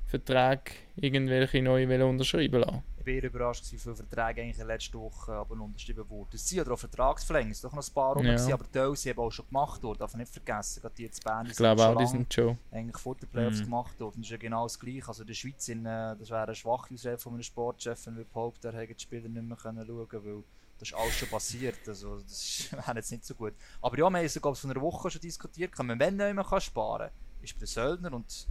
Verträgen 0.08 0.76
irgendwelche 0.96 1.62
neue 1.62 2.06
unterschreiben 2.06 2.62
lassen. 2.62 2.84
Eher 3.08 3.24
überrascht, 3.24 3.72
wie 3.72 3.78
viele 3.78 3.96
Verträge 3.96 4.42
eigentlich 4.42 4.58
letzten 4.66 5.00
Woche 5.00 5.34
aber 5.34 5.56
unterschrieben 5.62 6.08
wurden. 6.10 6.30
Es 6.34 6.48
sind 6.48 6.66
ja 6.66 6.72
auch 6.74 6.78
Vertragsverlängerungen, 6.78 7.52
es 7.52 7.62
sind 7.62 7.72
doch 7.72 7.76
noch 7.78 7.88
ein 7.88 7.94
paar 7.94 8.14
rum, 8.16 8.26
Ja. 8.26 8.54
aber 8.54 8.72
Teile 8.72 8.96
sind 8.96 9.12
eben 9.12 9.20
auch 9.20 9.32
schon 9.32 9.48
gemacht 9.48 9.84
worden, 9.84 10.00
darf 10.00 10.16
nicht 10.16 10.32
vergessen. 10.32 10.82
Gerade 10.82 10.96
die 10.96 11.04
jetzt 11.04 11.24
Bern 11.24 11.46
Ich 11.48 11.56
glaube 11.56 11.82
schon 11.82 11.96
auch, 11.96 12.00
die 12.00 12.06
sind 12.08 12.34
schon. 12.34 12.58
eigentlich 12.72 12.98
vor 12.98 13.16
den 13.16 13.30
Playoffs 13.30 13.60
Mhm. 13.60 13.64
gemacht 13.66 14.00
worden. 14.00 14.16
Das 14.18 14.26
ist 14.26 14.32
ja 14.32 14.38
genau 14.38 14.64
das 14.66 14.80
Gleiche. 14.80 15.08
Also 15.08 15.22
in 15.24 15.28
der 15.28 15.34
Schweiz, 15.34 15.68
in, 15.68 15.86
äh, 15.86 16.16
das 16.18 16.30
wäre 16.30 16.44
eine 16.44 16.56
schwache 16.56 16.94
Ausrede 16.94 17.18
von 17.18 17.34
einem 17.34 17.44
Sportchef, 17.44 18.06
wenn 18.08 18.18
wir 18.18 18.26
behaupten, 18.26 18.68
er 18.68 18.74
hätte 18.82 18.94
die 18.96 19.02
Spieler 19.04 19.28
nicht 19.30 19.44
mehr 19.44 19.58
können 19.58 19.86
schauen 19.86 20.08
können, 20.08 20.26
weil 20.26 20.44
das 20.80 20.90
ist 20.90 20.96
alles 20.96 21.14
schon 21.18 21.30
passiert. 21.30 21.88
Also 21.88 22.20
das 22.20 22.68
wäre 22.72 22.96
jetzt 22.96 23.12
nicht 23.12 23.26
so 23.26 23.36
gut. 23.36 23.54
Aber 23.82 23.98
ja, 23.98 24.10
wir 24.10 24.18
haben 24.20 24.28
sogar 24.28 24.56
vor 24.56 24.70
einer 24.72 24.82
Woche 24.82 25.10
schon 25.12 25.22
diskutiert, 25.22 25.72
kann 25.72 25.88
man 25.88 26.00
wenn 26.00 26.18
nicht 26.18 26.34
mehr 26.34 26.62
sparen 26.62 27.10
kann, 27.10 27.44
ist 27.44 27.54
bei 27.54 27.60
den 27.60 27.68
Söldner 27.68 28.14
und 28.14 28.48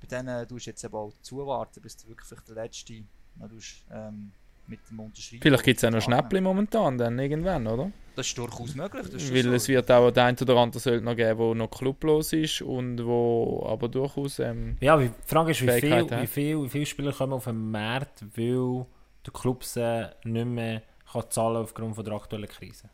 bei 0.00 0.06
denen 0.06 0.46
tust 0.46 0.66
du 0.66 0.70
jetzt 0.70 0.84
eben 0.84 0.94
auch 0.94 1.12
zuwarten, 1.22 1.80
bis 1.80 1.96
du 1.96 2.08
wirklich 2.08 2.40
der 2.42 2.54
Letzte 2.54 3.02
noch 3.38 3.48
tust, 3.48 3.84
ähm, 3.92 4.30
mit 4.66 4.80
dem 4.90 5.00
Unterschreiben. 5.00 5.42
Vielleicht 5.42 5.64
gibt 5.64 5.78
es 5.78 5.84
auch 5.84 5.90
noch 5.90 6.00
Schnäppchen 6.00 6.42
momentan, 6.42 6.96
dann 6.96 7.18
irgendwann, 7.18 7.66
oder? 7.66 7.90
Das 8.16 8.26
ist 8.28 8.38
durchaus 8.38 8.74
möglich. 8.74 9.06
Das 9.10 9.22
ist 9.22 9.34
Weil 9.34 9.42
so. 9.42 9.52
es 9.52 9.68
wird 9.68 9.90
auch 9.90 10.10
den 10.10 10.22
einen 10.22 10.38
oder 10.38 10.56
anderen 10.56 10.80
Söldner 10.80 11.14
geben, 11.14 11.38
der 11.38 11.54
noch 11.54 11.70
klublos 11.70 12.32
ist 12.32 12.62
und 12.62 13.04
wo 13.04 13.66
aber 13.68 13.88
durchaus 13.88 14.38
ähm, 14.38 14.76
ja, 14.80 14.98
wie- 15.00 15.08
die 15.08 15.14
Frage 15.28 15.50
ist, 15.50 15.60
wie 15.62 15.80
viel, 15.80 16.10
wie, 16.10 16.26
viel, 16.26 16.62
wie 16.62 16.68
viele 16.68 16.86
Spieler 16.86 17.12
kommen 17.12 17.32
auf 17.34 17.44
den 17.44 17.70
Markt, 17.70 18.24
weil 18.36 18.86
der 19.26 19.32
Club 19.32 19.64
sie 19.64 20.08
nicht 20.24 20.46
mehr 20.46 20.82
kann 21.10 21.24
zahlen 21.30 21.56
aufgrund 21.56 21.94
von 21.96 22.04
der 22.04 22.14
aktuellen 22.14 22.48
Krise. 22.48 22.88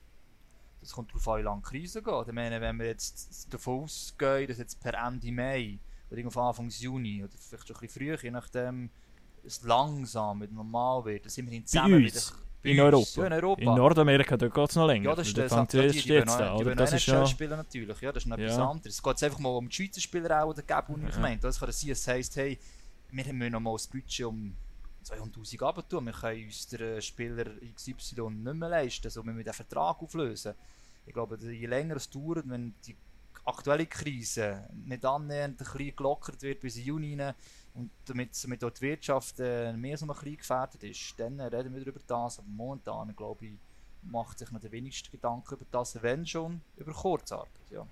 Das 0.81 0.93
kommt 0.93 1.11
darauf 1.11 1.29
an, 1.29 1.39
wie 1.41 1.43
lange 1.45 1.63
die 1.63 1.69
Krise 1.69 2.03
geht. 2.03 2.27
Ich 2.29 2.33
meine, 2.33 2.61
wenn 2.61 2.79
wir 2.79 2.87
jetzt 2.87 3.53
davon 3.53 3.83
ausgehen, 3.85 4.49
dass 4.49 4.59
jetzt 4.59 4.81
per 4.81 4.95
Ende 4.95 5.31
Mai 5.31 5.79
oder 6.11 6.41
Anfang 6.43 6.69
Juni 6.71 7.23
oder 7.23 7.33
vielleicht 7.39 7.69
schon 7.69 7.77
ein 7.77 7.81
bisschen 7.81 8.03
früher, 8.07 8.19
je 8.23 8.31
nachdem, 8.31 8.89
normal 10.53 11.05
wird, 11.05 11.25
dann 11.25 11.31
sind 11.31 11.51
wir 11.51 11.57
in 11.57 11.67
zusammen 11.67 11.95
uns? 12.05 12.33
wieder 12.63 12.73
In. 12.73 12.81
Europa? 12.81 13.21
Ja, 13.21 13.27
in 13.27 13.33
Europa. 13.33 13.63
In 13.63 13.75
Nordamerika 13.75 14.37
dort 14.37 14.55
geht 14.55 14.69
es 14.71 14.77
noch 14.77 14.87
länger. 14.87 15.09
ja, 15.11 15.15
das 15.15 15.29
ist 15.29 15.37
der 15.37 15.49
Sache, 15.49 15.67
es 15.79 15.95
erst 15.97 16.07
jetzt 16.07 16.31
an, 16.31 16.57
oder? 16.57 16.75
Das 16.75 16.93
ist 16.93 17.07
ja... 17.07 17.27
spielen 17.27 17.51
natürlich, 17.51 18.01
ja, 18.01 18.13
das 18.13 18.23
ist 18.25 18.27
noch 18.29 18.37
etwas 18.37 18.57
Ja. 18.57 18.69
anderes. 18.71 18.95
Es 18.95 19.03
geht 19.03 19.23
einfach 19.23 19.39
mal 19.39 19.49
um 19.51 19.69
die 19.69 19.75
Schweizer 19.75 20.01
Spieler 20.01 20.45
auch, 20.45 20.49
oder 20.51 20.63
geben, 20.63 21.07
ich 21.09 21.15
Ja. 21.15 21.21
meine. 21.21 21.39
Das 21.39 21.59
kann 21.59 21.73
sein, 21.73 21.91
es 21.91 22.07
heisst, 22.07 22.37
hey, 22.37 22.59
wir 23.11 23.25
haben 23.25 23.39
noch 23.51 23.61
mal 23.61 23.73
das 23.73 23.87
Budget 23.87 24.27
um 24.27 24.55
200'000 25.05 25.59
runter 25.63 26.05
wir 26.05 26.13
können 26.13 26.45
uns 26.45 26.69
den 26.69 27.01
Spieler 27.01 27.47
XY 27.75 28.31
nicht 28.31 28.55
mehr 28.55 28.69
leisten, 28.69 29.07
also 29.07 29.25
wir 29.25 29.33
müssen 29.33 29.45
den 29.45 29.55
Vertrag 29.55 30.03
auflösen. 30.03 30.55
Ich 31.07 31.15
glaube, 31.15 31.39
je 31.41 31.67
länger 31.67 31.97
es 31.97 32.11
dauert, 32.11 32.47
wenn 32.49 32.75
die 32.87 32.95
aktuelle 33.47 33.87
Krise 33.87 34.69
nicht 34.85 35.05
annähernd 35.05 35.59
ein 35.61 35.65
bisschen 35.65 35.97
gelockert 35.97 36.43
wird 36.43 36.61
bis 36.61 36.77
in 36.77 36.85
Juni 36.85 37.21
rein 37.21 37.35
und 37.81 37.91
damit, 38.05 38.31
damit 38.45 38.63
auch 38.63 38.71
die 38.71 38.83
Wirtschaft 38.83 39.41
äh, 39.41 39.73
mehr 39.73 39.97
so 39.97 40.07
ein 40.07 40.09
bisschen 40.09 40.37
gefährdet 40.37 40.83
ist, 40.85 41.15
dann 41.19 41.41
reden 41.41 41.75
wir 41.75 41.87
über 41.87 42.01
das. 42.07 42.39
Aber 42.39 42.49
momentan, 42.49 43.15
glaube 43.17 43.47
ich, 43.47 43.53
macht 44.03 44.39
sich 44.39 44.51
noch 44.51 44.61
der 44.61 44.73
wenigste 44.73 45.11
Gedanken 45.11 45.55
über 45.55 45.65
das, 45.71 46.03
wenn 46.03 46.27
schon, 46.27 46.61
über 46.77 46.93
Kurzarbeit. 46.93 47.49
Ja. 47.71 47.87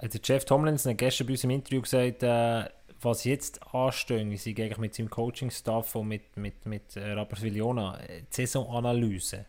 Der 0.00 0.20
Jeff 0.22 0.44
Tomlinson 0.44 0.92
hat 0.92 0.98
gestern 0.98 1.26
bei 1.26 1.32
uns 1.34 1.44
im 1.44 1.50
Interview 1.50 1.82
gesagt, 1.82 2.22
äh, 2.22 2.68
was 3.02 3.24
jetzt 3.24 3.62
anstehen, 3.74 4.32
ist 4.32 4.46
eigentlich 4.46 4.78
mit 4.78 4.94
seinem 4.94 5.10
Coaching-Staff 5.10 5.94
und 5.94 6.08
mit, 6.08 6.36
mit, 6.36 6.66
mit 6.66 6.96
äh, 6.96 7.12
Rapperswil-Jona, 7.12 8.00
äh, 8.00 8.22
die 8.22 8.26
Saisonanalyse. 8.30 9.46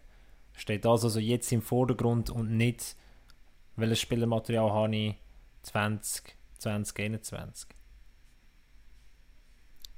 Steht 0.54 0.86
das 0.86 1.04
also 1.04 1.20
jetzt 1.20 1.52
im 1.52 1.62
Vordergrund 1.62 2.30
und 2.30 2.56
nicht, 2.56 2.96
welches 3.76 4.00
Spielermaterial 4.00 4.72
habe 4.72 4.96
ich 4.96 5.16
20, 5.64 6.36
2021. 6.58 7.81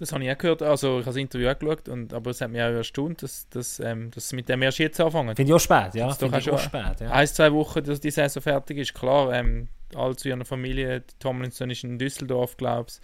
das 0.04 0.12
habe 0.12 0.24
ich 0.24 0.32
auch 0.32 0.38
gehört, 0.38 0.62
also 0.62 0.99
ich 0.99 1.06
habe 1.06 1.14
das 1.14 1.16
Interview 1.16 1.49
auch 1.49 1.58
geschaut, 1.58 1.88
und, 1.88 2.14
aber 2.14 2.32
es 2.32 2.41
hat 2.41 2.51
mich 2.51 2.62
auch 2.62 2.66
erstaunt, 2.66 3.24
dass, 3.24 3.47
dass, 3.49 3.80
ähm, 3.80 4.12
dass 4.12 4.30
sie 4.30 4.36
mit 4.36 4.49
dem 4.49 4.62
erst 4.62 4.80
jetzt 4.80 4.99
anfangen. 4.99 5.36
Finde 5.36 5.51
ich 5.51 5.56
auch 5.56 5.60
spät, 5.60 5.95
ja. 5.95 6.12
Finde 6.12 6.39
ich 6.39 6.51
auch 6.51 6.60
spät, 6.60 6.99
ja. 6.99 7.10
Ein, 7.10 7.28
zwei 7.28 7.54
Wochen, 7.54 7.84
dass 7.84 8.01
die 8.01 8.12
Saison 8.12 8.43
fertig 8.43 8.78
ist, 8.78 8.93
klar, 8.93 9.34
ähm, 9.34 9.70
alle 9.95 10.16
zu 10.16 10.28
ihrer 10.28 10.43
Familie, 10.43 11.01
die 11.01 11.14
Tomlinson 11.20 11.70
ist 11.70 11.84
in 11.86 11.97
Düsseldorf, 11.97 12.58
glaube 12.58 12.89
ich, 12.89 12.99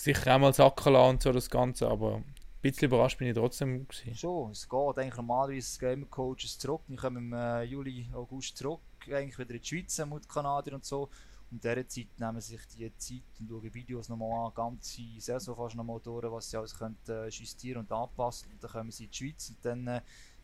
sicher 0.00 0.36
auch 0.36 0.38
mal 0.38 0.52
sacken 0.52 0.92
lassen 0.92 1.10
und 1.10 1.22
so 1.22 1.32
das 1.32 1.50
Ganze, 1.50 1.88
aber 1.88 2.16
ein 2.16 2.24
bisschen 2.62 2.86
überrascht 2.86 3.18
bin 3.18 3.28
ich 3.28 3.34
trotzdem 3.34 3.88
gewesen. 3.88 4.14
Schon, 4.14 4.52
es 4.52 4.68
geht 4.68 4.98
eigentlich 4.98 5.16
normalerweise 5.16 5.78
Gamer 5.80 6.06
Coaches 6.06 6.58
zurück. 6.58 6.82
Wir 6.86 6.96
kommen 6.96 7.16
im 7.16 7.32
äh, 7.32 7.62
Juli, 7.64 8.06
August 8.14 8.56
zurück, 8.56 8.80
eigentlich 9.10 9.38
wieder 9.38 9.54
in 9.54 9.60
die 9.60 9.66
Schweiz 9.66 9.98
mit 9.98 10.24
den 10.24 10.28
Kanadiern 10.28 10.76
und 10.76 10.84
so. 10.84 11.08
In 11.52 11.60
dieser 11.60 11.86
Zeit 11.88 12.08
nehmen 12.18 12.40
sie 12.40 12.56
sich 12.56 12.66
die 12.76 12.96
Zeit 12.96 13.22
und 13.40 13.48
schauen 13.48 13.72
Videos 13.74 14.08
nochmal 14.08 14.46
an, 14.48 14.54
ganze 14.54 15.02
Saison 15.18 15.54
fast 15.54 15.76
nochmal 15.76 16.00
durch, 16.02 16.24
was 16.30 16.50
sie 16.50 16.56
alles 16.56 16.76
können, 16.76 16.96
äh, 17.08 17.28
justieren 17.28 17.80
und 17.80 17.92
anpassen. 17.92 18.50
Und 18.52 18.62
dann 18.62 18.70
kommen 18.70 18.90
sie 18.90 19.04
in 19.04 19.10
die 19.10 19.16
Schweiz 19.16 19.48
und 19.50 19.64
dann 19.64 19.86
äh, 19.86 20.00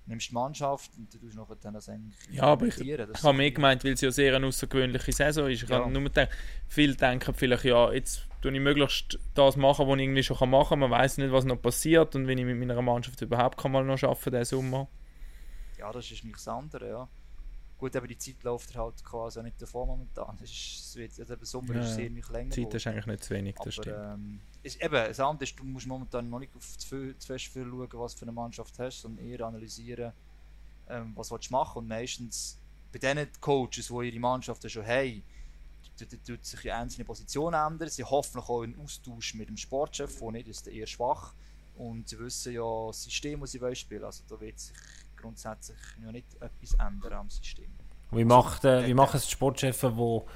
nimmst 0.07 0.26
du 0.26 0.30
die 0.30 0.34
Mannschaft 0.34 0.90
und 0.96 1.12
du 1.12 1.18
tust 1.18 1.36
nachher 1.36 1.57
dann 1.57 1.74
das 1.74 1.88
eigentlich 1.88 2.14
Ja, 2.30 2.44
aber 2.44 2.66
ich- 2.66 2.78
Ich 2.80 2.98
habe 2.98 3.16
so- 3.16 3.32
gemeint, 3.32 3.84
weil 3.84 3.92
es 3.94 4.00
ja 4.00 4.12
sehr 4.12 4.34
eine 4.36 4.46
außergewöhnliche 4.46 5.12
Saison 5.12 5.48
ist. 5.50 5.62
Ich 5.64 5.68
Ja. 5.68 5.80
habe 5.80 5.90
nur 5.90 6.03
gedacht, 6.05 6.30
viele 6.68 6.94
denken 6.94 7.34
vielleicht, 7.34 7.64
ja, 7.64 7.92
jetzt 7.92 8.22
tue 8.40 8.53
ich 8.53 8.61
möglichst 8.61 9.18
das 9.34 9.57
machen, 9.57 9.86
was 9.88 9.96
ich 9.96 10.03
irgendwie 10.03 10.22
schon 10.22 10.50
machen 10.50 10.68
kann. 10.70 10.78
Man 10.80 10.90
weiß 10.92 11.18
nicht, 11.18 11.32
was 11.32 11.44
noch 11.44 11.61
passiert 11.61 12.14
und 12.14 12.26
wenn 12.28 12.38
ich 12.38 12.44
mit 12.44 12.59
meiner 12.59 12.80
Mannschaft 12.80 13.20
überhaupt 13.22 13.59
kann 13.59 13.72
mal 13.72 13.84
noch 13.84 14.00
arbeiten 14.03 14.30
diesen 14.30 14.44
Sommer. 14.44 14.88
Ja, 15.78 15.90
das 15.92 16.09
ist 16.11 16.22
nicht 16.24 16.36
das 16.36 16.46
andere, 16.48 16.88
ja. 16.88 17.09
Gut, 17.82 17.96
aber 17.96 18.06
die 18.06 18.16
Zeit 18.16 18.40
läuft 18.44 18.76
halt 18.76 19.02
quasi 19.02 19.40
auch 19.40 19.42
nicht 19.42 19.60
davon 19.60 19.88
momentan. 19.88 20.38
Es 20.40 20.52
ist, 20.52 20.78
es 20.86 20.94
wird, 20.94 21.18
also 21.18 21.34
der 21.34 21.44
Sommer 21.44 21.74
Ja, 21.74 21.80
ist 21.80 21.96
sehr 21.96 22.10
nicht 22.10 22.28
länger 22.30 22.50
Die 22.54 22.62
Zeit 22.62 22.74
ist 22.74 22.86
eigentlich 22.86 23.06
nicht 23.06 23.24
zu 23.24 23.34
wenig, 23.34 23.56
das 23.56 23.74
Aber 23.74 23.82
stimmt. 23.82 24.14
ähm, 24.14 24.40
ist, 24.62 24.80
eben, 24.80 24.92
das 24.94 25.18
andere 25.18 25.42
ist, 25.42 25.58
du 25.58 25.64
musst 25.64 25.88
momentan 25.88 26.30
noch 26.30 26.38
nicht 26.38 26.54
auf 26.54 26.78
zu, 26.78 26.86
viel, 26.86 27.18
zu 27.18 27.26
fest 27.26 27.46
viel 27.46 27.64
schauen, 27.64 27.88
was 27.94 28.14
für 28.14 28.22
eine 28.22 28.30
Mannschaft 28.30 28.78
hast, 28.78 29.00
sondern 29.00 29.26
eher 29.26 29.40
analysieren, 29.40 30.12
ähm, 30.88 31.12
was 31.16 31.32
willst 31.32 31.50
du 31.50 31.54
machen? 31.54 31.78
Und 31.78 31.88
meistens 31.88 32.56
bei 32.92 33.00
den 33.00 33.28
Coaches, 33.40 33.88
die 33.88 34.08
ihre 34.10 34.20
Mannschaften 34.20 34.70
schon 34.70 34.86
haben, 34.86 35.24
tut- 35.98 36.44
sich 36.44 36.60
die 36.60 36.70
einzelne 36.70 37.04
Position 37.04 37.52
ändern. 37.52 37.88
Sie 37.88 38.04
hoffen 38.04 38.40
auch 38.42 38.62
einen 38.62 38.78
Austausch 38.78 39.34
mit 39.34 39.48
dem 39.48 39.56
Sportchef, 39.56 40.20
der 40.20 40.30
nicht 40.30 40.46
ist 40.46 40.68
eher 40.68 40.86
schwach. 40.86 41.34
Und 41.74 42.08
sie 42.08 42.18
wissen 42.20 42.52
ja 42.52 42.86
das 42.86 43.02
System, 43.02 43.40
das 43.40 43.50
sie 43.50 43.60
wollen 43.60 43.74
spielen. 43.74 44.04
Also 44.04 44.22
da 44.28 44.40
wird 44.40 44.60
sich 44.60 44.76
grundsätzlich 45.22 45.78
ja 46.02 46.12
nicht 46.12 46.34
etwas 46.40 46.74
ändern 46.74 47.12
am 47.12 47.30
System. 47.30 47.70
Wie, 48.10 48.24
macht, 48.24 48.64
äh, 48.64 48.86
wie 48.86 48.94
machen 48.94 49.16
es 49.16 49.24
die 49.24 49.30
Sportchefs, 49.30 49.82
wo 49.82 50.26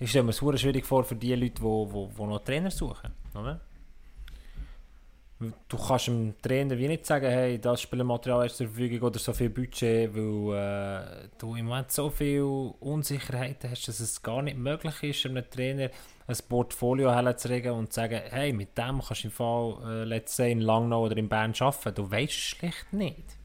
ich 0.00 0.08
stelle 0.08 0.24
mir 0.24 0.30
es 0.30 0.60
schwierig 0.60 0.86
vor 0.86 1.04
für 1.04 1.14
die 1.14 1.34
Leute, 1.34 1.54
die 1.56 1.62
wo, 1.62 1.92
wo, 1.92 2.10
wo 2.16 2.26
noch 2.26 2.42
Trainer 2.42 2.70
suchen, 2.70 3.12
oder? 3.34 3.60
Du 5.68 5.78
kannst 5.78 6.06
dem 6.06 6.34
Trainer 6.42 6.76
wie 6.76 6.88
nicht 6.88 7.06
sagen, 7.06 7.30
hey, 7.30 7.58
das 7.58 7.80
Spielermaterial 7.80 8.46
ist 8.46 8.56
zur 8.56 8.66
Verfügung 8.66 9.08
oder 9.08 9.18
so 9.18 9.32
viel 9.32 9.48
Budget, 9.48 10.14
weil 10.14 10.54
äh, 10.54 11.28
du 11.38 11.54
im 11.54 11.66
Moment 11.66 11.90
so 11.90 12.10
viel 12.10 12.42
Unsicherheiten 12.42 13.70
hast, 13.70 13.88
dass 13.88 14.00
es 14.00 14.22
gar 14.22 14.42
nicht 14.42 14.58
möglich 14.58 15.02
ist, 15.02 15.24
einem 15.24 15.48
Trainer 15.48 15.90
ein 16.26 16.36
Portfolio 16.46 17.10
herzulegen 17.10 17.72
und 17.72 17.90
zu 17.90 18.00
sagen, 18.00 18.20
hey, 18.30 18.52
mit 18.52 18.76
dem 18.76 19.00
kannst 19.00 19.24
du 19.24 19.28
im 19.28 19.32
Fall, 19.32 19.76
äh, 19.84 20.04
let's 20.04 20.36
say, 20.36 20.52
in 20.52 20.60
Langnau 20.60 21.04
oder 21.04 21.16
in 21.16 21.28
Bern 21.28 21.54
arbeiten. 21.58 21.94
Du 21.94 22.10
weißt 22.10 22.32
es 22.32 22.34
schlicht 22.34 22.92
nicht. 22.92 23.39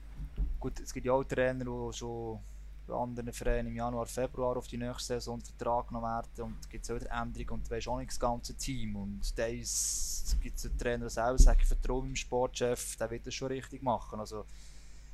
Gut, 0.66 0.80
es 0.80 0.92
gibt 0.92 1.06
ja 1.06 1.14
auch 1.14 1.24
Trainer, 1.24 1.64
die 1.64 1.94
schon 1.96 2.40
bei 2.88 2.96
anderen 2.96 3.32
Vereinen 3.32 3.68
im 3.68 3.76
Januar, 3.76 4.08
Februar 4.08 4.58
auf 4.58 4.68
die 4.68 4.80
nächste 4.80 5.14
Saison 5.14 5.40
Vertrag 5.40 5.90
genommen 5.90 6.08
werden 6.08 6.44
und 6.44 6.56
es 6.60 6.68
gibt 6.68 6.90
auch 6.90 6.96
wieder 6.96 7.12
Änderungen 7.12 7.62
und 7.62 7.68
du 7.68 7.70
weißt 7.70 7.88
auch 7.88 8.00
nicht 8.00 8.10
das 8.10 8.20
ganze 8.20 8.56
Team 8.56 8.96
und 8.96 9.38
da 9.38 9.48
gibt 9.48 9.62
es 9.62 10.66
einen 10.66 10.78
Trainer, 10.80 10.98
der 11.02 11.10
selber 11.12 11.38
sagt, 11.38 11.62
ich 11.62 11.68
vertraue 11.68 12.02
meinem 12.02 12.16
Sportchef, 12.16 12.96
der 12.96 13.12
wird 13.12 13.28
das 13.28 13.36
schon 13.36 13.50
richtig 13.50 13.84
machen. 13.84 14.20
Also 14.20 14.44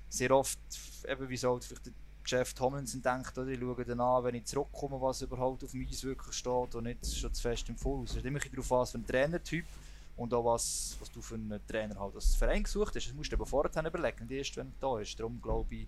sehr 0.08 0.32
oft, 0.32 0.58
eben 1.06 1.28
wie 1.28 1.36
so 1.36 1.60
vielleicht 1.60 1.86
der 1.86 1.94
Jeff 2.26 2.54
Tomlinson 2.54 3.02
denkt, 3.02 3.38
oder, 3.38 3.50
ich 3.50 3.60
schaue 3.60 3.84
dann 3.84 4.00
an, 4.00 4.24
wenn 4.24 4.36
ich 4.36 4.46
zurückkomme, 4.46 5.02
was 5.02 5.22
überhaupt 5.22 5.66
auf 5.66 5.72
dem 5.72 5.86
Eis 5.86 6.02
wirklich 6.06 6.34
steht 6.34 6.76
und 6.76 6.86
nicht 6.86 7.06
schon 7.14 7.34
zu 7.34 7.42
fest 7.42 7.68
im 7.68 7.76
Voraus. 7.76 8.12
Es 8.12 8.16
kommt 8.16 8.26
immer 8.26 8.40
darauf 8.40 8.72
an, 8.72 8.80
was 8.80 8.92
für 8.92 9.00
ein 9.00 9.06
Trainertyp 9.06 9.66
und 10.16 10.34
auch 10.34 10.46
was, 10.46 10.98
was 11.00 11.12
du 11.12 11.22
für 11.22 11.36
einen 11.36 11.60
Trainer 11.68 12.00
halt 12.00 12.16
als 12.16 12.36
Verein 12.36 12.64
gesucht 12.64 12.96
hast. 12.96 13.08
Das 13.08 13.14
musst 13.14 13.32
du 13.32 13.36
aber 13.36 13.46
vorher 13.46 13.86
überlegen, 13.86 14.28
nicht 14.28 14.38
erst 14.38 14.58
wenn 14.58 14.68
er 14.68 14.74
da 14.80 15.00
ist. 15.00 15.20
Darum 15.20 15.42
glaube 15.42 15.76
ich, 15.76 15.88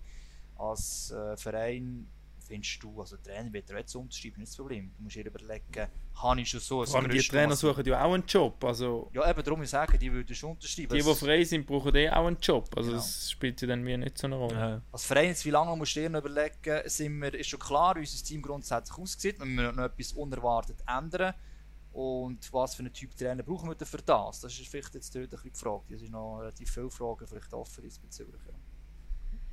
als 0.56 1.10
äh, 1.10 1.36
Verein 1.36 2.06
findest 2.46 2.82
du, 2.82 3.00
also 3.00 3.16
Trainer 3.16 3.52
wird 3.52 3.68
dir 3.68 3.78
jetzt 3.78 3.94
unterschreiben, 3.94 4.38
nicht 4.40 4.50
das 4.50 4.56
Problem. 4.56 4.92
Du 4.96 5.02
musst 5.02 5.16
dir 5.16 5.26
überlegen, 5.26 5.88
habe 6.16 6.40
ich 6.40 6.48
schon 6.48 6.60
so 6.60 6.82
ein 6.82 6.94
allem 6.94 7.10
die 7.10 7.18
Trainer 7.20 7.56
suchen 7.56 7.84
ja 7.86 8.04
auch 8.04 8.12
einen 8.12 8.26
Job. 8.26 8.62
Also 8.64 9.10
Ja, 9.12 9.28
eben, 9.28 9.42
darum 9.42 9.62
ich 9.62 9.70
sage, 9.70 9.98
die 9.98 10.12
würden 10.12 10.34
schon 10.34 10.50
unterschreiben. 10.52 10.96
die, 10.96 11.02
die 11.02 11.14
frei 11.14 11.42
sind, 11.44 11.66
brauchen 11.66 11.94
eh 11.94 12.10
auch 12.10 12.26
einen 12.26 12.38
Job. 12.38 12.68
Also 12.76 12.90
Genau. 12.90 13.02
das 13.02 13.30
spielt 13.30 13.60
ja 13.62 13.68
dann 13.68 13.82
mir 13.82 13.98
nicht 13.98 14.18
so 14.18 14.26
eine 14.26 14.36
Rolle. 14.36 14.54
Ja. 14.54 14.82
Als 14.92 15.04
Verein, 15.04 15.28
jetzt, 15.28 15.44
wie 15.44 15.50
lange 15.50 15.74
musst 15.76 15.96
du 15.96 16.00
dir 16.00 16.10
noch 16.10 16.20
überlegen, 16.20 16.82
sind 16.88 17.18
wir, 17.20 17.34
ist 17.34 17.48
schon 17.48 17.58
klar, 17.60 17.96
wie 17.96 18.00
unser 18.00 18.24
Team 18.24 18.42
grundsätzlich 18.42 18.98
aussieht, 18.98 19.40
wenn 19.40 19.54
wir 19.54 19.72
noch 19.72 19.84
etwas 19.84 20.12
unerwartet 20.12 20.84
ändern 20.86 21.34
und 21.94 22.52
was 22.52 22.74
für 22.74 22.80
einen 22.80 22.92
Typ 22.92 23.16
Trainer 23.16 23.42
brauchen 23.42 23.68
wir 23.68 23.76
denn 23.76 23.86
für 23.86 23.98
das? 23.98 24.40
Das 24.40 24.52
ist 24.52 24.68
vielleicht 24.68 24.94
jetzt 24.94 25.14
dort 25.14 25.26
ein 25.26 25.30
bisschen 25.30 25.52
die 25.52 25.58
Frage. 25.58 25.94
Es 25.94 26.00
sind 26.00 26.10
noch 26.10 26.40
relativ 26.40 26.68
viele 26.68 26.90
Fragen 26.90 27.26
vielleicht 27.26 27.54
offen 27.54 27.82
diesbezüglich. 27.82 28.40
Ja. 28.48 28.54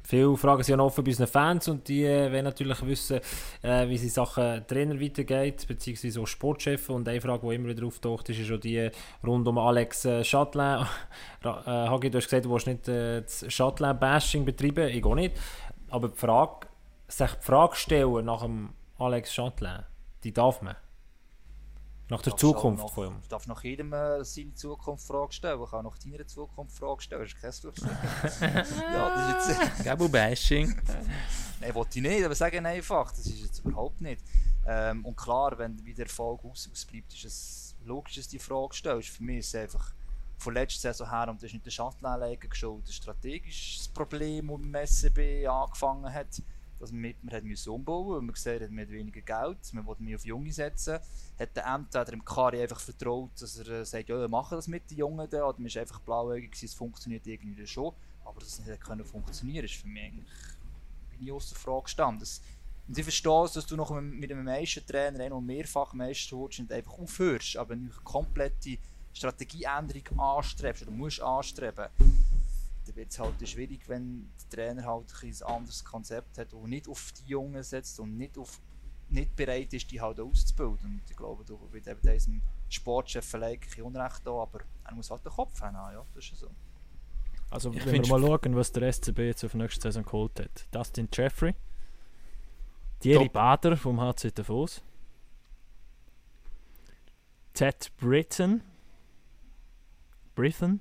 Viele 0.03 0.35
Fragen 0.35 0.63
sind 0.63 0.79
offen 0.79 1.03
bei 1.03 1.11
unseren 1.11 1.27
Fans 1.27 1.67
und 1.67 1.87
die 1.87 2.03
äh, 2.03 2.31
wollen 2.31 2.43
natürlich 2.43 2.83
wissen, 2.85 3.19
äh, 3.61 3.87
wie 3.87 3.93
es 3.93 4.01
in 4.01 4.09
Sachen 4.09 4.65
Trainer 4.65 4.99
weitergeht, 4.99 5.67
beziehungsweise 5.67 6.19
auch 6.19 6.25
Sportchef. 6.25 6.89
Und 6.89 7.07
eine 7.07 7.21
Frage, 7.21 7.47
die 7.47 7.55
immer 7.55 7.69
wieder 7.69 7.85
auftaucht, 7.85 8.27
ist, 8.29 8.43
schon 8.45 8.59
die 8.59 8.89
rund 9.23 9.47
um 9.47 9.57
Alex 9.59 10.05
äh, 10.05 10.23
Chatelain. 10.23 10.85
Äh, 11.43 11.47
Hagi, 11.47 12.11
du 12.11 12.19
hast 12.19 12.25
gesagt, 12.25 12.45
du 12.45 12.51
willst 12.51 12.67
nicht 12.67 12.87
äh, 12.87 13.21
das 13.21 13.45
Chatelain-Bashing 13.49 14.45
betreiben, 14.45 14.89
ich 14.89 15.03
auch 15.03 15.15
nicht. 15.15 15.35
Aber 15.89 16.09
die 16.09 16.17
Frage, 16.17 16.67
sich 17.07 17.31
die 17.31 17.45
Frage 17.45 17.75
stellen 17.75 18.25
nach 18.25 18.43
dem 18.43 18.69
Alex 18.99 19.33
Chatelain, 19.35 19.83
die 20.23 20.31
darf 20.31 20.61
man. 20.61 20.75
Nach 22.11 22.21
der 22.21 22.31
Darfst 22.31 22.43
auch 22.43 22.49
Zukunft 22.55 22.83
noch, 22.83 22.93
von 22.93 23.07
ihm. 23.07 23.19
Ich 23.21 23.29
darf 23.29 23.47
nach 23.47 23.63
jedem 23.63 23.93
äh, 23.93 24.25
seine 24.25 24.53
Zukunft 24.53 25.07
Frage 25.07 25.31
stellen. 25.31 25.63
Ich 25.63 25.69
kann 25.69 25.85
nach 25.85 25.97
deiner 25.97 26.27
Zukunft 26.27 26.77
Frage 26.77 27.01
stellen. 27.01 27.21
Das 27.41 27.53
ist 27.53 27.63
kein 27.63 27.71
Problem. 27.71 27.97
ja, 28.93 29.33
das 29.33 29.47
ist 29.47 29.61
jetzt... 29.61 29.85
Gabo 29.85 30.09
Bashing. 30.09 30.75
Nein, 31.61 31.73
wollte 31.73 31.99
ich 31.99 32.05
nicht, 32.05 32.25
aber 32.25 32.35
sagen 32.35 32.65
einfach, 32.65 33.11
das 33.11 33.27
ist 33.27 33.39
jetzt 33.39 33.59
überhaupt 33.59 34.01
nicht. 34.01 34.21
Ähm, 34.67 35.05
und 35.05 35.15
klar, 35.15 35.57
wenn 35.57 35.85
wie 35.85 35.93
der 35.93 36.07
Erfolg 36.07 36.43
aus, 36.43 36.69
ausbleibt, 36.69 37.13
ist 37.13 37.23
es 37.23 37.75
logisch, 37.85 38.15
dass 38.15 38.25
du 38.25 38.31
die 38.31 38.39
Frage 38.39 38.73
stellst. 38.73 39.07
Für 39.07 39.23
mich 39.23 39.37
ist 39.37 39.47
es 39.47 39.55
einfach 39.55 39.93
von 40.37 40.53
letzter 40.53 40.91
Saison 40.91 41.09
her, 41.09 41.29
und 41.29 41.37
das 41.37 41.43
ist 41.43 41.53
nicht 41.53 41.65
der 41.65 41.71
Schattenanleger 41.71 42.49
geschaut, 42.49 42.85
ein 42.85 42.91
strategisches 42.91 43.87
Problem, 43.87 44.49
das 44.49 45.03
im 45.03 45.11
SCB 45.13 45.47
angefangen 45.47 46.13
hat, 46.13 46.41
dass 46.81 46.91
man 46.91 47.01
mit 47.01 47.23
man 47.23 47.33
hat 47.33 47.43
müssen 47.43 47.69
umbauen 47.69 48.15
weil 48.15 48.21
man 48.21 48.33
gesehen 48.33 48.61
hat, 48.61 48.71
man 48.71 48.85
hat 48.85 48.91
weniger 48.91 49.21
Geld, 49.21 49.57
man 49.73 49.85
wollte 49.85 50.03
mehr 50.03 50.15
auf 50.15 50.25
Junge 50.25 50.51
setzen, 50.51 50.99
hat 51.39 51.55
der 51.55 51.65
Ämter 51.65 52.05
dem 52.05 52.25
Kari 52.25 52.61
einfach 52.61 52.79
vertraut, 52.79 53.31
dass 53.39 53.57
er 53.57 53.67
äh, 53.67 53.85
sagt, 53.85 54.09
ja, 54.09 54.19
wir 54.19 54.27
machen 54.27 54.55
das 54.57 54.67
mit 54.67 54.89
den 54.89 54.97
Jungen 54.97 55.29
da, 55.29 55.45
oder 55.45 55.59
man 55.59 55.67
ist 55.67 55.77
einfach 55.77 55.99
blauäugig 56.01 56.61
es 56.61 56.73
funktioniert 56.73 57.25
irgendwie 57.27 57.65
schon, 57.67 57.93
aber 58.25 58.39
dass 58.39 58.59
es 58.59 58.65
nicht 58.65 58.81
können 58.81 59.05
funktionieren, 59.05 59.65
ist 59.65 59.75
für 59.75 59.87
mich 59.87 60.03
eigentlich 60.03 60.27
ich 61.19 61.31
außer 61.31 61.55
Frage 61.55 61.83
gestanden. 61.83 62.27
Und 62.87 62.97
ich 62.97 63.03
verstehe 63.03 63.45
es, 63.45 63.53
dass 63.53 63.65
du 63.67 63.75
noch 63.75 63.91
mit, 64.01 64.31
einem 64.31 64.43
Meistertrainer 64.43 65.29
noch 65.29 65.41
mehrfach 65.41 65.93
Meister 65.93 66.37
wirst 66.37 66.59
und 66.59 66.71
einfach 66.71 66.97
aufhörst, 66.97 67.57
aber 67.57 67.73
eine 67.73 67.89
komplette 68.03 68.77
Strategieänderung 69.13 70.19
anstrebst 70.19 70.83
oder 70.83 70.91
musst 70.91 71.21
anstreben, 71.21 71.87
dann 72.85 72.95
wird 72.95 73.11
es 73.11 73.19
halt 73.19 73.47
schwierig, 73.47 73.87
wenn 73.87 74.29
der 74.41 74.49
Trainer 74.49 74.85
halt 74.85 75.13
ein 75.23 75.43
anderes 75.43 75.83
Konzept 75.83 76.37
hat, 76.37 76.53
das 76.53 76.61
nicht 76.63 76.87
auf 76.87 77.11
die 77.13 77.29
Jungen 77.29 77.61
setzt 77.63 77.99
und 77.99 78.17
nicht, 78.17 78.37
auf, 78.37 78.59
nicht 79.09 79.35
bereit 79.35 79.73
ist, 79.73 79.91
die 79.91 80.01
halt 80.01 80.19
auszubilden. 80.19 80.85
Und 80.85 81.09
ich 81.09 81.15
glaube, 81.15 81.43
du 81.45 81.59
wird 81.71 81.87
eben 81.87 82.01
diesem 82.01 82.41
Sportchef 82.69 83.25
vielleicht 83.25 83.63
ein 83.63 83.67
bisschen 83.67 83.83
Unrecht 83.83 84.21
da, 84.25 84.31
aber 84.31 84.61
er 84.85 84.93
muss 84.95 85.11
halt 85.11 85.23
den 85.25 85.31
Kopf 85.31 85.61
haben, 85.61 85.75
ja, 85.75 86.05
das 86.13 86.23
ist 86.23 86.31
ja 86.31 86.37
so. 86.37 86.51
Also 87.49 87.71
Ich 87.73 87.85
wenn 87.85 88.03
wir 88.03 88.17
mal 88.17 88.21
schauen, 88.21 88.55
was 88.55 88.71
der 88.71 88.91
SCB 88.91 89.19
jetzt 89.19 89.43
auf 89.43 89.53
nächste 89.53 89.81
Saison 89.81 90.03
geholt 90.03 90.39
hat. 90.39 90.67
Dustin 90.71 91.09
Jeffrey, 91.11 91.53
Thierry 93.01 93.25
Top. 93.25 93.33
Bader 93.33 93.75
vom 93.75 93.99
HC 93.99 94.31
Davos, 94.31 94.81
Ted 97.53 97.91
Britton, 97.97 98.63
Britton, 100.33 100.79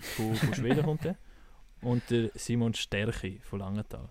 von, 0.00 0.34
von 0.34 0.54
Schweden 0.54 0.84
kommt 0.84 1.04
der, 1.04 1.16
und 1.82 2.08
der 2.10 2.30
Simon 2.34 2.74
Stärchi 2.74 3.40
von 3.42 3.60
Langenthal. 3.60 4.08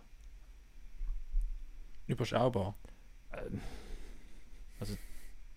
Überschaubar. 2.08 2.76
Ähm, 3.34 3.62
also 4.80 4.96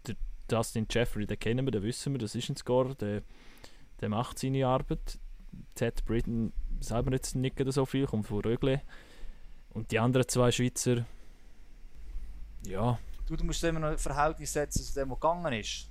der 0.06 0.16
Dustin 0.48 0.86
Jeffrey, 0.90 1.26
den 1.26 1.38
kennen 1.38 1.66
wir, 1.66 1.70
den 1.70 1.82
wissen 1.82 2.12
wir, 2.12 2.18
das 2.18 2.34
ist 2.34 2.48
ein 2.48 2.56
Scorer, 2.56 2.94
der, 2.94 3.22
der 4.00 4.08
macht 4.08 4.38
seine 4.38 4.66
Arbeit. 4.66 5.18
Ted 5.74 6.04
Britton 6.04 6.52
selber 6.80 7.12
jetzt 7.12 7.34
nicht 7.34 7.56
so 7.72 7.86
viel, 7.86 8.06
kommt 8.06 8.26
von 8.26 8.40
Rögle. 8.40 8.82
Und 9.70 9.90
die 9.90 9.98
anderen 9.98 10.28
zwei 10.28 10.50
Schweizer, 10.50 11.06
ja, 12.66 12.98
Du, 13.26 13.36
du 13.36 13.44
musst 13.44 13.62
immer 13.64 13.80
noch 13.80 13.88
ein 13.88 13.98
Verhältnis 13.98 14.52
setzen 14.52 14.82
zu 14.82 14.94
dem, 14.94 15.10
was 15.10 15.20
gegangen 15.20 15.52
ist. 15.52 15.88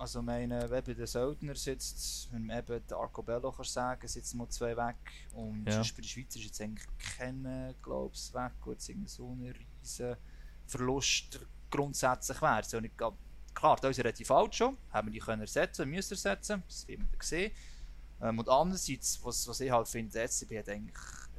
Also, 0.00 0.22
meine, 0.22 0.64
eben 0.64 0.96
der 0.96 1.06
Söldner 1.06 1.54
sitzt, 1.54 2.32
wenn 2.32 2.46
man 2.46 2.58
eben 2.60 2.86
den 2.86 2.96
Arcobello 2.96 3.52
kann 3.52 3.66
sagen, 3.66 4.08
sitzen 4.08 4.38
mal 4.38 4.48
zwei 4.48 4.74
weg. 4.74 4.96
Und 5.34 5.66
Ja. 5.66 5.74
sonst 5.74 5.94
bei 5.94 6.00
den 6.00 6.08
Schweizer 6.08 6.38
ist 6.38 6.46
jetzt 6.46 6.60
eigentlich 6.62 6.86
kein, 7.18 7.74
glaube 7.82 8.14
ich, 8.14 8.32
weg. 8.32 8.52
Gut, 8.62 8.78
es 8.78 8.88
ist 8.88 9.14
so 9.14 9.28
ein 9.30 9.54
riesen 9.82 10.16
Verlust 10.66 11.40
grundsätzlich 11.68 12.40
wäre. 12.40 12.64
So 12.64 12.80
nicht, 12.80 12.94
klar, 12.96 13.76
da 13.78 13.88
ist 13.90 13.98
relativ 13.98 14.30
alt 14.30 14.54
schon, 14.54 14.78
haben 14.90 15.08
wir 15.08 15.12
die 15.12 15.18
können 15.18 15.42
ersetzen, 15.42 15.90
müssen 15.90 16.14
ersetzen, 16.14 16.62
das 16.66 16.88
wird 16.88 17.00
man 17.00 17.08
dann 17.12 17.20
sehen. 17.20 17.52
Ähm, 18.22 18.38
und 18.38 18.48
andererseits, 18.48 19.22
was, 19.22 19.46
was 19.48 19.60
ich 19.60 19.70
halt 19.70 19.86
finde, 19.86 20.12
der 20.12 20.24
SCB 20.28 20.60
hat 20.60 20.68
eigentlich 20.70 20.96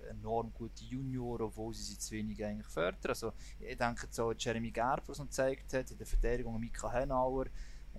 enorm 0.07 0.53
gute 0.53 0.84
Junioren, 0.84 1.47
obwohl 1.47 1.74
sie 1.74 1.84
sie 1.84 1.97
zu 1.97 2.12
wenig 2.12 2.43
eigentlich 2.45 2.68
fördern. 2.68 3.09
Also, 3.09 3.34
ich 3.59 3.76
denke 3.76 4.07
an 4.18 4.36
Jeremy 4.38 4.70
Gerber, 4.70 5.07
was 5.07 5.18
er 5.18 5.26
gezeigt 5.26 5.74
hat, 5.74 5.89
in 5.89 5.97
der 5.97 6.05
Verteidigung 6.05 6.59
Mika 6.59 6.91
Henauer, 6.91 7.45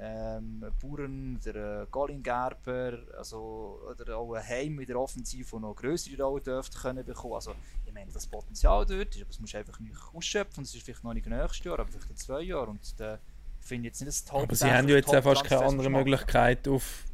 ähm, 0.00 0.64
Buren, 0.80 1.38
der 1.44 1.82
äh, 1.82 1.86
Colin 1.90 2.22
Gerber, 2.22 2.98
also, 3.16 3.80
oder 3.90 4.16
auch 4.16 4.32
ein 4.34 4.46
Heim 4.48 4.80
in 4.80 4.86
der 4.86 4.98
Offensive, 4.98 5.60
noch 5.60 5.74
größere 5.74 6.22
Rolle 6.22 6.42
dürfte 6.42 6.78
können 6.78 7.04
bekommen. 7.04 7.34
Also, 7.34 7.54
ich 7.86 7.92
meine, 7.92 8.10
das 8.10 8.26
Potenzial 8.26 8.86
dort 8.86 9.14
ist, 9.14 9.20
aber 9.20 9.28
das 9.28 9.40
musst 9.40 9.54
du 9.54 9.58
einfach 9.58 9.78
nicht 9.80 9.94
ausschöpfen. 10.14 10.64
Das 10.64 10.74
ist 10.74 10.82
vielleicht 10.82 11.04
noch 11.04 11.14
nicht 11.14 11.26
nächstes 11.26 11.64
Jahr, 11.64 11.78
aber 11.78 11.88
vielleicht 11.90 12.10
in 12.10 12.16
zwei 12.16 12.42
Jahren. 12.42 12.70
Und 12.70 13.00
da 13.00 13.18
finde 13.60 13.88
jetzt 13.88 14.00
nicht 14.00 14.08
das 14.08 14.24
Top. 14.24 14.42
Aber 14.42 14.54
sie 14.54 14.70
haben 14.70 14.88
ja 14.88 14.96
jetzt 14.96 15.14
auch 15.14 15.22
fast 15.22 15.44
keine 15.44 15.64
andere 15.64 15.90
Möglichkeit, 15.90 16.66
auf, 16.68 17.04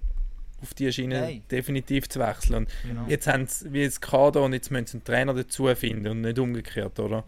auf 0.62 0.72
die 0.74 0.90
Schiene 0.92 1.20
Nein. 1.20 1.42
definitiv 1.50 2.08
zu 2.08 2.20
wechseln. 2.20 2.54
Und 2.64 2.68
Genau. 2.84 3.04
jetzt 3.08 3.26
haben 3.26 3.46
sie 3.46 3.72
wie 3.72 3.82
jetzt 3.82 4.00
Kader 4.00 4.42
und 4.44 4.52
jetzt 4.52 4.70
müssen 4.70 4.86
sie 4.86 4.96
einen 4.98 5.04
Trainer 5.04 5.34
dazu 5.34 5.66
finden 5.74 6.08
und 6.08 6.20
nicht 6.22 6.38
umgekehrt, 6.38 6.98
oder? 7.00 7.24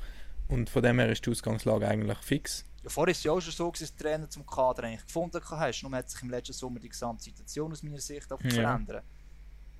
Und 0.48 0.70
von 0.70 0.82
dem 0.82 0.98
her 0.98 1.08
ist 1.10 1.26
die 1.26 1.30
Ausgangslage 1.30 1.86
eigentlich 1.86 2.18
fix. 2.18 2.64
Ja, 2.82 2.88
vorher 2.90 3.08
war 3.08 3.12
es 3.18 3.22
ja 3.22 3.32
auch 3.32 3.40
schon 3.40 3.52
so, 3.52 3.70
dass 3.70 3.94
der 3.94 4.06
Trainer 4.06 4.28
zum 4.30 4.46
Kader 4.46 4.84
eigentlich 4.84 5.04
gefunden 5.04 5.40
hast. 5.50 5.82
Nur 5.82 5.92
hat 5.92 6.08
sich 6.08 6.22
im 6.22 6.30
letzten 6.30 6.52
Sommer 6.54 6.80
die 6.80 6.88
gesamte 6.88 7.22
Situation 7.22 7.72
aus 7.72 7.82
meiner 7.82 7.98
Sicht 7.98 8.32
auch 8.32 8.40
Ja. 8.42 8.50
verändern. 8.50 9.02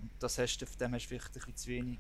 Und 0.01 0.11
das 0.19 0.39
hast 0.39 0.59
du, 0.59 0.67
von 0.67 0.79
dem 0.79 0.95
hast 0.95 1.05
du 1.05 1.09
vielleicht 1.09 1.29
ein 1.29 1.33
bisschen 1.33 1.57
zu 1.57 1.69
wenig 1.71 1.99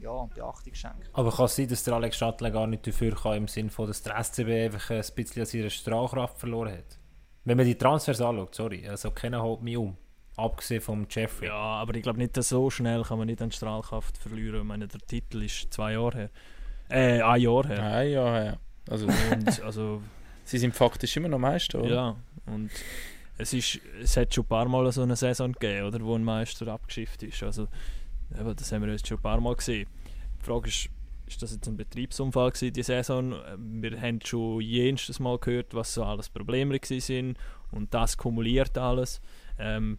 ja, 0.00 0.24
Beachtung 0.34 0.74
schenken. 0.74 1.02
Aber 1.14 1.32
kann 1.32 1.46
es 1.46 1.56
sein, 1.56 1.68
dass 1.68 1.84
der 1.84 1.94
Alex 1.94 2.16
Schattler 2.18 2.50
gar 2.50 2.66
nicht 2.66 2.86
dafür 2.86 3.14
kann, 3.14 3.36
im 3.36 3.48
Sinne 3.48 3.70
von, 3.70 3.86
dass 3.86 4.02
der 4.02 4.22
SCB 4.22 4.48
einfach 4.66 4.90
ein 4.90 5.02
bisschen 5.14 5.40
an 5.42 5.46
seiner 5.46 5.70
Strahlkraft 5.70 6.38
verloren 6.38 6.72
hat? 6.72 6.98
Wenn 7.44 7.56
man 7.56 7.64
die 7.66 7.76
Transfers 7.76 8.20
anschaut, 8.20 8.54
sorry, 8.54 8.86
also 8.88 9.10
keiner 9.10 9.42
holt 9.42 9.62
mich 9.62 9.76
um. 9.76 9.96
Abgesehen 10.36 10.82
vom 10.82 11.06
Jeffrey. 11.08 11.46
Ja, 11.48 11.54
aber 11.54 11.94
ich 11.94 12.02
glaube 12.02 12.18
nicht, 12.18 12.36
dass 12.36 12.50
so 12.50 12.68
schnell 12.68 13.02
kann 13.04 13.16
man 13.16 13.26
nicht 13.26 13.40
an 13.40 13.50
Strahlkraft 13.50 14.18
verlieren. 14.18 14.60
Ich 14.60 14.66
meine, 14.66 14.86
der 14.86 15.00
Titel 15.00 15.42
ist 15.42 15.72
zwei 15.72 15.92
Jahre 15.92 16.18
her. 16.18 16.30
Äh, 16.90 17.22
ein 17.22 17.40
Jahr 17.40 17.66
her. 17.66 17.78
Ja, 17.78 18.02
ja, 18.02 18.44
ja. 18.44 18.56
Also, 18.90 19.06
Und 19.06 19.60
also, 19.62 20.02
sie 20.46 20.58
sind 20.58 20.74
faktisch 20.74 21.16
immer 21.16 21.28
noch 21.28 21.38
Meister, 21.38 21.80
oder? 21.80 21.94
ja, 21.94 22.16
und 22.46 22.70
es, 23.36 23.52
ist, 23.52 23.80
es 24.00 24.16
hat 24.16 24.32
schon 24.32 24.44
ein 24.44 24.48
paar 24.48 24.68
Mal 24.68 24.90
so 24.92 25.02
eine 25.02 25.16
Saison 25.16 25.52
gegeben, 25.52 25.86
oder, 25.86 26.00
wo 26.00 26.14
ein 26.14 26.24
Meister 26.24 26.68
abgeschifft 26.68 27.22
ist. 27.22 27.42
Also, 27.42 27.68
eben, 28.38 28.56
das 28.56 28.72
haben 28.72 28.82
wir 28.82 28.92
jetzt 28.92 29.06
schon 29.06 29.18
ein 29.18 29.22
paar 29.22 29.40
Mal 29.40 29.56
gesehen. 29.56 29.88
Die 30.40 30.44
Frage 30.44 30.68
ist, 30.68 30.88
ist 31.26 31.42
das 31.42 31.52
jetzt 31.52 31.66
ein 31.66 31.76
Betriebsunfall 31.76 32.52
gewesen, 32.52 32.72
die 32.72 32.82
Saison? 32.82 33.34
Wir 33.58 34.00
haben 34.00 34.20
schon 34.24 34.60
jenstes 34.60 35.18
Mal 35.18 35.38
gehört, 35.38 35.74
was 35.74 35.92
so 35.92 36.04
alles 36.04 36.28
Probleme 36.28 36.78
sind 36.82 37.36
und 37.72 37.92
das 37.92 38.16
kumuliert 38.16 38.78
alles. 38.78 39.20
Ähm, 39.58 39.98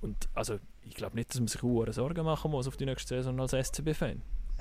und 0.00 0.28
also, 0.34 0.58
ich 0.82 0.94
glaube 0.94 1.14
nicht, 1.14 1.30
dass 1.30 1.38
man 1.38 1.46
sich 1.46 1.60
Sorgen 1.60 2.24
machen 2.24 2.50
muss 2.50 2.66
auf 2.66 2.76
die 2.76 2.86
nächste 2.86 3.14
Saison 3.14 3.40
als 3.40 3.52
SCB-Fan. 3.52 4.20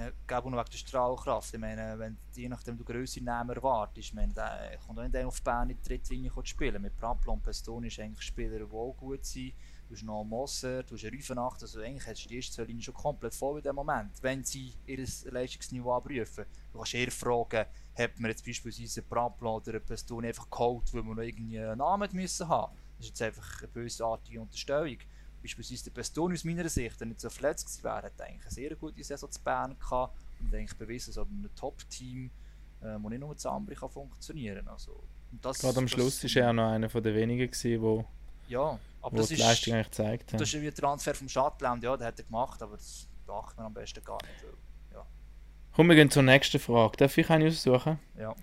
Noch 0.09 0.45
wegen 0.45 0.55
der 0.55 0.77
Strahlkraft. 0.77 1.53
Ich 1.53 1.59
meine, 1.59 1.97
wenn 1.99 2.17
je 2.33 2.49
nachdem 2.49 2.77
du 2.77 2.83
grössere 2.83 3.23
Namen 3.23 3.55
erwartest, 3.55 4.13
ich 4.13 4.33
der 4.33 4.77
kommt 4.85 4.99
auch 4.99 5.03
nicht 5.03 5.25
auf 5.25 5.41
Bern 5.41 5.69
in 5.69 5.77
die 5.77 5.87
dritte 5.87 6.13
Linie 6.13 6.31
zu 6.31 6.45
spielen. 6.45 6.81
Mit 6.81 6.97
Pramplon 6.97 7.35
und 7.35 7.43
Pestoni 7.43 7.87
ist 7.87 7.99
eigentlich 7.99 8.21
Spieler, 8.21 8.59
die 8.59 8.73
auch 8.73 8.95
gut 8.97 9.25
sind. 9.25 9.53
Du 9.87 9.95
hast 9.95 10.03
noch 10.03 10.23
Moser, 10.23 10.83
du 10.83 10.95
hast 10.95 11.03
Rüfenacht, 11.03 11.61
also 11.61 11.81
eigentlich 11.81 12.07
hast 12.07 12.23
du 12.23 12.29
die 12.29 12.37
erste 12.37 12.63
Linie 12.63 12.81
schon 12.81 12.93
komplett 12.93 13.35
voll 13.35 13.57
in 13.57 13.63
dem 13.63 13.75
Moment, 13.75 14.11
wenn 14.21 14.41
sie 14.41 14.73
ihr 14.85 15.05
Leistungsniveau 15.25 15.93
abprüfen. 15.93 16.45
Du 16.71 16.77
kannst 16.77 16.93
eher 16.93 17.11
fragen, 17.11 17.65
hat 17.97 18.19
man 18.19 18.31
jetzt 18.31 18.45
beispielsweise 18.45 19.01
Pramplon 19.01 19.61
oder 19.61 19.79
Pestoni 19.81 20.29
einfach 20.29 20.49
geholt, 20.49 20.93
weil 20.93 21.03
wir 21.03 21.15
noch 21.15 21.21
irgendwie 21.21 21.59
einen 21.59 21.79
Namen 21.79 22.09
müssen 22.13 22.47
haben. 22.47 22.73
Das 22.97 23.07
ist 23.07 23.09
jetzt 23.09 23.21
einfach 23.21 23.59
eine 23.59 23.67
bösartige 23.67 24.39
Unterstellung. 24.39 24.97
Beispielsweise 25.41 25.85
der 25.85 25.91
Pestoni 25.91 26.33
aus 26.35 26.43
meiner 26.43 26.67
Sicht, 26.69 26.99
wenn 26.99 27.07
er 27.07 27.11
nicht 27.11 27.21
so 27.21 27.29
verletzt 27.29 27.65
gewesen 27.67 27.83
wäre, 27.83 28.03
hat 28.03 28.21
eigentlich 28.21 28.41
eine 28.43 28.51
sehr 28.51 28.75
gute 28.75 29.03
Saison 29.03 29.31
zu 29.31 29.39
Bern 29.41 29.75
gehabt 29.79 30.15
und 30.39 30.53
eigentlich 30.53 30.77
bewiesen, 30.77 31.13
dass 31.13 31.25
ein 31.25 31.49
Top-Team, 31.55 32.29
äh, 32.81 32.97
wo 32.99 33.09
nicht 33.09 33.19
nur 33.19 33.35
zu 33.37 33.49
Ambri 33.49 33.75
kann 33.75 33.89
funktionieren. 33.89 34.67
Also, 34.67 34.91
und 35.31 35.43
das, 35.43 35.59
Gerade 35.59 35.77
am 35.79 35.85
das- 35.85 35.91
Schluss 35.91 36.23
war 36.23 36.41
er 36.43 36.49
auch 36.49 36.53
noch 36.53 36.69
einer 36.71 36.89
von 36.89 37.01
den 37.03 37.15
wenigen, 37.15 37.49
gewesen, 37.49 37.81
wo, 37.81 38.05
Ja, 38.47 38.79
aber 39.01 39.11
wo 39.13 39.17
das 39.17 39.27
die 39.29 39.33
ist, 39.35 39.39
Leistung 39.39 39.73
eigentlich 39.73 39.87
gezeigt 39.87 40.33
haben. 40.33 40.39
das 40.39 40.53
ist 40.53 40.61
wie 40.61 40.67
ein 40.67 40.75
Transfer 40.75 41.15
vom 41.15 41.29
Schattland, 41.29 41.83
ja, 41.83 41.95
den 41.97 42.05
hat 42.07 42.19
er 42.19 42.25
gemacht, 42.25 42.61
aber 42.61 42.77
das 42.77 43.07
beachtet 43.25 43.57
man 43.57 43.65
am 43.67 43.73
besten 43.73 44.03
gar 44.03 44.17
nicht. 44.23 44.43
weil- 44.43 44.51
Komm, 45.73 45.87
wir 45.87 45.95
gehen 45.95 46.11
zur 46.11 46.23
nächsten 46.23 46.59
Frage. 46.59 46.97
Darf 46.97 47.17
ich 47.17 47.29
eine 47.29 47.47
aussuchen? 47.47 47.97
Ja. 48.19 48.35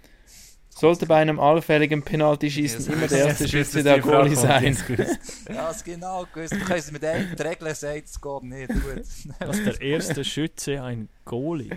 Sollte 0.81 1.07
bei 1.07 1.17
einem 1.17 1.41
allfälligen 1.41 2.03
Penalty-Schießen 2.03 2.87
Ja, 2.87 2.93
immer 2.93 3.07
der 3.09 3.27
erste 3.27 3.49
Schütze 3.49 3.83
der 3.83 3.99
Goalie 4.01 4.37
sein? 4.37 4.77
Ja, 5.49 5.69
das 5.69 5.83
genau 5.83 6.25
gewusst. 6.33 6.53
Du 6.55 6.59
kannst 6.61 6.93
mit 6.93 7.03
die 7.03 7.43
Regel 7.43 7.75
sagen, 7.75 8.03
es 8.05 8.21
geht 8.21 8.43
nicht. 8.45 8.69
Gut. 8.69 9.39
Dass 9.41 9.63
der 9.65 9.81
erste 9.81 10.25
Schütze 10.25 10.83
ein 10.83 11.09
Goalie. 11.25 11.71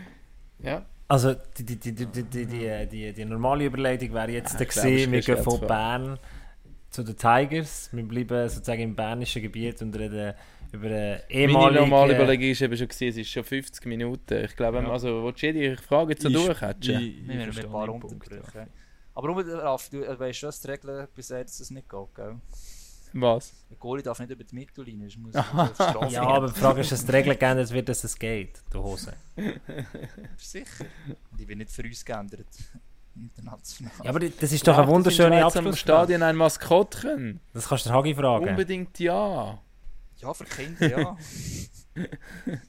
Ja. 0.59 0.85
Also 1.07 1.33
die, 1.57 1.63
die, 1.65 1.75
die, 1.77 1.91
die, 1.93 2.05
die, 2.05 2.23
die, 2.23 2.45
die, 2.45 2.87
die, 2.89 3.13
die 3.13 3.25
normale 3.25 3.65
Überlegung 3.65 4.13
wäre 4.13 4.31
jetzt 4.31 4.53
Ja, 4.53 4.61
ich 4.61 4.67
gesehen, 4.69 5.11
wir 5.11 5.21
gehen 5.21 5.37
von 5.43 5.59
zu 5.59 5.65
Bern 5.67 6.19
zu 6.89 7.03
den 7.03 7.17
Tigers. 7.17 7.89
Wir 7.91 8.03
bleiben 8.03 8.47
sozusagen 8.49 8.81
im 8.81 8.95
bernischen 8.95 9.41
Gebiet 9.41 9.81
und 9.81 9.97
reden 9.97 10.33
über 10.71 10.85
eine 10.87 10.95
Meine 10.95 11.23
ehemalige... 11.29 11.79
normale 11.81 12.15
Überlegung 12.15 12.49
ist 12.51 12.61
eben 12.61 12.77
schon 12.77 12.87
gewesen, 12.87 13.07
es 13.09 13.17
ist 13.17 13.29
schon 13.29 13.43
50 13.43 13.85
Minuten. 13.87 14.45
Ich 14.45 14.55
glaube, 14.55 14.77
Ja. 14.77 14.89
also, 14.89 15.23
willst 15.25 15.41
du 15.41 15.47
jede 15.47 15.75
Frage 15.75 16.11
jetzt 16.11 16.21
so 16.21 16.29
Ich- 16.29 16.35
durchhatchen? 16.35 16.95
ich- 17.01 17.17
ich 17.19 17.27
Wir 17.27 17.33
haben 17.35 17.43
verstehe 17.43 17.65
ein 17.65 17.71
paar 17.71 17.89
ja. 19.21 19.29
Aber 19.29 19.29
Ruben, 19.29 19.49
Raff, 19.49 19.89
du 19.89 20.03
äh, 20.03 20.19
weißt 20.19 20.39
schon, 20.39 20.47
dass 20.47 20.61
die 20.61 20.67
Regel 20.67 21.07
besagt, 21.15 21.49
dass 21.49 21.59
es 21.59 21.71
nicht 21.71 21.89
geht, 21.89 22.15
gell? 22.15 22.39
Was? 23.13 23.53
Der 23.69 23.77
Goalie 23.77 24.03
darf 24.03 24.19
nicht 24.19 24.31
über 24.31 24.43
die 24.43 24.55
Mittellinie, 24.55 25.07
es 25.07 25.17
muss 25.17 25.33
Ja, 26.09 26.23
aber 26.23 26.47
die 26.47 26.59
Frage 26.59 26.81
ist, 26.81 26.91
dass 26.91 27.05
die 27.05 27.11
Regel 27.11 27.35
geändert 27.35 27.71
wird, 27.71 27.89
dass 27.89 28.03
es 28.03 28.17
geht, 28.17 28.61
du 28.69 28.81
Hose. 28.81 29.13
Sicher. 30.37 30.85
Die 31.37 31.47
wird 31.47 31.57
nicht 31.57 31.71
für 31.71 31.83
uns 31.83 32.05
geändert. 32.05 32.47
International. 33.13 33.91
Ja, 34.03 34.09
aber 34.09 34.19
das 34.21 34.51
ist 34.53 34.65
doch 34.65 34.73
Braucht 34.73 34.77
eine 34.77 34.85
es 34.85 34.89
in 34.89 34.95
wunderschöne 34.95 35.41
Schweiz 35.41 35.41
am 35.41 35.45
Abschlussfrage. 35.45 35.77
Stadion 35.77 36.23
ein 36.23 36.35
Maskottchen? 36.37 37.39
Das 37.53 37.67
kannst 37.67 37.85
du 37.85 37.89
Hagi 37.89 38.15
fragen. 38.15 38.47
Unbedingt 38.47 38.97
ja. 38.99 39.59
Ja, 40.17 40.33
für 40.33 40.45
Kinder, 40.45 40.89
ja. 40.89 41.17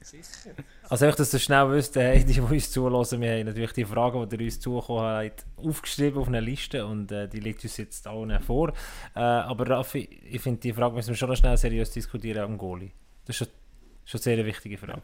Sicher. 0.01 0.51
Also 0.89 1.05
einfach, 1.05 1.17
dass 1.17 1.31
du 1.31 1.39
schnell 1.39 1.69
wisst, 1.71 1.95
hey, 1.95 2.23
die, 2.23 2.33
die 2.33 2.41
uns 2.41 2.71
zulassen, 2.71 3.21
wir 3.21 3.31
haben 3.31 3.45
natürlich 3.45 3.71
die 3.71 3.85
Fragen, 3.85 4.27
die 4.27 4.35
ihr 4.35 4.45
uns 4.45 4.59
zugekommen 4.59 5.03
habt, 5.03 5.45
aufgeschrieben 5.55 6.19
auf 6.19 6.27
einer 6.27 6.41
Liste 6.41 6.85
und 6.85 7.11
äh, 7.11 7.27
die 7.29 7.39
liegt 7.39 7.63
uns 7.63 7.77
jetzt 7.77 8.05
allen 8.05 8.37
vor. 8.41 8.73
Äh, 9.15 9.19
aber 9.19 9.69
Raffi, 9.69 10.01
ich 10.29 10.41
finde, 10.41 10.59
die 10.59 10.73
Frage 10.73 10.95
müssen 10.95 11.09
wir 11.09 11.15
schon 11.15 11.29
noch 11.29 11.37
schnell 11.37 11.55
seriös 11.55 11.91
diskutieren 11.91 12.43
am 12.43 12.57
Goalie. 12.57 12.91
Das 13.25 13.39
ist 13.39 13.47
schon, 13.47 13.47
schon 14.05 14.17
eine 14.19 14.35
sehr 14.35 14.45
wichtige 14.45 14.77
Frage. 14.77 15.01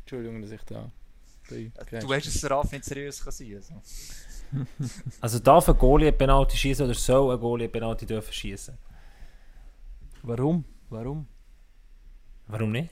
Entschuldigung, 0.00 0.42
dass 0.42 0.50
ich 0.50 0.62
da. 0.62 0.90
bin. 1.48 1.72
Du 2.00 2.08
weißt, 2.08 2.26
dass 2.26 2.40
der 2.40 2.50
Raff 2.50 2.72
nicht 2.72 2.84
seriös 2.84 3.22
kann 3.22 3.32
sein 3.32 3.54
also. 3.54 3.74
Also 5.20 5.38
darf 5.40 5.68
ein 5.68 5.76
Goalie 5.76 6.08
eine 6.08 6.16
Penalty 6.16 6.56
schießen 6.56 6.84
oder 6.84 6.94
soll 6.94 7.34
ein 7.34 7.40
Goalie 7.40 7.64
eine 7.64 7.72
Penalty 7.72 8.06
dürfen 8.06 8.32
schießen? 8.32 8.76
Warum? 10.22 10.64
Warum? 10.88 11.26
Warum 12.48 12.72
nicht? 12.72 12.90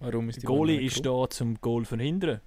Warum 0.00 0.28
ist 0.28 0.36
Der 0.36 0.40
die 0.40 0.46
Goalie 0.46 0.80
ist 0.80 1.04
da 1.04 1.28
zum 1.28 1.60
Goal 1.60 1.84
verhindern. 1.84 2.40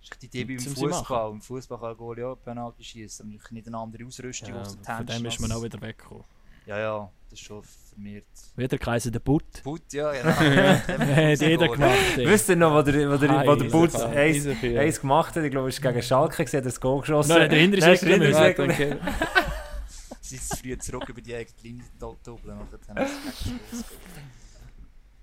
Das 0.00 0.10
ist 0.10 0.22
die 0.22 0.26
Idee 0.26 0.44
beim. 0.44 0.58
Fußball. 0.58 1.30
Im 1.32 1.40
Fußball 1.40 1.78
kann 1.78 1.90
ein 1.90 1.96
Goalie 1.96 2.26
auch 2.26 2.36
Penalty 2.36 2.84
schießen, 2.84 3.26
aber 3.26 3.54
nicht 3.54 3.66
eine 3.66 3.78
andere 3.78 4.04
Ausrüstung, 4.04 4.54
Ja, 4.54 4.60
außer 4.60 4.78
von 4.84 5.06
dem 5.06 5.24
ist 5.24 5.40
man 5.40 5.52
auch 5.52 5.62
wieder 5.62 5.80
weggekommen. 5.80 6.24
Ja, 6.66 6.78
ja, 6.78 7.10
das 7.28 7.38
ist 7.38 7.44
schon 7.46 7.62
vermehrt. 7.62 8.24
Wieder 8.56 8.78
kreisen 8.78 9.12
der 9.12 9.20
Butt. 9.20 9.62
Put, 9.62 9.92
ja, 9.92 10.12
genau. 10.12 10.30
Hat 11.16 11.40
jeder 11.40 11.68
gemacht. 11.68 12.16
Wisst 12.16 12.48
ihr 12.48 12.56
noch, 12.56 12.74
wo 12.74 12.82
der, 12.82 13.10
wo 13.10 13.16
der, 13.18 13.46
wo 13.72 13.86
der 13.86 14.08
Eishockey. 14.16 14.78
eins, 14.78 15.00
gemacht 15.00 15.36
hat? 15.36 15.44
Ich 15.44 15.50
glaube, 15.50 15.68
es 15.68 15.74
ist 15.76 15.82
gegen 15.82 16.02
Schalke, 16.02 16.42
gesehen, 16.44 16.58
hat 16.58 16.66
das 16.66 16.80
Goal 16.80 17.00
geschossen. 17.00 17.36
Nein, 17.36 17.50
der 17.50 17.58
Hinter 17.58 17.92
ist 17.92 18.04
weg 18.06 18.56
der. 18.56 18.98
Sie 20.22 20.36
sind 20.38 20.58
früh 20.58 20.78
zurück 20.78 21.06
über 21.08 21.20
die 21.20 21.34
eigene 21.34 21.56
Linie 21.62 21.84
do- 22.00 22.16
doppeln. 22.24 22.56
nachher 22.88 22.94
haben 22.94 23.06
sie 23.08 23.28
es 23.28 23.46
weggestoßen. 23.46 23.84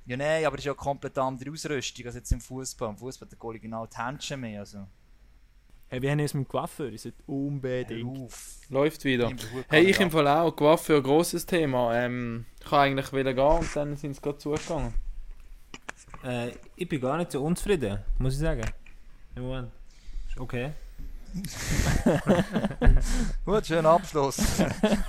Ja, 0.06 0.18
nein, 0.18 0.46
aber 0.46 0.56
es 0.56 0.62
ist 0.62 0.66
ja 0.66 0.72
eine 0.72 0.78
komplett 0.78 1.18
andere 1.18 1.52
Ausrüstung 1.52 2.06
als 2.06 2.16
jetzt 2.16 2.32
im 2.32 2.42
Fußball. 2.42 2.90
Im 2.90 2.98
Fußball 2.98 3.28
hat 3.28 3.32
der 3.32 3.40
Goalie 3.40 3.60
genau 3.60 3.86
die 3.86 3.98
Händchen 3.98 4.42
mehr. 4.42 4.62
Also, 4.62 4.88
Hey, 5.92 6.02
wie 6.02 6.10
haben 6.10 6.20
wir 6.20 6.26
es 6.26 6.34
mit 6.34 6.48
dem 6.48 6.50
Coiffeur? 6.50 6.98
Sollte 6.98 7.22
unbedingt. 7.28 8.18
auf. 8.18 8.56
Läuft 8.70 9.04
wieder. 9.04 9.30
Hey, 9.68 9.84
ich 9.84 10.00
im 10.00 10.10
Fall 10.10 10.26
auch. 10.26 10.56
Coiffeur, 10.56 10.98
ein 10.98 11.04
grosses 11.04 11.46
Thema. 11.46 11.94
Ähm, 11.94 12.46
ich 12.62 12.66
kann 12.66 12.80
eigentlich 12.80 13.12
wollen 13.12 13.36
gehen 13.36 13.46
und 13.46 13.76
dann 13.76 13.98
sind 13.98 14.16
sie 14.16 14.22
gerade 14.22 14.38
zugegangen. 14.38 14.94
Äh, 16.24 16.52
ich 16.78 16.88
bin 16.88 17.02
gar 17.02 17.18
nicht 17.18 17.34
so 17.34 17.44
unzufrieden, 17.44 18.00
muss 18.20 18.36
ich 18.36 18.40
sagen. 18.40 18.64
Im 19.36 19.44
Moment. 19.44 19.70
Ist 20.30 20.40
okay. 20.40 20.72
Gut, 23.46 23.66
schöner 23.66 23.90
Abschluss. 23.90 24.38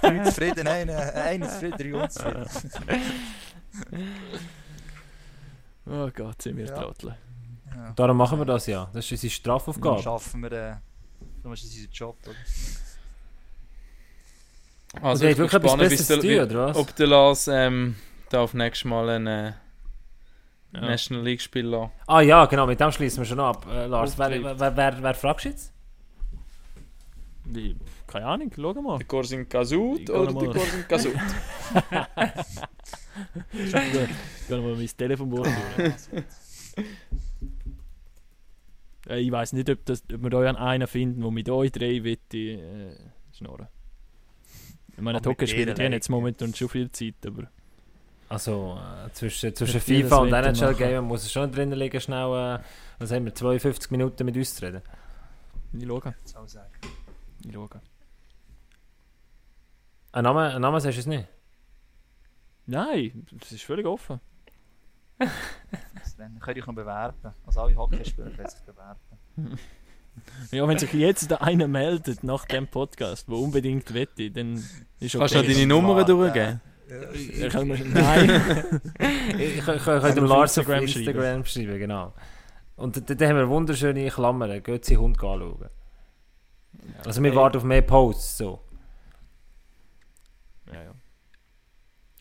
Drei 0.01 0.24
zufrieden, 0.24 0.66
einer, 0.66 1.14
einer 1.14 1.49
zufrieden, 1.49 1.78
drei 1.78 1.95
unzufrieden. 1.95 2.47
Oh 5.86 6.08
Gott, 6.14 6.40
sind 6.42 6.56
wir 6.56 6.66
Ja. 6.66 6.74
Trottel. 6.74 7.16
Ja. 7.74 7.92
Darum 7.96 8.16
machen 8.16 8.38
wir 8.38 8.44
das 8.44 8.66
ja. 8.66 8.88
Das 8.92 9.04
ist 9.04 9.12
unsere 9.12 9.28
Dann 9.30 9.34
Strafaufgabe. 9.34 10.02
schaffen 10.02 10.42
wir 10.42 10.52
äh, 10.52 10.74
dann 11.42 11.52
ist 11.52 11.64
es 11.64 11.74
unser 11.74 11.88
Job. 11.90 12.16
Oder? 12.24 12.36
Also, 15.08 15.26
ich 15.26 15.36
bin 15.36 15.46
gespannt, 15.46 15.78
Besseres 15.78 16.06
der- 16.06 16.20
zu 16.20 16.26
tun, 16.26 16.40
oder 16.40 16.66
was? 16.68 16.76
ob 16.76 16.94
der 16.96 17.06
Lars 17.06 17.48
ähm, 17.48 17.96
darf 18.28 18.52
nächstes 18.54 18.84
Mal 18.84 19.08
einen 19.08 19.26
äh, 19.26 19.52
Ja. 20.74 20.80
National 20.82 21.24
League 21.24 21.40
Spieler. 21.40 21.90
Ah 22.06 22.20
ja, 22.20 22.44
genau, 22.46 22.66
mit 22.66 22.78
dem 22.78 22.92
schließen 22.92 23.18
wir 23.20 23.24
schon 23.26 23.40
ab. 23.40 23.66
Äh, 23.70 23.86
Lars, 23.86 24.18
wer, 24.18 24.30
wer, 24.58 24.76
wer, 24.76 25.02
wer, 25.02 25.14
fragst 25.14 25.44
du 25.46 25.48
jetzt? 25.48 25.72
Keine 28.06 28.26
Ahnung, 28.26 28.50
schau 28.54 28.72
mal. 28.82 28.98
Der 28.98 29.06
Corsin 29.06 29.48
Kasut 29.48 30.08
oder 30.10 30.32
der 30.32 30.50
Corsin 30.52 30.88
Kasut? 30.88 31.14
Ich 33.52 33.72
kann 34.48 34.62
mal 34.62 34.74
mein 34.76 34.86
Telefonbuch 34.86 35.46
durch. 35.76 35.92
Äh, 39.08 39.20
Ich 39.20 39.30
weiß 39.32 39.52
nicht, 39.52 39.68
ob, 39.70 39.84
das, 39.84 40.02
ob 40.12 40.22
wir 40.22 40.30
da 40.30 40.40
einen 40.40 40.86
finden, 40.86 41.20
der 41.22 41.30
mit 41.30 41.48
euch 41.48 41.72
drei 41.72 42.02
will, 42.04 42.18
äh, 42.34 42.96
schnurren. 43.32 43.68
Ich 44.94 45.00
meine, 45.00 45.20
Token 45.20 45.46
spielt 45.48 45.78
ja 45.78 45.88
jetzt 45.90 46.08
momentan 46.08 46.54
schon 46.54 46.68
viel 46.68 46.90
Zeit, 46.90 47.14
aber 47.26 47.48
Also 48.28 48.78
äh, 48.78 49.10
zwischen, 49.12 49.54
zwischen 49.54 49.86
Wird 49.86 50.04
FIFA 50.06 50.16
und 50.18 50.32
NHL. 50.32 50.74
Game 50.74 51.04
muss 51.04 51.24
es 51.24 51.32
schon 51.32 51.50
drinnen 51.50 51.78
liegen, 51.78 52.00
schnell, 52.00 52.58
äh, 52.58 52.58
was 52.98 53.10
haben 53.10 53.24
wir, 53.24 53.34
52 53.34 53.90
Minuten 53.90 54.24
mit 54.24 54.36
uns 54.36 54.54
zu 54.54 54.64
reden. 54.64 54.82
ich 55.72 55.84
schaue. 55.86 56.14
Ich 57.44 57.52
schaue. 57.52 57.68
Ein 60.12 60.24
Name, 60.24 60.54
ein 60.54 60.60
Name 60.60 60.80
sagst 60.80 60.98
du 60.98 61.00
es 61.00 61.06
nicht? 61.06 61.26
Nein, 62.66 63.26
es 63.40 63.52
ist 63.52 63.64
völlig 63.64 63.86
offen. 63.86 64.20
Rennen. 66.22 66.38
Könnt 66.40 66.56
ihr 66.56 66.62
euch 66.62 66.66
noch 66.66 66.74
bewerben. 66.74 67.34
Also 67.46 67.60
alle 67.60 67.76
Hockeyspieler 67.76 68.30
können 68.30 68.48
sich 68.48 68.60
bewerben. 68.60 69.00
Ja, 70.50 70.68
wenn 70.68 70.76
sich 70.78 70.92
jetzt 70.92 71.30
da 71.30 71.36
einer 71.36 71.66
meldet 71.66 72.22
nach 72.22 72.44
dem 72.44 72.68
Podcast, 72.68 73.28
der 73.28 73.36
unbedingt 73.36 73.94
wette, 73.94 74.30
dann 74.30 74.56
ist 74.56 74.68
Kannst 75.00 75.14
du 75.14 75.18
noch 75.18 75.44
okay. 75.44 75.54
deine 75.54 75.66
Nummer 75.66 76.04
durchgeben? 76.04 76.60
Ja, 77.38 77.48
kann 77.48 77.66
man- 77.66 77.92
Nein, 77.94 78.30
Ich, 78.98 79.38
ich, 79.38 79.40
ich, 79.40 79.56
ich 79.68 79.82
könnte 79.84 80.12
dem 80.14 80.26
Lars 80.26 80.58
auf 80.58 80.68
Instagram 80.68 80.82
Instagram, 80.82 81.44
schreiben, 81.46 81.78
genau. 81.78 82.12
Und 82.76 83.08
da, 83.08 83.14
da 83.14 83.26
haben 83.26 83.36
wir 83.36 83.48
wunderschöne 83.48 84.06
Klammern. 84.10 84.62
Geht 84.62 84.84
sie 84.84 84.98
Hund 84.98 85.16
anschauen. 85.16 85.70
Also 87.06 87.22
wir 87.22 87.30
Ey. 87.30 87.36
warten 87.36 87.56
auf 87.56 87.64
mehr 87.64 87.80
Posts. 87.80 88.36
So. 88.36 88.60
ja, 90.66 90.82
ja. 90.82 90.94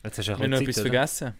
Jetzt 0.03 0.17
hast 0.17 0.27
du 0.27 0.31
Wir 0.31 0.35
ein 0.37 0.43
haben 0.43 0.49
noch 0.51 0.59
bisschen 0.59 0.67
etwas 0.69 0.81
oder? 0.81 0.89
vergessen. 0.91 1.33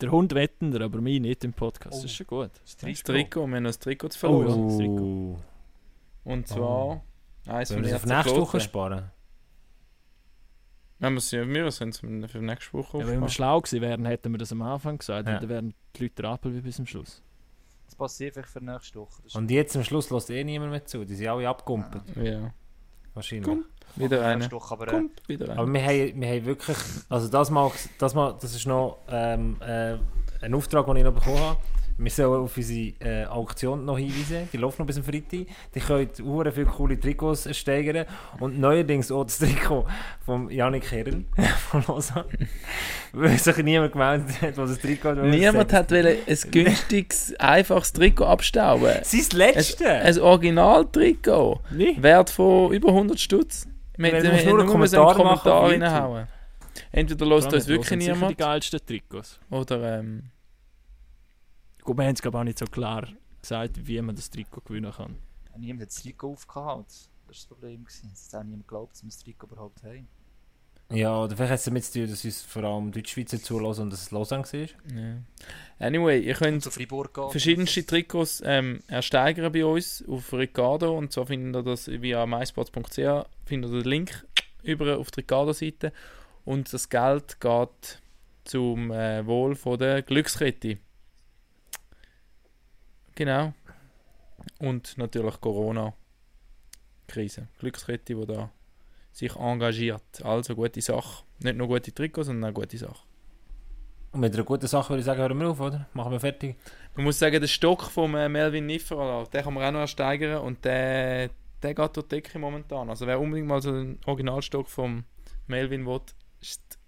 Der 0.00 0.10
Hund 0.10 0.34
wettender, 0.34 0.82
aber 0.84 1.00
mich 1.00 1.20
nicht 1.20 1.42
im 1.44 1.52
Podcast. 1.54 1.94
Oh. 1.94 2.02
Das 2.02 2.04
ist 2.04 2.14
schon 2.14 2.26
gut. 2.26 2.50
Das 2.62 2.76
Trikot, 3.02 3.46
wir 3.46 3.56
haben 3.56 3.62
noch 3.62 3.70
das 3.70 3.78
Trikot 3.78 4.08
zu 4.10 4.26
Oh, 4.26 4.42
verlosen. 4.42 4.60
ja. 4.62 4.66
das 4.68 4.76
Trikot. 4.78 5.02
Oh. 5.02 5.38
Und 6.24 6.48
zwar 6.48 6.86
Oh. 6.86 7.00
eins 7.46 7.72
von 7.72 7.82
wir 7.82 7.90
das 7.90 8.02
den 8.02 8.12
auf 8.12 8.24
nächste 8.24 8.40
Woche 8.40 8.60
sparen? 8.60 9.10
Ja, 10.98 11.10
wir 11.10 11.20
sind 11.20 11.52
wir 11.54 11.70
sind 11.70 11.90
es 11.90 12.30
für 12.30 12.38
nächste 12.38 12.72
Woche 12.72 12.98
Ja, 12.98 13.06
wenn 13.06 13.20
wir 13.20 13.28
schlau 13.28 13.60
gewesen 13.60 13.80
wären, 13.82 14.04
hätten 14.06 14.32
wir 14.32 14.38
das 14.38 14.52
am 14.52 14.62
Anfang 14.62 14.98
gesagt. 14.98 15.28
Ja. 15.28 15.34
Und 15.34 15.42
dann 15.42 15.48
wären 15.50 15.74
die 15.94 16.02
Leute 16.04 16.22
rappel 16.24 16.54
wie 16.54 16.60
bis 16.60 16.76
zum 16.76 16.86
Schluss. 16.86 17.22
Das 17.86 17.94
passiert 17.94 18.34
vielleicht 18.34 18.48
für 18.50 18.64
nächste 18.64 18.98
Woche. 19.00 19.22
Das 19.22 19.34
Und 19.34 19.50
jetzt 19.50 19.76
am 19.76 19.84
Schluss 19.84 20.10
lässt 20.10 20.30
eh 20.30 20.42
niemand 20.42 20.70
mehr 20.72 20.84
zu. 20.84 21.04
Die 21.04 21.14
sind 21.14 21.28
alle 21.28 21.48
abgumpelt. 21.48 22.02
Ja, 22.16 22.52
Wahrscheinlich. 23.16 23.46
Komm. 23.48 23.64
wieder 23.96 24.36
nächste 24.36 24.54
Woche, 24.54 24.74
aber 24.74 24.88
äh, 24.88 24.90
Kommt 24.90 25.28
wieder 25.28 25.50
Aber 25.52 25.62
einer. 25.62 25.72
wir 25.72 25.82
haben, 25.82 26.20
wir 26.20 26.28
haben 26.28 26.44
wirklich, 26.44 26.76
also 27.08 27.28
das 27.28 27.50
mal, 27.50 27.70
das 27.98 28.14
mal, 28.14 28.36
das 28.40 28.54
ist 28.54 28.66
noch 28.66 28.98
ähm, 29.08 29.56
äh, 29.60 29.96
ein 30.42 30.54
Auftrag, 30.54 30.86
den 30.86 30.96
ich 30.96 31.04
noch 31.04 31.14
bekommen 31.14 31.40
habe. 31.40 31.58
Wir 31.98 32.10
sollen 32.10 32.42
auf 32.42 32.54
unsere 32.56 32.92
äh, 33.00 33.24
Auktion 33.24 33.86
noch 33.86 33.96
hinweisen. 33.96 34.48
Die 34.52 34.58
läuft 34.58 34.78
noch 34.78 34.86
bis 34.86 34.98
am 34.98 35.04
Freitag. 35.04 35.46
Die 35.74 35.80
können 35.80 36.10
hure 36.22 36.52
viele 36.52 36.66
coole 36.66 37.00
Trikots 37.00 37.48
steigern. 37.56 38.04
Und 38.38 38.58
neuerdings 38.58 39.10
auch 39.10 39.24
das 39.24 39.38
Trikot 39.38 39.86
von 40.24 40.50
Janik 40.50 40.90
Herren 40.90 41.26
von 41.70 41.82
Lausanne. 41.88 42.26
Weil 43.12 43.38
sich 43.38 43.56
niemand 43.58 43.92
gemeldet 43.92 44.42
hat, 44.42 44.56
was 44.58 44.70
das 44.70 44.80
Trikot 44.80 45.14
Niemand 45.14 45.72
hat 45.72 45.90
wollen 45.90 46.18
ein 46.26 46.38
günstiges, 46.50 47.34
einfaches 47.38 47.94
Trikot 47.94 48.26
abstauben. 48.26 48.92
Sein 49.02 49.20
Ein, 49.32 49.38
letzte! 49.38 49.88
ein 49.88 50.18
Original-Trikot. 50.18 51.60
Nee. 51.70 51.96
Wert 51.98 52.28
von 52.28 52.72
über 52.72 52.88
100 52.88 53.18
Stutz. 53.18 53.66
Wir 53.96 54.12
musst 54.12 54.44
nur 54.44 54.58
einen 54.58 54.66
nur 54.66 54.78
müssen 54.78 54.96
einen 54.96 55.14
Kommentar 55.14 55.14
Kommentar 55.14 55.70
reinhauen. 55.70 56.26
Entweder 56.92 57.26
lässt 57.26 57.52
uns 57.52 57.66
wirklich 57.66 57.88
die 57.88 58.10
niemand 58.10 58.36
geilsten 58.36 58.80
Trikots. 58.84 59.40
oder 59.50 59.98
ähm, 60.00 60.24
Gut, 61.86 61.98
wir 61.98 62.04
haben 62.04 62.14
es 62.14 62.20
glaube 62.20 62.36
auch 62.40 62.42
nicht 62.42 62.58
so 62.58 62.64
klar 62.66 63.06
gesagt, 63.40 63.86
wie 63.86 64.02
man 64.02 64.16
das 64.16 64.28
Trikot 64.28 64.62
gewinnen 64.62 64.90
kann. 64.90 65.14
niemand 65.56 65.82
hat 65.82 65.90
das 65.90 66.02
Trikot 66.02 66.32
aufgehauen. 66.32 66.84
Das 66.84 67.08
war 67.26 67.32
das 67.32 67.46
Problem. 67.46 67.84
gewesen. 67.84 68.10
Es 68.12 68.32
hat 68.32 68.40
auch 68.40 68.44
niemand 68.44 68.66
geglaubt, 68.66 68.94
dass 68.94 69.02
wir 69.04 69.08
das 69.08 69.18
Trikot 69.18 69.46
überhaupt 69.46 69.84
haben. 69.84 70.08
Ja, 70.90 71.22
oder 71.22 71.36
vielleicht 71.36 71.52
hat 71.52 71.58
es 71.60 71.64
damit 71.64 71.84
zu 71.84 72.00
tun, 72.00 72.10
dass 72.10 72.24
uns 72.24 72.42
vor 72.42 72.64
allem 72.64 72.90
Deutschschweizer 72.90 73.40
zulassen 73.40 73.82
und 73.82 73.92
dass 73.92 74.02
es 74.02 74.10
Lausanne 74.10 74.42
war. 74.44 74.96
ja. 74.96 75.18
Anyway, 75.78 76.18
ihr 76.20 76.34
könnt 76.34 76.64
Zu 76.64 76.72
Fribourg 76.72 77.14
gehen. 77.14 77.30
verschiedenste 77.30 77.86
Trikots 77.86 78.42
ähm, 78.44 78.80
ersteigern 78.88 79.52
bei 79.52 79.64
uns 79.64 80.04
auf 80.08 80.32
Ricardo 80.32 80.96
und 80.98 81.12
zwar 81.12 81.26
findet 81.26 81.54
ihr 81.54 81.70
das 81.70 81.86
via 81.86 82.26
mysports.ch 82.26 83.26
findet 83.44 83.70
ihr 83.70 83.82
den 83.82 83.84
Link 83.84 84.26
über 84.64 84.98
auf 84.98 85.12
die 85.12 85.20
Ricardo-Seite 85.20 85.92
und 86.44 86.72
das 86.72 86.88
Geld 86.88 87.40
geht 87.40 88.02
zum 88.44 88.90
äh, 88.90 89.24
Wohl 89.24 89.54
von 89.54 89.78
der 89.78 90.02
Glückskette. 90.02 90.78
Genau. 93.16 93.52
Und 94.58 94.96
natürlich 94.96 95.40
Corona-Krise. 95.40 97.48
Glückskette, 97.58 98.14
die 98.14 98.26
da 98.26 98.50
sich 99.10 99.34
engagiert. 99.34 100.22
Also 100.22 100.54
gute 100.54 100.80
Sache. 100.80 101.24
Nicht 101.40 101.56
nur 101.56 101.66
gute 101.66 101.92
Trikots, 101.92 102.28
sondern 102.28 102.50
auch 102.50 102.54
gute 102.54 102.78
Sache. 102.78 103.04
Und 104.12 104.20
mit 104.20 104.34
einer 104.34 104.44
guten 104.44 104.66
Sache 104.66 104.90
würde 104.90 105.00
ich 105.00 105.06
sagen, 105.06 105.20
hören 105.20 105.38
wir 105.38 105.48
auf, 105.48 105.60
oder? 105.60 105.88
Machen 105.94 106.12
wir 106.12 106.20
fertig. 106.20 106.56
Man 106.94 107.04
muss 107.04 107.18
sagen, 107.18 107.40
der 107.40 107.48
Stock 107.48 107.82
von 107.82 108.14
äh, 108.14 108.28
Melvin 108.28 108.66
Niffer, 108.66 109.26
den 109.32 109.42
kann 109.42 109.54
man 109.54 109.64
auch 109.64 109.72
noch 109.72 109.80
ersteigern 109.80 110.42
und 110.42 110.64
der, 110.64 111.30
der 111.62 111.74
geht 111.74 111.96
durch 111.96 112.08
die 112.08 112.16
Decke 112.16 112.38
momentan. 112.38 112.88
Also 112.88 113.06
wer 113.06 113.20
unbedingt 113.20 113.48
mal 113.48 113.60
so 113.60 113.70
einen 113.70 113.98
Originalstock 114.06 114.68
vom 114.68 115.04
Melvin 115.46 115.86
will, 115.86 116.00
ist 116.40 116.78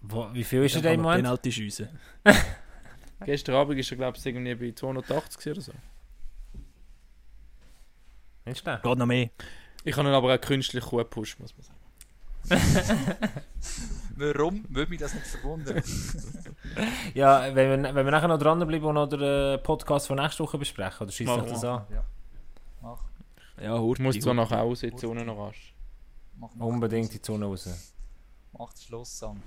Wo, 0.00 0.28
wie 0.32 0.44
viel 0.44 0.64
ist 0.64 0.76
er 0.76 0.82
denn 0.82 0.94
im 0.94 1.02
Moment? 1.02 1.24
Penalty 1.24 1.52
schiessen. 1.52 1.88
gestern 3.24 3.54
Abend 3.54 3.78
ist 3.78 3.90
er 3.90 3.96
glaube 3.96 4.16
ich 4.18 4.26
irgendwie 4.26 4.54
bei 4.54 4.72
280 4.72 5.38
gewesen 5.38 5.52
oder 5.52 5.60
so. 5.62 5.72
Nicht 8.46 8.60
schlecht. 8.60 8.82
Geht 8.82 8.98
noch 8.98 9.06
mehr. 9.06 9.30
Ich 9.84 9.96
habe 9.96 10.08
ihn 10.08 10.14
aber 10.14 10.34
auch 10.34 10.40
künstlich 10.40 10.84
gut 10.84 10.98
gepusht, 10.98 11.38
muss 11.40 11.54
man 11.56 11.64
sagen. 11.64 11.76
Warum 14.16 14.64
würde 14.68 14.90
mich 14.90 15.00
das 15.00 15.14
nicht 15.14 15.26
verwundern? 15.26 15.82
Ja, 17.14 17.54
wenn 17.54 17.82
wir, 17.82 17.94
wenn 17.94 18.04
wir 18.04 18.10
nachher 18.10 18.28
noch 18.28 18.38
dranbleiben 18.38 18.86
und 18.86 18.94
noch 18.96 19.06
den 19.06 19.22
äh, 19.22 19.58
Podcast 19.58 20.08
von 20.08 20.16
nächster 20.16 20.44
Woche 20.44 20.58
besprechen, 20.58 21.04
oder 21.04 21.12
schießt 21.12 21.30
euch 21.30 21.50
das 21.50 21.64
an? 21.64 21.86
Ja. 21.90 22.04
Mach. 22.82 22.98
Ja, 23.60 23.74
Ich 23.76 23.80
Hurti, 23.80 24.02
muss 24.02 24.18
zwar 24.18 24.34
nachher 24.34 24.62
aussitzen 24.62 25.08
ohne 25.08 25.24
noch 25.24 25.38
rasch. 25.38 25.74
Mach, 26.36 26.50
mach, 26.54 26.66
Unbedingt 26.66 27.06
in 27.06 27.12
die 27.12 27.22
Zone 27.22 27.46
raus. 27.46 27.94
Mach 28.52 28.72
den 28.74 28.82
Schlusssong. 28.82 29.40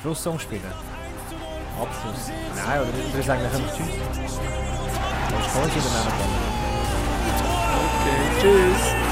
Schlusssong 0.00 0.38
spielen. 0.38 0.62
Absolut. 1.80 2.16
Nou 2.54 2.80
oder 2.80 2.98
er 3.12 3.18
is 3.18 3.28
eigenlijk 3.28 3.42
nog 3.42 3.62
een 3.62 3.74
Tschüss. 3.74 3.94
Ich 5.38 5.48
freue 5.48 5.64
mich, 5.64 5.74
wenn 5.74 5.82
de 5.82 5.88
kommt. 6.18 6.36
Oké, 7.84 8.14
tschüss. 8.38 9.02